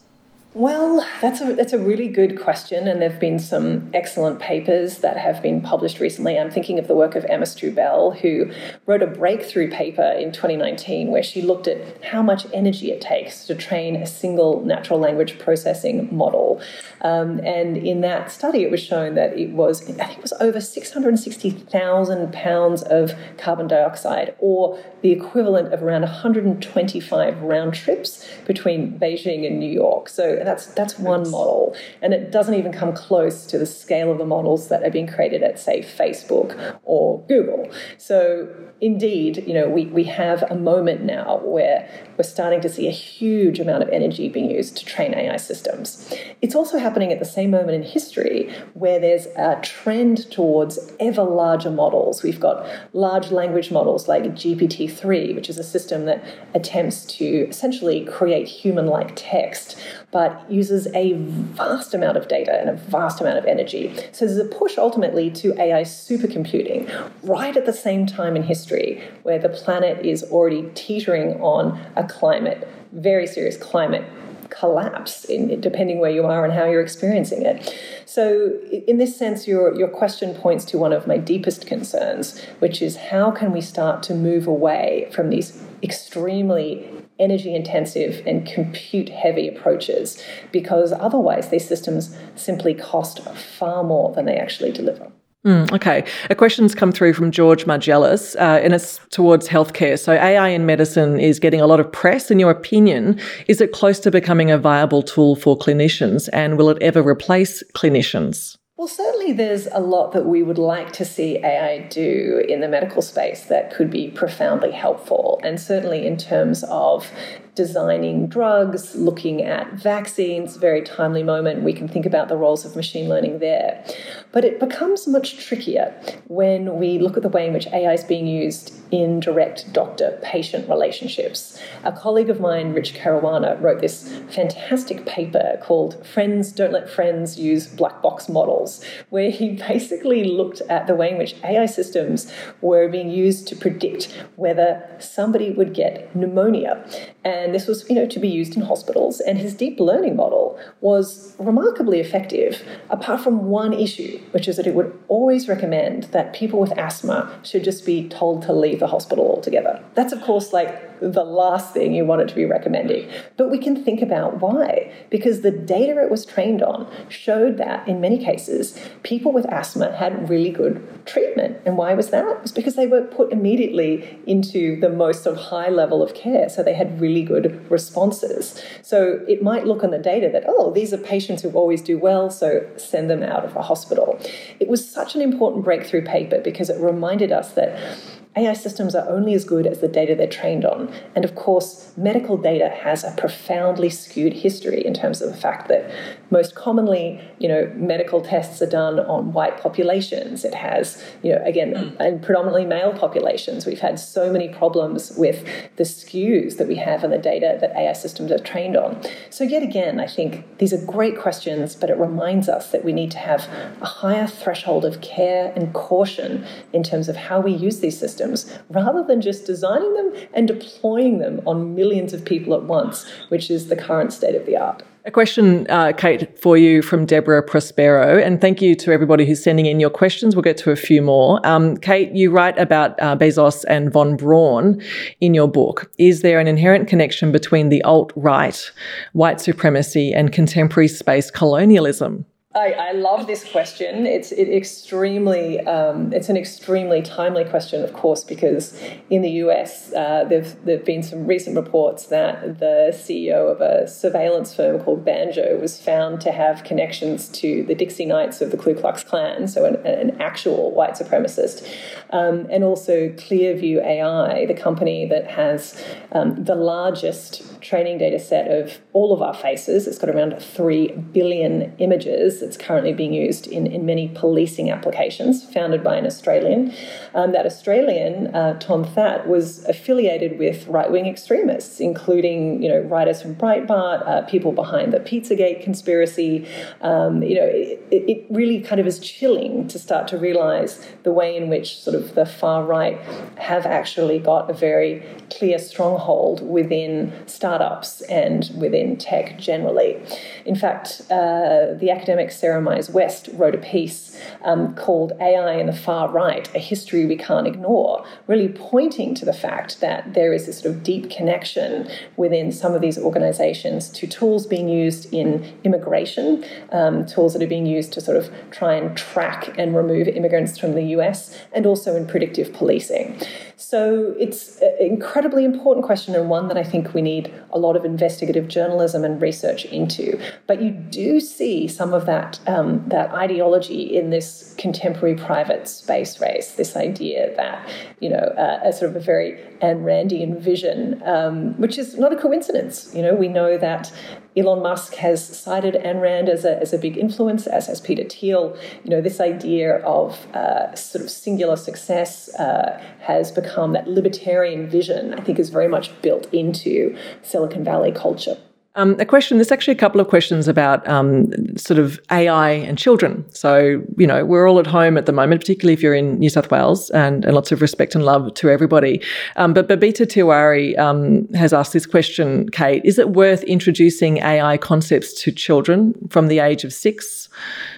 Well, 0.55 1.05
that's 1.21 1.41
a 1.41 1.53
that's 1.53 1.73
a 1.73 1.77
really 1.77 2.07
good 2.07 2.39
question, 2.39 2.87
and 2.87 3.01
there've 3.01 3.19
been 3.19 3.39
some 3.39 3.89
excellent 3.93 4.39
papers 4.39 4.99
that 4.99 5.17
have 5.17 5.41
been 5.41 5.59
published 5.59 5.99
recently. 5.99 6.39
I'm 6.39 6.49
thinking 6.49 6.79
of 6.79 6.87
the 6.87 6.95
work 6.95 7.15
of 7.15 7.25
Emma 7.25 7.43
Strubell, 7.43 8.17
who 8.17 8.53
wrote 8.85 9.03
a 9.03 9.07
breakthrough 9.07 9.69
paper 9.69 10.15
in 10.17 10.31
2019 10.31 11.11
where 11.11 11.23
she 11.23 11.41
looked 11.41 11.67
at 11.67 12.01
how 12.05 12.21
much 12.21 12.47
energy 12.53 12.89
it 12.93 13.01
takes 13.01 13.45
to 13.47 13.53
train 13.53 13.97
a 13.97 14.05
single 14.05 14.61
natural 14.61 14.97
language 14.97 15.37
processing 15.39 16.07
model. 16.15 16.61
Um, 17.01 17.39
and 17.39 17.75
in 17.75 17.99
that 18.01 18.31
study, 18.31 18.63
it 18.63 18.71
was 18.71 18.79
shown 18.79 19.15
that 19.15 19.37
it 19.37 19.49
was 19.49 19.81
I 19.99 20.05
think 20.05 20.19
it 20.19 20.21
was 20.21 20.33
over 20.39 20.61
660,000 20.61 22.31
pounds 22.31 22.81
of 22.83 23.13
carbon 23.37 23.67
dioxide, 23.67 24.33
or 24.39 24.81
the 25.01 25.11
equivalent 25.11 25.73
of 25.73 25.83
around 25.83 26.03
125 26.03 27.41
round 27.41 27.73
trips 27.73 28.25
between 28.47 28.97
Beijing 28.97 29.45
and 29.45 29.59
New 29.59 29.69
York. 29.69 30.07
So 30.07 30.44
that's 30.45 30.67
that's 30.67 30.97
one 30.97 31.29
model, 31.29 31.75
and 32.01 32.13
it 32.13 32.31
doesn't 32.31 32.53
even 32.53 32.71
come 32.71 32.93
close 32.93 33.45
to 33.47 33.57
the 33.57 33.65
scale 33.65 34.11
of 34.11 34.17
the 34.17 34.25
models 34.25 34.69
that 34.69 34.83
are 34.83 34.91
being 34.91 35.07
created 35.07 35.43
at, 35.43 35.59
say, 35.59 35.81
Facebook 35.81 36.79
or 36.83 37.21
Google. 37.27 37.69
So 37.97 38.47
indeed, 38.81 39.43
you 39.47 39.53
know, 39.53 39.69
we, 39.69 39.85
we 39.85 40.03
have 40.03 40.43
a 40.43 40.55
moment 40.55 41.03
now 41.03 41.39
where 41.43 41.89
we're 42.17 42.23
starting 42.23 42.61
to 42.61 42.69
see 42.69 42.87
a 42.87 42.91
huge 42.91 43.59
amount 43.59 43.83
of 43.83 43.89
energy 43.89 44.29
being 44.29 44.51
used 44.51 44.77
to 44.77 44.85
train 44.85 45.13
AI 45.13 45.37
systems. 45.37 46.13
It's 46.41 46.55
also 46.55 46.77
happening 46.77 47.11
at 47.11 47.19
the 47.19 47.25
same 47.25 47.51
moment 47.51 47.71
in 47.71 47.83
history 47.83 48.53
where 48.73 48.99
there's 48.99 49.27
a 49.37 49.59
trend 49.61 50.29
towards 50.31 50.91
ever 50.99 51.23
larger 51.23 51.71
models. 51.71 52.21
We've 52.21 52.39
got 52.39 52.67
large 52.93 53.31
language 53.31 53.71
models 53.71 54.07
like 54.07 54.23
GPT-3, 54.23 55.35
which 55.35 55.49
is 55.49 55.57
a 55.57 55.63
system 55.63 56.05
that 56.05 56.23
attempts 56.53 57.05
to 57.17 57.25
essentially 57.25 58.05
create 58.05 58.47
human-like 58.47 59.13
text 59.15 59.77
but 60.15 60.49
uses 60.49 60.87
a 60.95 61.11
vast 61.57 61.93
amount 61.93 62.15
of 62.15 62.29
data 62.29 62.57
and 62.57 62.69
a 62.69 62.73
vast 62.73 63.19
amount 63.19 63.37
of 63.37 63.43
energy. 63.43 63.93
So 64.13 64.25
there's 64.25 64.37
a 64.37 64.45
push 64.45 64.77
ultimately 64.77 65.29
to 65.31 65.53
AI 65.61 65.81
supercomputing 65.81 66.89
right 67.23 67.57
at 67.57 67.65
the 67.65 67.73
same 67.73 68.05
time 68.05 68.37
in 68.37 68.43
history 68.43 69.03
where 69.23 69.37
the 69.37 69.49
planet 69.49 70.05
is 70.05 70.23
already 70.31 70.69
teetering 70.73 71.33
on 71.41 71.77
a 71.97 72.07
climate, 72.07 72.65
very 72.93 73.27
serious 73.27 73.57
climate 73.57 74.09
collapse 74.49 75.25
in, 75.25 75.59
depending 75.59 75.99
where 75.99 76.11
you 76.11 76.25
are 76.25 76.45
and 76.45 76.53
how 76.53 76.63
you're 76.63 76.81
experiencing 76.81 77.41
it. 77.41 77.77
So 78.05 78.57
in 78.87 78.97
this 78.97 79.17
sense 79.17 79.49
your 79.49 79.77
your 79.77 79.89
question 79.89 80.33
points 80.33 80.63
to 80.65 80.77
one 80.77 80.93
of 80.93 81.07
my 81.07 81.17
deepest 81.17 81.67
concerns 81.67 82.41
which 82.59 82.81
is 82.81 82.95
how 82.95 83.31
can 83.31 83.51
we 83.51 83.59
start 83.59 84.01
to 84.03 84.15
move 84.15 84.47
away 84.47 85.09
from 85.13 85.29
these 85.29 85.61
extremely 85.83 86.89
energy 87.19 87.55
intensive 87.55 88.25
and 88.27 88.45
compute 88.45 89.09
heavy 89.09 89.47
approaches 89.47 90.21
because 90.51 90.91
otherwise 90.91 91.49
these 91.49 91.67
systems 91.67 92.15
simply 92.35 92.73
cost 92.73 93.19
far 93.35 93.83
more 93.83 94.13
than 94.13 94.25
they 94.25 94.35
actually 94.35 94.71
deliver. 94.71 95.11
Mm, 95.45 95.71
okay. 95.73 96.03
A 96.31 96.35
question's 96.35 96.73
come 96.73 96.91
through 96.91 97.13
from 97.13 97.29
George 97.29 97.65
Margellis, 97.65 98.35
uh, 98.35 98.59
and 98.63 98.73
it's 98.73 98.99
towards 99.11 99.47
healthcare. 99.47 99.97
So, 99.99 100.13
AI 100.13 100.47
in 100.47 100.65
medicine 100.65 101.19
is 101.19 101.39
getting 101.39 101.61
a 101.61 101.67
lot 101.67 101.79
of 101.79 101.91
press. 101.91 102.31
In 102.31 102.39
your 102.39 102.49
opinion, 102.49 103.19
is 103.47 103.61
it 103.61 103.71
close 103.71 103.99
to 103.99 104.11
becoming 104.11 104.49
a 104.49 104.57
viable 104.57 105.03
tool 105.03 105.35
for 105.35 105.55
clinicians, 105.55 106.29
and 106.33 106.57
will 106.57 106.69
it 106.71 106.81
ever 106.81 107.07
replace 107.07 107.61
clinicians? 107.73 108.57
Well, 108.77 108.89
certainly 108.89 109.31
there's 109.31 109.67
a 109.71 109.79
lot 109.79 110.11
that 110.11 110.25
we 110.25 110.43
would 110.43 110.57
like 110.57 110.91
to 110.93 111.05
see 111.05 111.37
AI 111.37 111.87
do 111.87 112.43
in 112.45 112.59
the 112.59 112.67
medical 112.67 113.01
space 113.01 113.45
that 113.45 113.73
could 113.73 113.89
be 113.89 114.09
profoundly 114.09 114.71
helpful. 114.71 115.39
And 115.43 115.61
certainly 115.61 116.05
in 116.05 116.17
terms 116.17 116.61
of 116.65 117.09
designing 117.55 118.27
drugs, 118.27 118.95
looking 118.95 119.41
at 119.41 119.73
vaccines, 119.73 120.57
very 120.57 120.81
timely 120.81 121.23
moment. 121.23 121.63
We 121.63 121.73
can 121.73 121.87
think 121.87 122.05
about 122.05 122.27
the 122.27 122.37
roles 122.37 122.65
of 122.65 122.75
machine 122.75 123.09
learning 123.09 123.39
there. 123.39 123.83
But 124.31 124.45
it 124.45 124.59
becomes 124.59 125.07
much 125.07 125.37
trickier 125.37 125.95
when 126.27 126.77
we 126.77 126.99
look 126.99 127.15
at 127.17 127.23
the 127.23 127.29
way 127.29 127.47
in 127.47 127.53
which 127.53 127.67
AI 127.67 127.93
is 127.93 128.03
being 128.03 128.27
used 128.27 128.73
in 128.91 129.19
direct 129.19 129.71
doctor 129.73 130.19
patient 130.21 130.69
relationships. 130.69 131.59
A 131.83 131.91
colleague 131.91 132.29
of 132.29 132.39
mine, 132.39 132.73
Rich 132.73 132.93
Caruana, 132.93 133.59
wrote 133.61 133.81
this 133.81 134.13
fantastic 134.29 135.05
paper 135.05 135.57
called 135.61 136.05
Friends 136.05 136.51
Don't 136.51 136.71
Let 136.71 136.89
Friends 136.89 137.39
Use 137.39 137.67
Black 137.67 138.01
Box 138.01 138.29
Models, 138.29 138.83
where 139.09 139.31
he 139.31 139.49
basically 139.67 140.23
looked 140.23 140.61
at 140.61 140.87
the 140.87 140.95
way 140.95 141.11
in 141.11 141.17
which 141.17 141.35
AI 141.43 141.65
systems 141.65 142.31
were 142.61 142.87
being 142.87 143.09
used 143.09 143.47
to 143.47 143.55
predict 143.55 144.11
whether 144.35 144.83
somebody 144.99 145.51
would 145.51 145.73
get 145.73 146.15
pneumonia. 146.15 146.85
And 147.25 147.55
this 147.55 147.65
was, 147.65 147.89
you 147.89 147.95
know, 147.95 148.05
to 148.05 148.19
be 148.19 148.29
used 148.29 148.55
in 148.55 148.61
hospitals. 148.61 149.19
And 149.19 149.39
his 149.39 149.55
deep 149.55 149.79
learning 149.79 150.15
model 150.15 150.59
was 150.79 151.35
remarkably 151.39 151.99
effective, 151.99 152.63
apart 152.91 153.19
from 153.19 153.47
one 153.47 153.73
issue, 153.73 154.19
which 154.29 154.47
is 154.47 154.57
that 154.57 154.67
it 154.67 154.75
would 154.75 154.97
always 155.07 155.49
recommend 155.49 156.03
that 156.05 156.33
people 156.33 156.59
with 156.59 156.71
asthma 156.77 157.39
should 157.41 157.63
just 157.63 157.83
be 157.83 158.07
told 158.07 158.43
to 158.43 158.53
leave 158.53 158.79
the 158.79 158.87
hospital 158.87 159.25
altogether. 159.25 159.83
That's, 159.95 160.13
of 160.13 160.21
course, 160.21 160.53
like 160.53 160.94
the 161.09 161.23
last 161.23 161.73
thing 161.73 161.93
you 161.93 162.05
want 162.05 162.21
it 162.21 162.27
to 162.29 162.35
be 162.35 162.45
recommending. 162.45 163.09
But 163.37 163.51
we 163.51 163.59
can 163.59 163.83
think 163.83 164.01
about 164.01 164.41
why. 164.41 164.91
Because 165.09 165.41
the 165.41 165.51
data 165.51 166.01
it 166.01 166.09
was 166.09 166.25
trained 166.25 166.61
on 166.61 166.91
showed 167.09 167.57
that 167.57 167.87
in 167.87 168.01
many 168.01 168.17
cases, 168.23 168.79
people 169.03 169.31
with 169.31 169.45
asthma 169.45 169.95
had 169.95 170.29
really 170.29 170.51
good 170.51 171.05
treatment. 171.05 171.57
And 171.65 171.77
why 171.77 171.93
was 171.93 172.09
that? 172.09 172.25
It 172.25 172.41
was 172.41 172.51
because 172.51 172.75
they 172.75 172.87
were 172.87 173.03
put 173.03 173.31
immediately 173.31 174.19
into 174.25 174.79
the 174.79 174.89
most 174.89 175.23
sort 175.23 175.37
of 175.37 175.43
high 175.45 175.69
level 175.69 176.01
of 176.01 176.13
care. 176.13 176.49
So 176.49 176.63
they 176.63 176.73
had 176.73 176.99
really 176.99 177.23
good 177.23 177.69
responses. 177.69 178.61
So 178.81 179.23
it 179.27 179.41
might 179.41 179.65
look 179.65 179.83
on 179.83 179.91
the 179.91 179.99
data 179.99 180.29
that, 180.31 180.43
oh, 180.47 180.71
these 180.71 180.93
are 180.93 180.97
patients 180.97 181.41
who 181.41 181.51
always 181.51 181.81
do 181.81 181.97
well, 181.97 182.29
so 182.29 182.67
send 182.77 183.09
them 183.09 183.23
out 183.23 183.45
of 183.45 183.55
a 183.55 183.61
hospital. 183.61 184.19
It 184.59 184.67
was 184.67 184.87
such 184.87 185.15
an 185.15 185.21
important 185.21 185.63
breakthrough 185.63 186.03
paper 186.03 186.39
because 186.39 186.69
it 186.69 186.79
reminded 186.79 187.31
us 187.31 187.51
that 187.53 187.99
AI 188.37 188.53
systems 188.53 188.95
are 188.95 189.07
only 189.07 189.33
as 189.33 189.45
good 189.45 189.65
as 189.65 189.79
the 189.79 189.87
data 189.87 190.13
they're 190.13 190.27
trained 190.27 190.65
on. 190.65 190.93
And 191.15 191.23
of 191.23 191.35
course, 191.35 191.93
medical 191.95 192.35
data 192.35 192.67
has 192.67 193.05
a 193.05 193.11
profoundly 193.11 193.89
skewed 193.89 194.33
history 194.33 194.85
in 194.85 194.93
terms 194.93 195.21
of 195.21 195.29
the 195.29 195.37
fact 195.37 195.69
that 195.69 195.89
most 196.31 196.53
commonly, 196.53 197.21
you 197.39 197.47
know, 197.47 197.71
medical 197.75 198.19
tests 198.19 198.61
are 198.61 198.69
done 198.69 198.99
on 198.99 199.31
white 199.31 199.57
populations. 199.61 200.43
It 200.43 200.53
has, 200.53 201.01
you 201.23 201.31
know, 201.31 201.41
again, 201.45 201.73
mm. 201.73 201.95
and 201.99 202.21
predominantly 202.21 202.65
male 202.65 202.91
populations. 202.91 203.65
We've 203.65 203.79
had 203.79 203.99
so 203.99 204.29
many 204.33 204.49
problems 204.49 205.13
with 205.15 205.47
the 205.77 205.83
skews 205.83 206.57
that 206.57 206.67
we 206.67 206.75
have 206.75 207.05
in 207.05 207.11
the 207.11 207.17
data 207.17 207.57
that 207.61 207.71
AI 207.71 207.93
systems 207.93 208.33
are 208.33 208.39
trained 208.39 208.75
on. 208.75 209.01
So 209.29 209.45
yet 209.45 209.63
again, 209.63 209.97
I 209.97 210.07
think 210.07 210.57
these 210.57 210.73
are 210.73 210.85
great 210.85 211.17
questions, 211.17 211.73
but 211.73 211.89
it 211.89 211.97
reminds 211.97 212.49
us 212.49 212.71
that 212.71 212.83
we 212.83 212.91
need 212.91 213.11
to 213.11 213.17
have 213.17 213.47
a 213.81 213.85
higher 213.85 214.27
threshold 214.27 214.83
of 214.83 214.99
care 214.99 215.53
and 215.55 215.73
caution 215.73 216.45
in 216.73 216.83
terms 216.83 217.07
of 217.07 217.15
how 217.15 217.39
we 217.39 217.53
use 217.53 217.79
these 217.79 217.97
systems 217.97 218.24
systems 218.25 218.59
rather 218.69 219.03
than 219.03 219.21
just 219.21 219.45
designing 219.45 219.93
them 219.93 220.13
and 220.33 220.47
deploying 220.47 221.19
them 221.19 221.41
on 221.45 221.75
millions 221.75 222.13
of 222.13 222.23
people 222.25 222.53
at 222.53 222.63
once, 222.63 223.05
which 223.29 223.49
is 223.49 223.67
the 223.67 223.75
current 223.75 224.13
state 224.13 224.35
of 224.35 224.45
the 224.45 224.57
art. 224.57 224.83
A 225.07 225.11
question, 225.11 225.67
uh, 225.69 225.93
Kate, 225.95 226.39
for 226.39 226.57
you 226.57 226.81
from 226.81 227.05
Deborah 227.05 227.43
Prospero, 227.43 228.17
and 228.17 228.41
thank 228.41 228.59
you 228.59 228.73
to 228.73 228.91
everybody 228.91 229.23
who's 229.23 229.43
sending 229.43 229.67
in 229.67 229.79
your 229.79 229.91
questions. 229.91 230.35
We'll 230.35 230.41
get 230.41 230.57
to 230.57 230.71
a 230.71 230.75
few 230.75 231.03
more. 231.03 231.45
Um, 231.45 231.77
Kate, 231.77 232.11
you 232.13 232.31
write 232.31 232.57
about 232.57 232.99
uh, 232.99 233.15
Bezos 233.15 233.63
and 233.67 233.91
von 233.91 234.17
Braun 234.17 234.81
in 235.21 235.35
your 235.35 235.47
book. 235.47 235.91
Is 235.99 236.23
there 236.23 236.39
an 236.39 236.47
inherent 236.47 236.87
connection 236.87 237.31
between 237.31 237.69
the 237.69 237.83
alt 237.83 238.13
right, 238.15 238.71
white 239.13 239.39
supremacy, 239.39 240.11
and 240.11 240.31
contemporary 240.31 240.87
space 240.87 241.29
colonialism? 241.29 242.25
I, 242.55 242.71
I, 242.71 242.91
love 242.93 243.27
this 243.27 243.43
question. 243.43 244.05
It's 244.05 244.31
it 244.31 244.47
extremely 244.47 245.59
um, 245.67 246.13
it's 246.13 246.29
an 246.29 246.37
extremely 246.37 247.01
timely 247.01 247.43
question, 247.43 247.83
of 247.83 247.91
course, 247.91 248.23
because 248.23 248.79
in 249.09 249.21
the 249.21 249.29
US 249.43 249.91
uh, 249.91 250.23
there've 250.23 250.55
there've 250.63 250.85
been 250.85 251.03
some 251.03 251.27
recent 251.27 251.57
reports 251.57 252.05
that 252.05 252.59
the 252.59 252.91
CEO 252.93 253.51
of 253.51 253.59
a 253.59 253.89
surveillance 253.89 254.55
firm 254.55 254.79
called 254.79 255.03
Banjo 255.03 255.59
was 255.59 255.77
found 255.77 256.21
to 256.21 256.31
have 256.31 256.63
connections 256.63 257.27
to 257.29 257.63
the 257.63 257.75
Dixie 257.75 258.05
Knights 258.05 258.39
of 258.39 258.51
the 258.51 258.57
Ku 258.57 258.73
Klux 258.73 259.03
Klan, 259.03 259.49
so 259.49 259.65
an, 259.65 259.75
an 259.85 260.21
actual 260.21 260.71
white 260.71 260.93
supremacist, 260.93 261.69
um, 262.11 262.47
and 262.49 262.63
also 262.63 263.09
Clearview 263.09 263.83
AI, 263.83 264.45
the 264.45 264.53
company 264.53 265.05
that 265.07 265.29
has 265.31 265.83
um, 266.13 266.41
the 266.45 266.55
largest 266.55 267.61
training 267.61 267.97
data 267.97 268.19
set 268.19 268.49
of 268.49 268.79
all 268.95 269.11
of 269.11 269.21
our 269.21 269.33
faces. 269.33 269.87
It's 269.87 269.97
got 269.97 270.09
around 270.09 270.41
three 270.41 270.87
billion 270.87 271.75
images 271.79 272.39
that's 272.39 272.55
currently 272.55 272.93
being 272.93 273.13
used 273.13 273.45
in, 273.45 273.67
in 273.67 273.85
many 273.85 274.07
policing 274.07 274.71
applications, 274.71 275.43
founded 275.43 275.83
by 275.83 275.97
an 275.97 276.05
Australian. 276.05 276.73
Um, 277.13 277.33
that 277.33 277.45
Australian, 277.45 278.33
uh, 278.33 278.57
Ton-That, 278.57 279.27
was 279.27 279.65
affiliated 279.65 280.39
with 280.39 280.65
right 280.67 280.89
wing 280.89 281.07
extremists, 281.07 281.81
including 281.81 282.63
you 282.63 282.69
know 282.69 282.79
writers 282.83 283.21
from 283.21 283.35
Breitbart, 283.35 284.07
uh, 284.07 284.21
people 284.21 284.53
behind 284.53 284.93
the 284.93 285.01
Pizzagate 285.01 285.61
conspiracy. 285.61 286.47
Um, 286.79 287.21
you 287.21 287.35
know, 287.35 287.49
it, 287.51 287.81
it 287.91 288.25
really 288.29 288.61
kind 288.61 288.79
of 288.79 288.87
is 288.87 288.99
chilling 288.99 289.67
to 289.67 289.77
start 289.77 290.07
to 290.07 290.17
realize 290.17 290.87
the 291.03 291.11
way 291.11 291.35
in 291.35 291.49
which 291.49 291.79
sort 291.79 291.97
of 291.97 292.15
the 292.15 292.25
far 292.25 292.63
right 292.63 292.97
have 293.37 293.65
actually 293.65 294.19
got 294.19 294.49
a 294.49 294.53
very 294.53 295.03
clear 295.37 295.59
stronghold 295.59 296.47
within 296.47 297.11
startups 297.25 297.99
and 298.03 298.49
within 298.57 298.84
tech 298.97 299.37
generally. 299.39 299.97
In 300.45 300.55
fact, 300.55 301.01
uh, 301.09 301.73
the 301.73 301.89
academic 301.91 302.31
Sarah 302.31 302.61
Myers 302.61 302.89
West 302.89 303.29
wrote 303.33 303.55
a 303.55 303.57
piece 303.57 304.19
um, 304.43 304.75
called 304.75 305.13
AI 305.19 305.53
and 305.53 305.69
the 305.69 305.73
Far 305.73 306.11
Right 306.11 306.53
A 306.55 306.59
History 306.59 307.05
We 307.05 307.17
Can't 307.17 307.47
Ignore, 307.47 308.05
really 308.27 308.49
pointing 308.49 309.15
to 309.15 309.25
the 309.25 309.33
fact 309.33 309.81
that 309.81 310.13
there 310.13 310.33
is 310.33 310.45
this 310.45 310.59
sort 310.59 310.75
of 310.75 310.83
deep 310.83 311.09
connection 311.09 311.89
within 312.17 312.51
some 312.51 312.73
of 312.73 312.81
these 312.81 312.97
organizations 312.97 313.89
to 313.89 314.07
tools 314.07 314.45
being 314.45 314.69
used 314.69 315.13
in 315.13 315.57
immigration, 315.63 316.45
um, 316.71 317.05
tools 317.05 317.33
that 317.33 317.41
are 317.41 317.47
being 317.47 317.65
used 317.65 317.93
to 317.93 318.01
sort 318.01 318.17
of 318.17 318.29
try 318.51 318.73
and 318.73 318.95
track 318.97 319.57
and 319.57 319.75
remove 319.75 320.07
immigrants 320.07 320.57
from 320.57 320.75
the 320.75 320.83
US, 320.97 321.37
and 321.53 321.65
also 321.65 321.95
in 321.95 322.05
predictive 322.05 322.53
policing. 322.53 323.19
So 323.57 324.13
it's 324.19 324.59
an 324.61 324.75
incredibly 324.79 325.45
important 325.45 325.85
question 325.85 326.13
and 326.13 326.29
one 326.29 326.47
that 326.49 326.57
I 326.57 326.63
think 326.63 326.93
we 326.93 327.01
need 327.01 327.33
a 327.51 327.57
lot 327.57 327.75
of 327.75 327.85
investigative 327.85 328.47
journalism 328.47 328.74
and 328.79 329.21
research 329.21 329.65
into. 329.65 330.19
But 330.47 330.61
you 330.61 330.71
do 330.71 331.19
see 331.19 331.67
some 331.67 331.93
of 331.93 332.05
that 332.05 332.39
um, 332.47 332.83
that 332.87 333.11
ideology 333.11 333.95
in 333.95 334.09
this 334.09 334.55
contemporary 334.57 335.15
private 335.15 335.67
space 335.67 336.19
race. 336.21 336.53
This 336.53 336.75
idea 336.75 337.35
that 337.35 337.69
you 337.99 338.09
know 338.09 338.17
uh, 338.37 338.59
a 338.63 338.73
sort 338.73 338.91
of 338.91 338.95
a 338.95 338.99
very 338.99 339.39
Ayn 339.61 339.83
Randian 339.83 340.39
vision, 340.39 341.01
um, 341.05 341.59
which 341.59 341.77
is 341.77 341.97
not 341.97 342.13
a 342.13 342.15
coincidence. 342.15 342.93
You 342.93 343.01
know, 343.01 343.15
we 343.15 343.27
know 343.27 343.57
that 343.57 343.91
Elon 344.37 344.61
Musk 344.61 344.95
has 344.95 345.25
cited 345.25 345.75
Ayn 345.75 346.01
Rand 346.01 346.27
as 346.27 346.43
a, 346.43 346.59
as 346.59 346.73
a 346.73 346.77
big 346.77 346.97
influence, 346.97 347.47
as 347.47 347.67
has 347.67 347.79
Peter 347.79 348.03
Thiel. 348.03 348.57
You 348.83 348.91
know, 348.91 349.01
this 349.01 349.19
idea 349.19 349.77
of 349.77 350.25
uh, 350.35 350.75
sort 350.75 351.03
of 351.03 351.09
singular 351.09 351.55
success 351.55 352.33
uh, 352.35 352.81
has 352.99 353.31
become 353.31 353.73
that 353.73 353.87
libertarian 353.87 354.69
vision, 354.69 355.13
I 355.13 355.21
think, 355.21 355.39
is 355.39 355.49
very 355.49 355.67
much 355.67 355.89
built 356.01 356.31
into 356.33 356.97
Silicon 357.21 357.63
Valley 357.63 357.91
culture. 357.91 358.37
Um, 358.77 358.97
a 358.99 359.05
question, 359.05 359.37
there's 359.37 359.53
actually 359.53 359.71
a 359.71 359.77
couple 359.77 360.01
of 360.01 360.09
questions 360.09 360.49
about 360.49 360.85
um, 360.85 361.31
sort 361.55 361.79
of 361.79 361.97
AI 362.11 362.49
and 362.49 362.77
children. 362.77 363.25
So, 363.31 363.81
you 363.97 364.05
know, 364.05 364.25
we're 364.25 364.49
all 364.49 364.59
at 364.59 364.67
home 364.67 364.97
at 364.97 365.05
the 365.05 365.13
moment, 365.13 365.39
particularly 365.39 365.71
if 365.71 365.81
you're 365.81 365.95
in 365.95 366.19
New 366.19 366.29
South 366.29 366.51
Wales, 366.51 366.89
and, 366.89 367.23
and 367.23 367.33
lots 367.33 367.53
of 367.53 367.61
respect 367.61 367.95
and 367.95 368.03
love 368.03 368.33
to 368.33 368.49
everybody. 368.49 369.01
Um, 369.37 369.53
but 369.53 369.69
Babita 369.69 370.05
Tiwari 370.05 370.77
um, 370.77 371.25
has 371.33 371.53
asked 371.53 371.71
this 371.71 371.85
question, 371.85 372.49
Kate 372.49 372.83
Is 372.83 372.99
it 372.99 373.11
worth 373.11 373.43
introducing 373.43 374.17
AI 374.17 374.57
concepts 374.57 375.13
to 375.23 375.31
children 375.31 375.95
from 376.09 376.27
the 376.27 376.39
age 376.39 376.65
of 376.65 376.73
six 376.73 377.29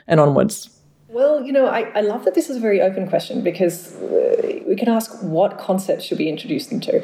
and 0.08 0.20
onwards? 0.20 0.68
Well, 1.10 1.44
you 1.44 1.52
know, 1.52 1.68
I, 1.68 1.92
I 1.96 2.02
love 2.02 2.26
that 2.26 2.34
this 2.34 2.50
is 2.50 2.58
a 2.58 2.60
very 2.60 2.82
open 2.82 3.08
question 3.08 3.44
because 3.44 3.96
uh, 4.02 4.62
we 4.68 4.76
can 4.76 4.90
ask 4.90 5.12
what 5.22 5.60
concepts 5.60 6.06
should 6.06 6.18
be 6.18 6.28
introduced 6.28 6.72
into 6.72 7.04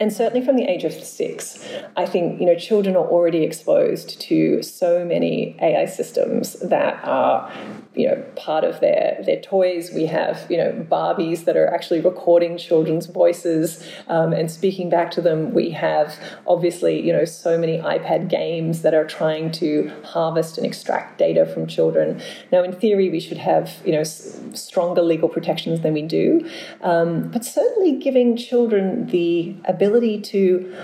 and 0.00 0.10
certainly 0.12 0.44
from 0.44 0.56
the 0.56 0.64
age 0.64 0.84
of 0.84 0.92
six, 0.92 1.62
I 1.96 2.06
think 2.06 2.40
you 2.40 2.46
know 2.46 2.56
children 2.56 2.96
are 2.96 3.06
already 3.06 3.44
exposed 3.44 4.20
to 4.22 4.62
so 4.62 5.04
many 5.04 5.56
AI 5.60 5.84
systems 5.84 6.54
that 6.60 7.04
are 7.04 7.52
you 7.94 8.08
know 8.08 8.22
part 8.36 8.64
of 8.64 8.80
their 8.80 9.20
their 9.24 9.40
toys. 9.40 9.90
We 9.94 10.06
have 10.06 10.46
you 10.48 10.56
know 10.56 10.72
Barbies 10.90 11.44
that 11.44 11.56
are 11.56 11.66
actually 11.66 12.00
recording 12.00 12.56
children's 12.56 13.06
voices 13.06 13.86
um, 14.08 14.32
and 14.32 14.50
speaking 14.50 14.88
back 14.88 15.10
to 15.12 15.20
them. 15.20 15.52
We 15.52 15.70
have 15.70 16.16
obviously 16.46 17.00
you 17.00 17.12
know 17.12 17.24
so 17.24 17.58
many 17.58 17.78
iPad 17.78 18.28
games 18.28 18.82
that 18.82 18.94
are 18.94 19.04
trying 19.04 19.52
to 19.52 19.92
harvest 20.04 20.56
and 20.56 20.66
extract 20.66 21.18
data 21.18 21.46
from 21.46 21.66
children. 21.66 22.20
Now, 22.50 22.62
in 22.62 22.72
theory, 22.72 23.10
we 23.10 23.20
should 23.20 23.38
have 23.38 23.80
you 23.84 23.92
know 23.92 24.00
s- 24.00 24.40
stronger 24.54 25.02
legal 25.02 25.28
protections 25.28 25.80
than 25.80 25.92
we 25.92 26.02
do, 26.02 26.48
um, 26.82 27.28
but 27.30 27.44
certainly 27.44 27.92
giving 27.98 28.36
children 28.36 29.06
the 29.08 29.54
ability 29.64 29.90
ability 29.90 30.20
to 30.20 30.74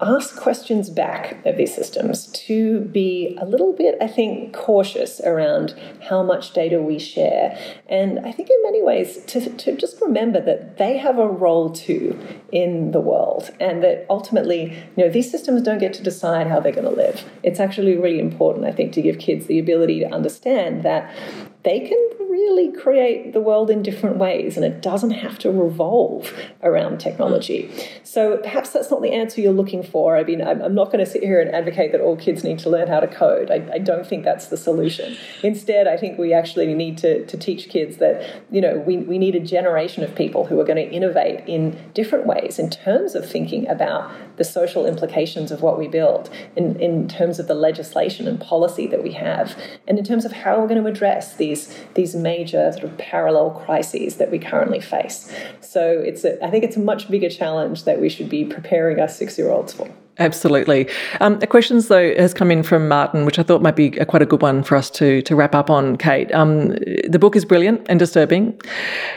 ask 0.00 0.36
questions 0.36 0.90
back 0.90 1.44
of 1.46 1.56
these 1.56 1.74
systems, 1.74 2.26
to 2.26 2.80
be 2.80 3.36
a 3.40 3.44
little 3.44 3.72
bit, 3.72 3.96
I 4.00 4.08
think, 4.08 4.52
cautious 4.52 5.20
around 5.20 5.74
how 6.08 6.22
much 6.22 6.52
data 6.52 6.82
we 6.82 6.98
share. 6.98 7.56
And 7.88 8.18
I 8.20 8.32
think 8.32 8.50
in 8.50 8.62
many 8.64 8.82
ways 8.82 9.24
to, 9.26 9.48
to 9.48 9.76
just 9.76 10.00
remember 10.00 10.40
that 10.40 10.78
they 10.78 10.98
have 10.98 11.18
a 11.18 11.28
role 11.28 11.70
too 11.70 12.18
in 12.50 12.90
the 12.90 13.00
world 13.00 13.50
and 13.60 13.84
that 13.84 14.04
ultimately, 14.10 14.72
you 14.96 15.04
know, 15.04 15.08
these 15.08 15.30
systems 15.30 15.62
don't 15.62 15.78
get 15.78 15.94
to 15.94 16.02
decide 16.02 16.48
how 16.48 16.58
they're 16.58 16.72
going 16.72 16.84
to 16.84 16.90
live. 16.90 17.24
It's 17.44 17.60
actually 17.60 17.96
really 17.96 18.20
important, 18.20 18.66
I 18.66 18.72
think, 18.72 18.92
to 18.94 19.02
give 19.02 19.18
kids 19.18 19.46
the 19.46 19.60
ability 19.60 20.00
to 20.00 20.06
understand 20.06 20.82
that 20.82 21.14
they 21.64 21.80
can 21.80 21.98
really 22.18 22.70
create 22.72 23.32
the 23.32 23.40
world 23.40 23.70
in 23.70 23.82
different 23.82 24.18
ways 24.18 24.56
and 24.56 24.66
it 24.66 24.82
doesn't 24.82 25.12
have 25.12 25.38
to 25.38 25.50
revolve 25.50 26.32
around 26.62 26.98
technology. 26.98 27.68
Hmm. 27.68 28.04
So 28.04 28.36
perhaps 28.38 28.70
that's 28.70 28.90
not 28.90 29.02
the 29.02 29.12
answer 29.12 29.40
you're 29.40 29.52
looking 29.52 29.82
for. 29.82 30.16
I 30.16 30.24
mean, 30.24 30.42
I'm, 30.42 30.74
not 30.74 30.92
going 30.92 31.04
to 31.04 31.10
sit 31.10 31.22
here 31.22 31.40
and 31.40 31.54
advocate 31.54 31.92
that 31.92 32.00
all 32.00 32.16
kids 32.16 32.44
need 32.44 32.58
to 32.60 32.70
learn 32.70 32.88
how 32.88 33.00
to 33.00 33.06
code. 33.06 33.50
I, 33.50 33.66
I 33.74 33.78
don't 33.78 34.06
think 34.06 34.24
that's 34.24 34.48
the 34.48 34.56
solution. 34.56 35.16
Instead, 35.42 35.86
I 35.86 35.96
think 35.96 36.18
we 36.18 36.32
actually 36.32 36.72
need 36.74 36.98
to, 36.98 37.24
to 37.26 37.36
teach 37.36 37.68
kids 37.68 37.96
that, 37.98 38.42
you 38.50 38.60
know, 38.60 38.82
we, 38.86 38.98
we 38.98 39.18
need 39.18 39.34
a 39.34 39.40
generation 39.40 40.04
of 40.04 40.14
people 40.14 40.46
who 40.46 40.60
are 40.60 40.64
going 40.64 40.76
to 40.76 40.92
innovate 40.92 41.48
in 41.48 41.78
different 41.94 42.26
ways 42.26 42.58
in 42.58 42.70
terms 42.70 43.14
of 43.14 43.28
thinking 43.28 43.68
about 43.68 44.12
the 44.36 44.44
social 44.44 44.86
implications 44.86 45.50
of 45.50 45.62
what 45.62 45.78
we 45.78 45.86
build, 45.86 46.28
in, 46.56 46.78
in 46.80 47.08
terms 47.08 47.38
of 47.38 47.46
the 47.46 47.54
legislation 47.54 48.26
and 48.26 48.40
policy 48.40 48.86
that 48.88 49.02
we 49.02 49.12
have, 49.12 49.56
and 49.86 49.98
in 49.98 50.04
terms 50.04 50.24
of 50.24 50.32
how 50.32 50.60
we're 50.60 50.68
going 50.68 50.82
to 50.82 50.88
address 50.88 51.36
these, 51.36 51.53
these 51.94 52.14
major 52.14 52.72
sort 52.72 52.84
of 52.84 52.96
parallel 52.98 53.50
crises 53.50 54.16
that 54.16 54.30
we 54.30 54.38
currently 54.38 54.80
face. 54.80 55.32
So 55.60 55.82
it's 55.90 56.24
a, 56.24 56.42
I 56.44 56.50
think 56.50 56.64
it's 56.64 56.76
a 56.76 56.80
much 56.80 57.10
bigger 57.10 57.30
challenge 57.30 57.84
that 57.84 58.00
we 58.00 58.08
should 58.08 58.28
be 58.28 58.44
preparing 58.44 59.00
our 59.00 59.08
six 59.08 59.38
year 59.38 59.50
olds 59.50 59.72
for. 59.72 59.88
Absolutely. 60.18 60.88
Um, 61.20 61.38
a 61.42 61.46
question, 61.46 61.80
though, 61.80 62.14
has 62.16 62.32
come 62.32 62.50
in 62.50 62.62
from 62.62 62.88
Martin, 62.88 63.24
which 63.26 63.38
I 63.38 63.42
thought 63.42 63.62
might 63.62 63.74
be 63.74 63.88
a, 63.98 64.06
quite 64.06 64.22
a 64.22 64.26
good 64.26 64.42
one 64.42 64.62
for 64.62 64.76
us 64.76 64.88
to, 64.90 65.22
to 65.22 65.34
wrap 65.34 65.54
up 65.54 65.70
on, 65.70 65.96
Kate. 65.96 66.32
Um, 66.32 66.68
the 67.08 67.18
book 67.18 67.34
is 67.34 67.44
brilliant 67.44 67.84
and 67.88 67.98
disturbing. 67.98 68.60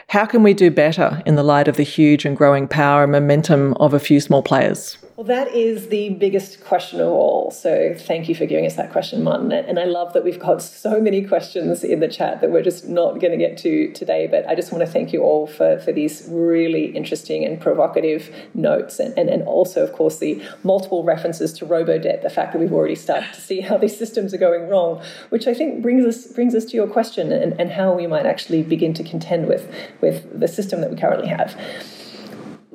How 0.08 0.26
can 0.26 0.42
we 0.42 0.56
do 0.56 0.72
better 0.72 1.22
in 1.26 1.36
the 1.36 1.44
light 1.44 1.68
of 1.68 1.78
the 1.78 1.84
huge 1.84 2.26
and 2.26 2.36
growing 2.36 2.68
power 2.68 3.04
and 3.04 3.12
momentum 3.12 3.76
of 3.76 3.94
a 3.94 4.00
few 4.00 4.20
small 4.20 4.42
players? 4.42 4.98
Well, 5.18 5.26
that 5.26 5.56
is 5.56 5.88
the 5.88 6.10
biggest 6.10 6.64
question 6.64 7.02
of 7.02 7.08
all. 7.08 7.50
So 7.50 7.96
thank 7.98 8.30
you 8.30 8.36
for 8.36 8.46
giving 8.46 8.68
us 8.68 8.76
that 8.76 8.92
question, 8.92 9.24
Martin. 9.24 9.52
And 9.52 9.80
I 9.80 9.86
love 9.86 10.14
that 10.14 10.24
we've 10.24 10.38
got 10.38 10.62
so 10.62 11.02
many 11.02 11.26
questions 11.26 11.84
in 11.84 12.02
the 12.02 12.08
chat 12.08 12.40
that 12.42 12.52
we're 12.52 12.62
just 12.62 12.88
not 12.88 13.20
going 13.20 13.32
to 13.32 13.38
get 13.38 13.58
to 13.58 13.92
today. 13.94 14.28
But 14.28 14.48
I 14.48 14.54
just 14.54 14.72
want 14.72 14.86
to 14.86 14.92
thank 14.92 15.12
you 15.12 15.24
all 15.24 15.48
for, 15.48 15.80
for 15.80 15.92
these 15.92 16.28
really 16.30 16.96
interesting 16.96 17.44
and 17.44 17.60
provocative 17.60 18.32
notes. 18.54 19.00
And, 19.00 19.18
and, 19.18 19.28
and 19.28 19.42
also, 19.48 19.84
of 19.84 19.92
course, 19.92 20.20
the 20.20 20.40
multiple 20.62 21.04
references 21.04 21.52
to 21.54 21.66
robo-debt, 21.66 22.22
the 22.22 22.30
fact 22.30 22.54
that 22.54 22.60
we've 22.60 22.72
already 22.72 22.94
started 22.94 23.34
to 23.34 23.42
see 23.42 23.62
how 23.62 23.76
these 23.76 23.98
systems 23.98 24.36
are 24.36 24.38
going 24.38 24.70
wrong, 24.70 25.02
which 25.30 25.48
I 25.48 25.56
think 25.56 25.82
brings 25.82 26.06
us 26.06 26.28
brings 26.28 26.54
us 26.54 26.64
to 26.66 26.78
your 26.78 26.88
question 26.88 27.32
and, 27.32 27.60
and 27.60 27.72
how 27.72 27.92
we 27.92 28.06
might 28.06 28.28
actually 28.28 28.62
begin 28.62 28.94
to 28.94 29.04
contend 29.04 29.48
with, 29.48 29.68
with 30.00 30.40
the 30.40 30.48
system 30.48 30.82
that 30.82 30.92
we 30.92 30.96
currently 30.96 31.28
have. 31.28 31.60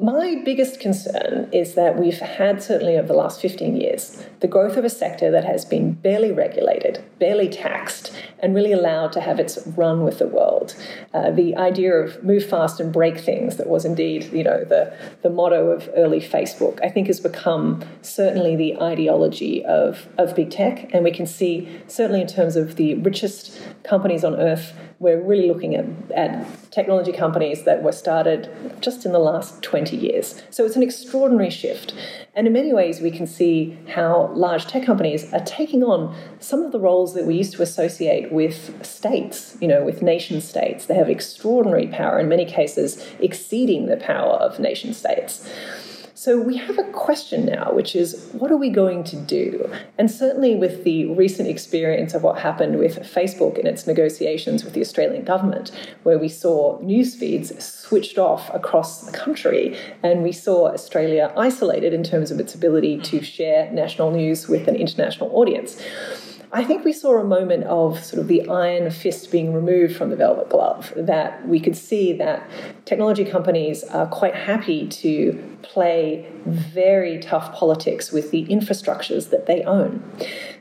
My 0.02 0.42
biggest 0.44 0.80
concern 0.80 1.48
is 1.52 1.74
that 1.74 1.96
we've 1.96 2.18
had, 2.18 2.60
certainly 2.60 2.96
over 2.96 3.06
the 3.06 3.14
last 3.14 3.40
15 3.40 3.76
years, 3.76 4.26
the 4.40 4.48
growth 4.48 4.76
of 4.76 4.84
a 4.84 4.90
sector 4.90 5.30
that 5.30 5.44
has 5.44 5.64
been 5.64 5.92
barely 5.92 6.32
regulated, 6.32 7.04
barely 7.20 7.48
taxed, 7.48 8.12
and 8.40 8.52
really 8.52 8.72
allowed 8.72 9.12
to 9.12 9.20
have 9.20 9.38
its 9.38 9.64
run 9.76 10.02
with 10.02 10.18
the 10.18 10.26
world. 10.26 10.74
Uh, 11.14 11.30
the 11.30 11.54
idea 11.56 11.94
of 11.94 12.24
move 12.24 12.44
fast 12.44 12.80
and 12.80 12.92
break 12.92 13.16
things, 13.16 13.58
that 13.58 13.68
was 13.68 13.84
indeed, 13.84 14.24
you 14.32 14.42
know, 14.42 14.64
the, 14.64 14.92
the 15.22 15.30
motto 15.30 15.70
of 15.70 15.88
early 15.94 16.20
Facebook, 16.20 16.80
I 16.82 16.88
think 16.88 17.06
has 17.06 17.20
become 17.20 17.84
certainly 18.00 18.56
the 18.56 18.82
ideology 18.82 19.64
of, 19.64 20.08
of 20.18 20.34
big 20.34 20.50
tech. 20.50 20.92
And 20.92 21.04
we 21.04 21.12
can 21.12 21.26
see, 21.26 21.80
certainly 21.86 22.22
in 22.22 22.26
terms 22.26 22.56
of 22.56 22.74
the 22.74 22.96
richest 22.96 23.56
companies 23.84 24.24
on 24.24 24.34
earth, 24.34 24.72
we're 25.02 25.20
really 25.20 25.48
looking 25.48 25.74
at, 25.74 25.84
at 26.12 26.70
technology 26.70 27.12
companies 27.12 27.64
that 27.64 27.82
were 27.82 27.92
started 27.92 28.48
just 28.80 29.04
in 29.04 29.10
the 29.10 29.18
last 29.18 29.60
20 29.62 29.96
years. 29.96 30.40
So 30.50 30.64
it's 30.64 30.76
an 30.76 30.82
extraordinary 30.82 31.50
shift. 31.50 31.92
And 32.34 32.46
in 32.46 32.52
many 32.52 32.72
ways, 32.72 33.00
we 33.00 33.10
can 33.10 33.26
see 33.26 33.76
how 33.88 34.32
large 34.34 34.66
tech 34.66 34.86
companies 34.86 35.30
are 35.34 35.44
taking 35.44 35.82
on 35.82 36.16
some 36.38 36.62
of 36.62 36.70
the 36.70 36.78
roles 36.78 37.14
that 37.14 37.26
we 37.26 37.34
used 37.34 37.52
to 37.54 37.62
associate 37.62 38.30
with 38.30 38.86
states, 38.86 39.58
you 39.60 39.66
know, 39.66 39.84
with 39.84 40.02
nation 40.02 40.40
states. 40.40 40.86
They 40.86 40.94
have 40.94 41.10
extraordinary 41.10 41.88
power, 41.88 42.20
in 42.20 42.28
many 42.28 42.46
cases, 42.46 43.04
exceeding 43.18 43.86
the 43.86 43.96
power 43.96 44.34
of 44.34 44.60
nation 44.60 44.94
states. 44.94 45.46
So 46.22 46.40
we 46.40 46.56
have 46.56 46.78
a 46.78 46.84
question 46.92 47.46
now, 47.46 47.72
which 47.72 47.96
is 47.96 48.28
what 48.30 48.52
are 48.52 48.56
we 48.56 48.70
going 48.70 49.02
to 49.02 49.16
do? 49.16 49.68
And 49.98 50.08
certainly 50.08 50.54
with 50.54 50.84
the 50.84 51.06
recent 51.06 51.48
experience 51.48 52.14
of 52.14 52.22
what 52.22 52.38
happened 52.38 52.78
with 52.78 52.96
Facebook 52.98 53.58
in 53.58 53.66
its 53.66 53.88
negotiations 53.88 54.62
with 54.62 54.72
the 54.72 54.80
Australian 54.80 55.24
government, 55.24 55.72
where 56.04 56.20
we 56.20 56.28
saw 56.28 56.78
news 56.80 57.16
feeds 57.16 57.48
switched 57.64 58.18
off 58.18 58.54
across 58.54 59.00
the 59.00 59.10
country, 59.10 59.76
and 60.04 60.22
we 60.22 60.30
saw 60.30 60.68
Australia 60.68 61.32
isolated 61.36 61.92
in 61.92 62.04
terms 62.04 62.30
of 62.30 62.38
its 62.38 62.54
ability 62.54 62.98
to 62.98 63.20
share 63.20 63.68
national 63.72 64.12
news 64.12 64.46
with 64.46 64.68
an 64.68 64.76
international 64.76 65.28
audience. 65.34 65.76
I 66.54 66.64
think 66.64 66.84
we 66.84 66.92
saw 66.92 67.18
a 67.18 67.24
moment 67.24 67.64
of 67.64 68.04
sort 68.04 68.20
of 68.20 68.28
the 68.28 68.46
iron 68.46 68.90
fist 68.90 69.32
being 69.32 69.54
removed 69.54 69.96
from 69.96 70.10
the 70.10 70.16
velvet 70.16 70.50
glove, 70.50 70.92
that 70.96 71.48
we 71.48 71.58
could 71.58 71.76
see 71.76 72.12
that 72.14 72.46
technology 72.84 73.24
companies 73.24 73.82
are 73.84 74.06
quite 74.06 74.34
happy 74.34 74.86
to 74.86 75.56
play 75.62 76.30
very 76.44 77.18
tough 77.20 77.54
politics 77.54 78.12
with 78.12 78.32
the 78.32 78.44
infrastructures 78.48 79.30
that 79.30 79.46
they 79.46 79.62
own. 79.62 80.02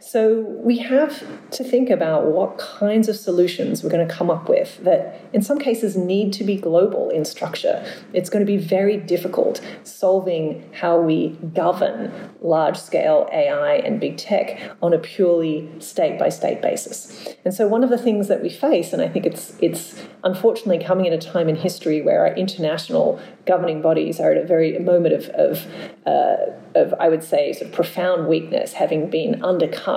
So 0.01 0.39
we 0.39 0.79
have 0.79 1.23
to 1.51 1.63
think 1.63 1.91
about 1.91 2.25
what 2.25 2.57
kinds 2.57 3.07
of 3.07 3.15
solutions 3.15 3.83
we're 3.83 3.91
going 3.91 4.07
to 4.07 4.11
come 4.11 4.31
up 4.31 4.49
with 4.49 4.83
that, 4.83 5.21
in 5.31 5.43
some 5.43 5.59
cases, 5.59 5.95
need 5.95 6.33
to 6.33 6.43
be 6.43 6.55
global 6.55 7.09
in 7.11 7.23
structure. 7.23 7.85
It's 8.11 8.27
going 8.27 8.43
to 8.43 8.51
be 8.51 8.57
very 8.57 8.97
difficult 8.97 9.61
solving 9.83 10.67
how 10.73 10.99
we 10.99 11.37
govern 11.53 12.11
large 12.41 12.77
scale 12.77 13.29
AI 13.31 13.75
and 13.75 13.99
big 13.99 14.17
tech 14.17 14.59
on 14.81 14.91
a 14.91 14.97
purely 14.97 15.69
state 15.77 16.17
by 16.17 16.29
state 16.29 16.63
basis. 16.63 17.35
And 17.45 17.53
so 17.53 17.67
one 17.67 17.83
of 17.83 17.91
the 17.91 17.97
things 17.99 18.27
that 18.27 18.41
we 18.41 18.49
face, 18.49 18.93
and 18.93 19.03
I 19.03 19.07
think 19.07 19.27
it's 19.27 19.55
it's 19.61 20.03
unfortunately 20.23 20.83
coming 20.83 21.07
at 21.07 21.13
a 21.13 21.17
time 21.19 21.47
in 21.47 21.55
history 21.55 22.01
where 22.01 22.21
our 22.25 22.33
international 22.33 23.19
governing 23.45 23.81
bodies 23.81 24.19
are 24.19 24.31
at 24.31 24.37
a 24.37 24.45
very 24.45 24.77
moment 24.79 25.13
of, 25.13 25.29
of, 25.29 25.67
uh, 26.05 26.51
of 26.75 26.93
I 26.99 27.09
would 27.09 27.23
say, 27.23 27.53
sort 27.53 27.67
of 27.67 27.73
profound 27.73 28.27
weakness, 28.27 28.73
having 28.73 29.09
been 29.09 29.43
undercut 29.43 29.90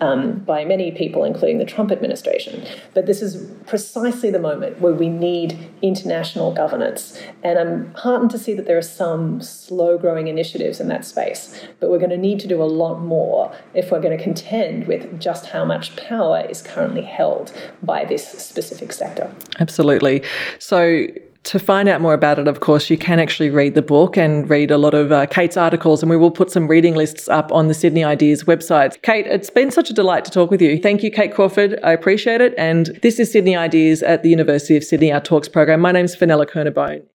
um, 0.00 0.40
by 0.40 0.64
many 0.64 0.90
people, 0.90 1.24
including 1.24 1.58
the 1.58 1.64
Trump 1.64 1.90
administration. 1.90 2.66
But 2.94 3.06
this 3.06 3.22
is 3.22 3.50
precisely 3.66 4.30
the 4.30 4.38
moment 4.38 4.80
where 4.80 4.92
we 4.92 5.08
need 5.08 5.70
international 5.82 6.52
governance. 6.52 7.20
And 7.42 7.58
I'm 7.58 7.94
heartened 7.94 8.30
to 8.32 8.38
see 8.38 8.54
that 8.54 8.66
there 8.66 8.78
are 8.78 8.82
some 8.82 9.40
slow 9.40 9.98
growing 9.98 10.28
initiatives 10.28 10.80
in 10.80 10.88
that 10.88 11.04
space. 11.04 11.62
But 11.80 11.90
we're 11.90 11.98
going 11.98 12.10
to 12.10 12.16
need 12.16 12.40
to 12.40 12.48
do 12.48 12.62
a 12.62 12.64
lot 12.64 13.00
more 13.00 13.54
if 13.74 13.90
we're 13.90 14.00
going 14.00 14.16
to 14.16 14.22
contend 14.22 14.86
with 14.86 15.20
just 15.20 15.46
how 15.46 15.64
much 15.64 15.96
power 15.96 16.46
is 16.48 16.62
currently 16.62 17.02
held 17.02 17.52
by 17.82 18.04
this 18.04 18.26
specific 18.26 18.92
sector. 18.92 19.34
Absolutely. 19.58 20.22
So, 20.58 21.06
to 21.46 21.58
find 21.58 21.88
out 21.88 22.00
more 22.00 22.14
about 22.14 22.38
it, 22.38 22.48
of 22.48 22.60
course, 22.60 22.88
you 22.88 22.96
can 22.96 23.18
actually 23.18 23.50
read 23.50 23.74
the 23.74 23.82
book 23.82 24.16
and 24.16 24.48
read 24.48 24.70
a 24.70 24.78
lot 24.78 24.94
of 24.94 25.12
uh, 25.12 25.26
Kate's 25.26 25.56
articles, 25.56 26.02
and 26.02 26.08
we 26.08 26.16
will 26.16 26.30
put 26.30 26.50
some 26.50 26.68
reading 26.68 26.94
lists 26.94 27.28
up 27.28 27.52
on 27.52 27.68
the 27.68 27.74
Sydney 27.74 28.04
Ideas 28.04 28.44
website. 28.44 29.00
Kate, 29.02 29.26
it's 29.26 29.50
been 29.50 29.70
such 29.70 29.90
a 29.90 29.92
delight 29.92 30.24
to 30.24 30.30
talk 30.30 30.50
with 30.50 30.62
you. 30.62 30.80
Thank 30.80 31.02
you, 31.02 31.10
Kate 31.10 31.34
Crawford. 31.34 31.78
I 31.82 31.92
appreciate 31.92 32.40
it. 32.40 32.54
And 32.56 32.86
this 33.02 33.18
is 33.18 33.30
Sydney 33.30 33.56
Ideas 33.56 34.02
at 34.02 34.22
the 34.22 34.30
University 34.30 34.76
of 34.76 34.84
Sydney, 34.84 35.12
our 35.12 35.20
Talks 35.20 35.48
program. 35.48 35.80
My 35.80 35.92
name 35.92 36.06
name's 36.06 36.14
Fenella 36.14 36.46
Kernebone. 36.46 37.15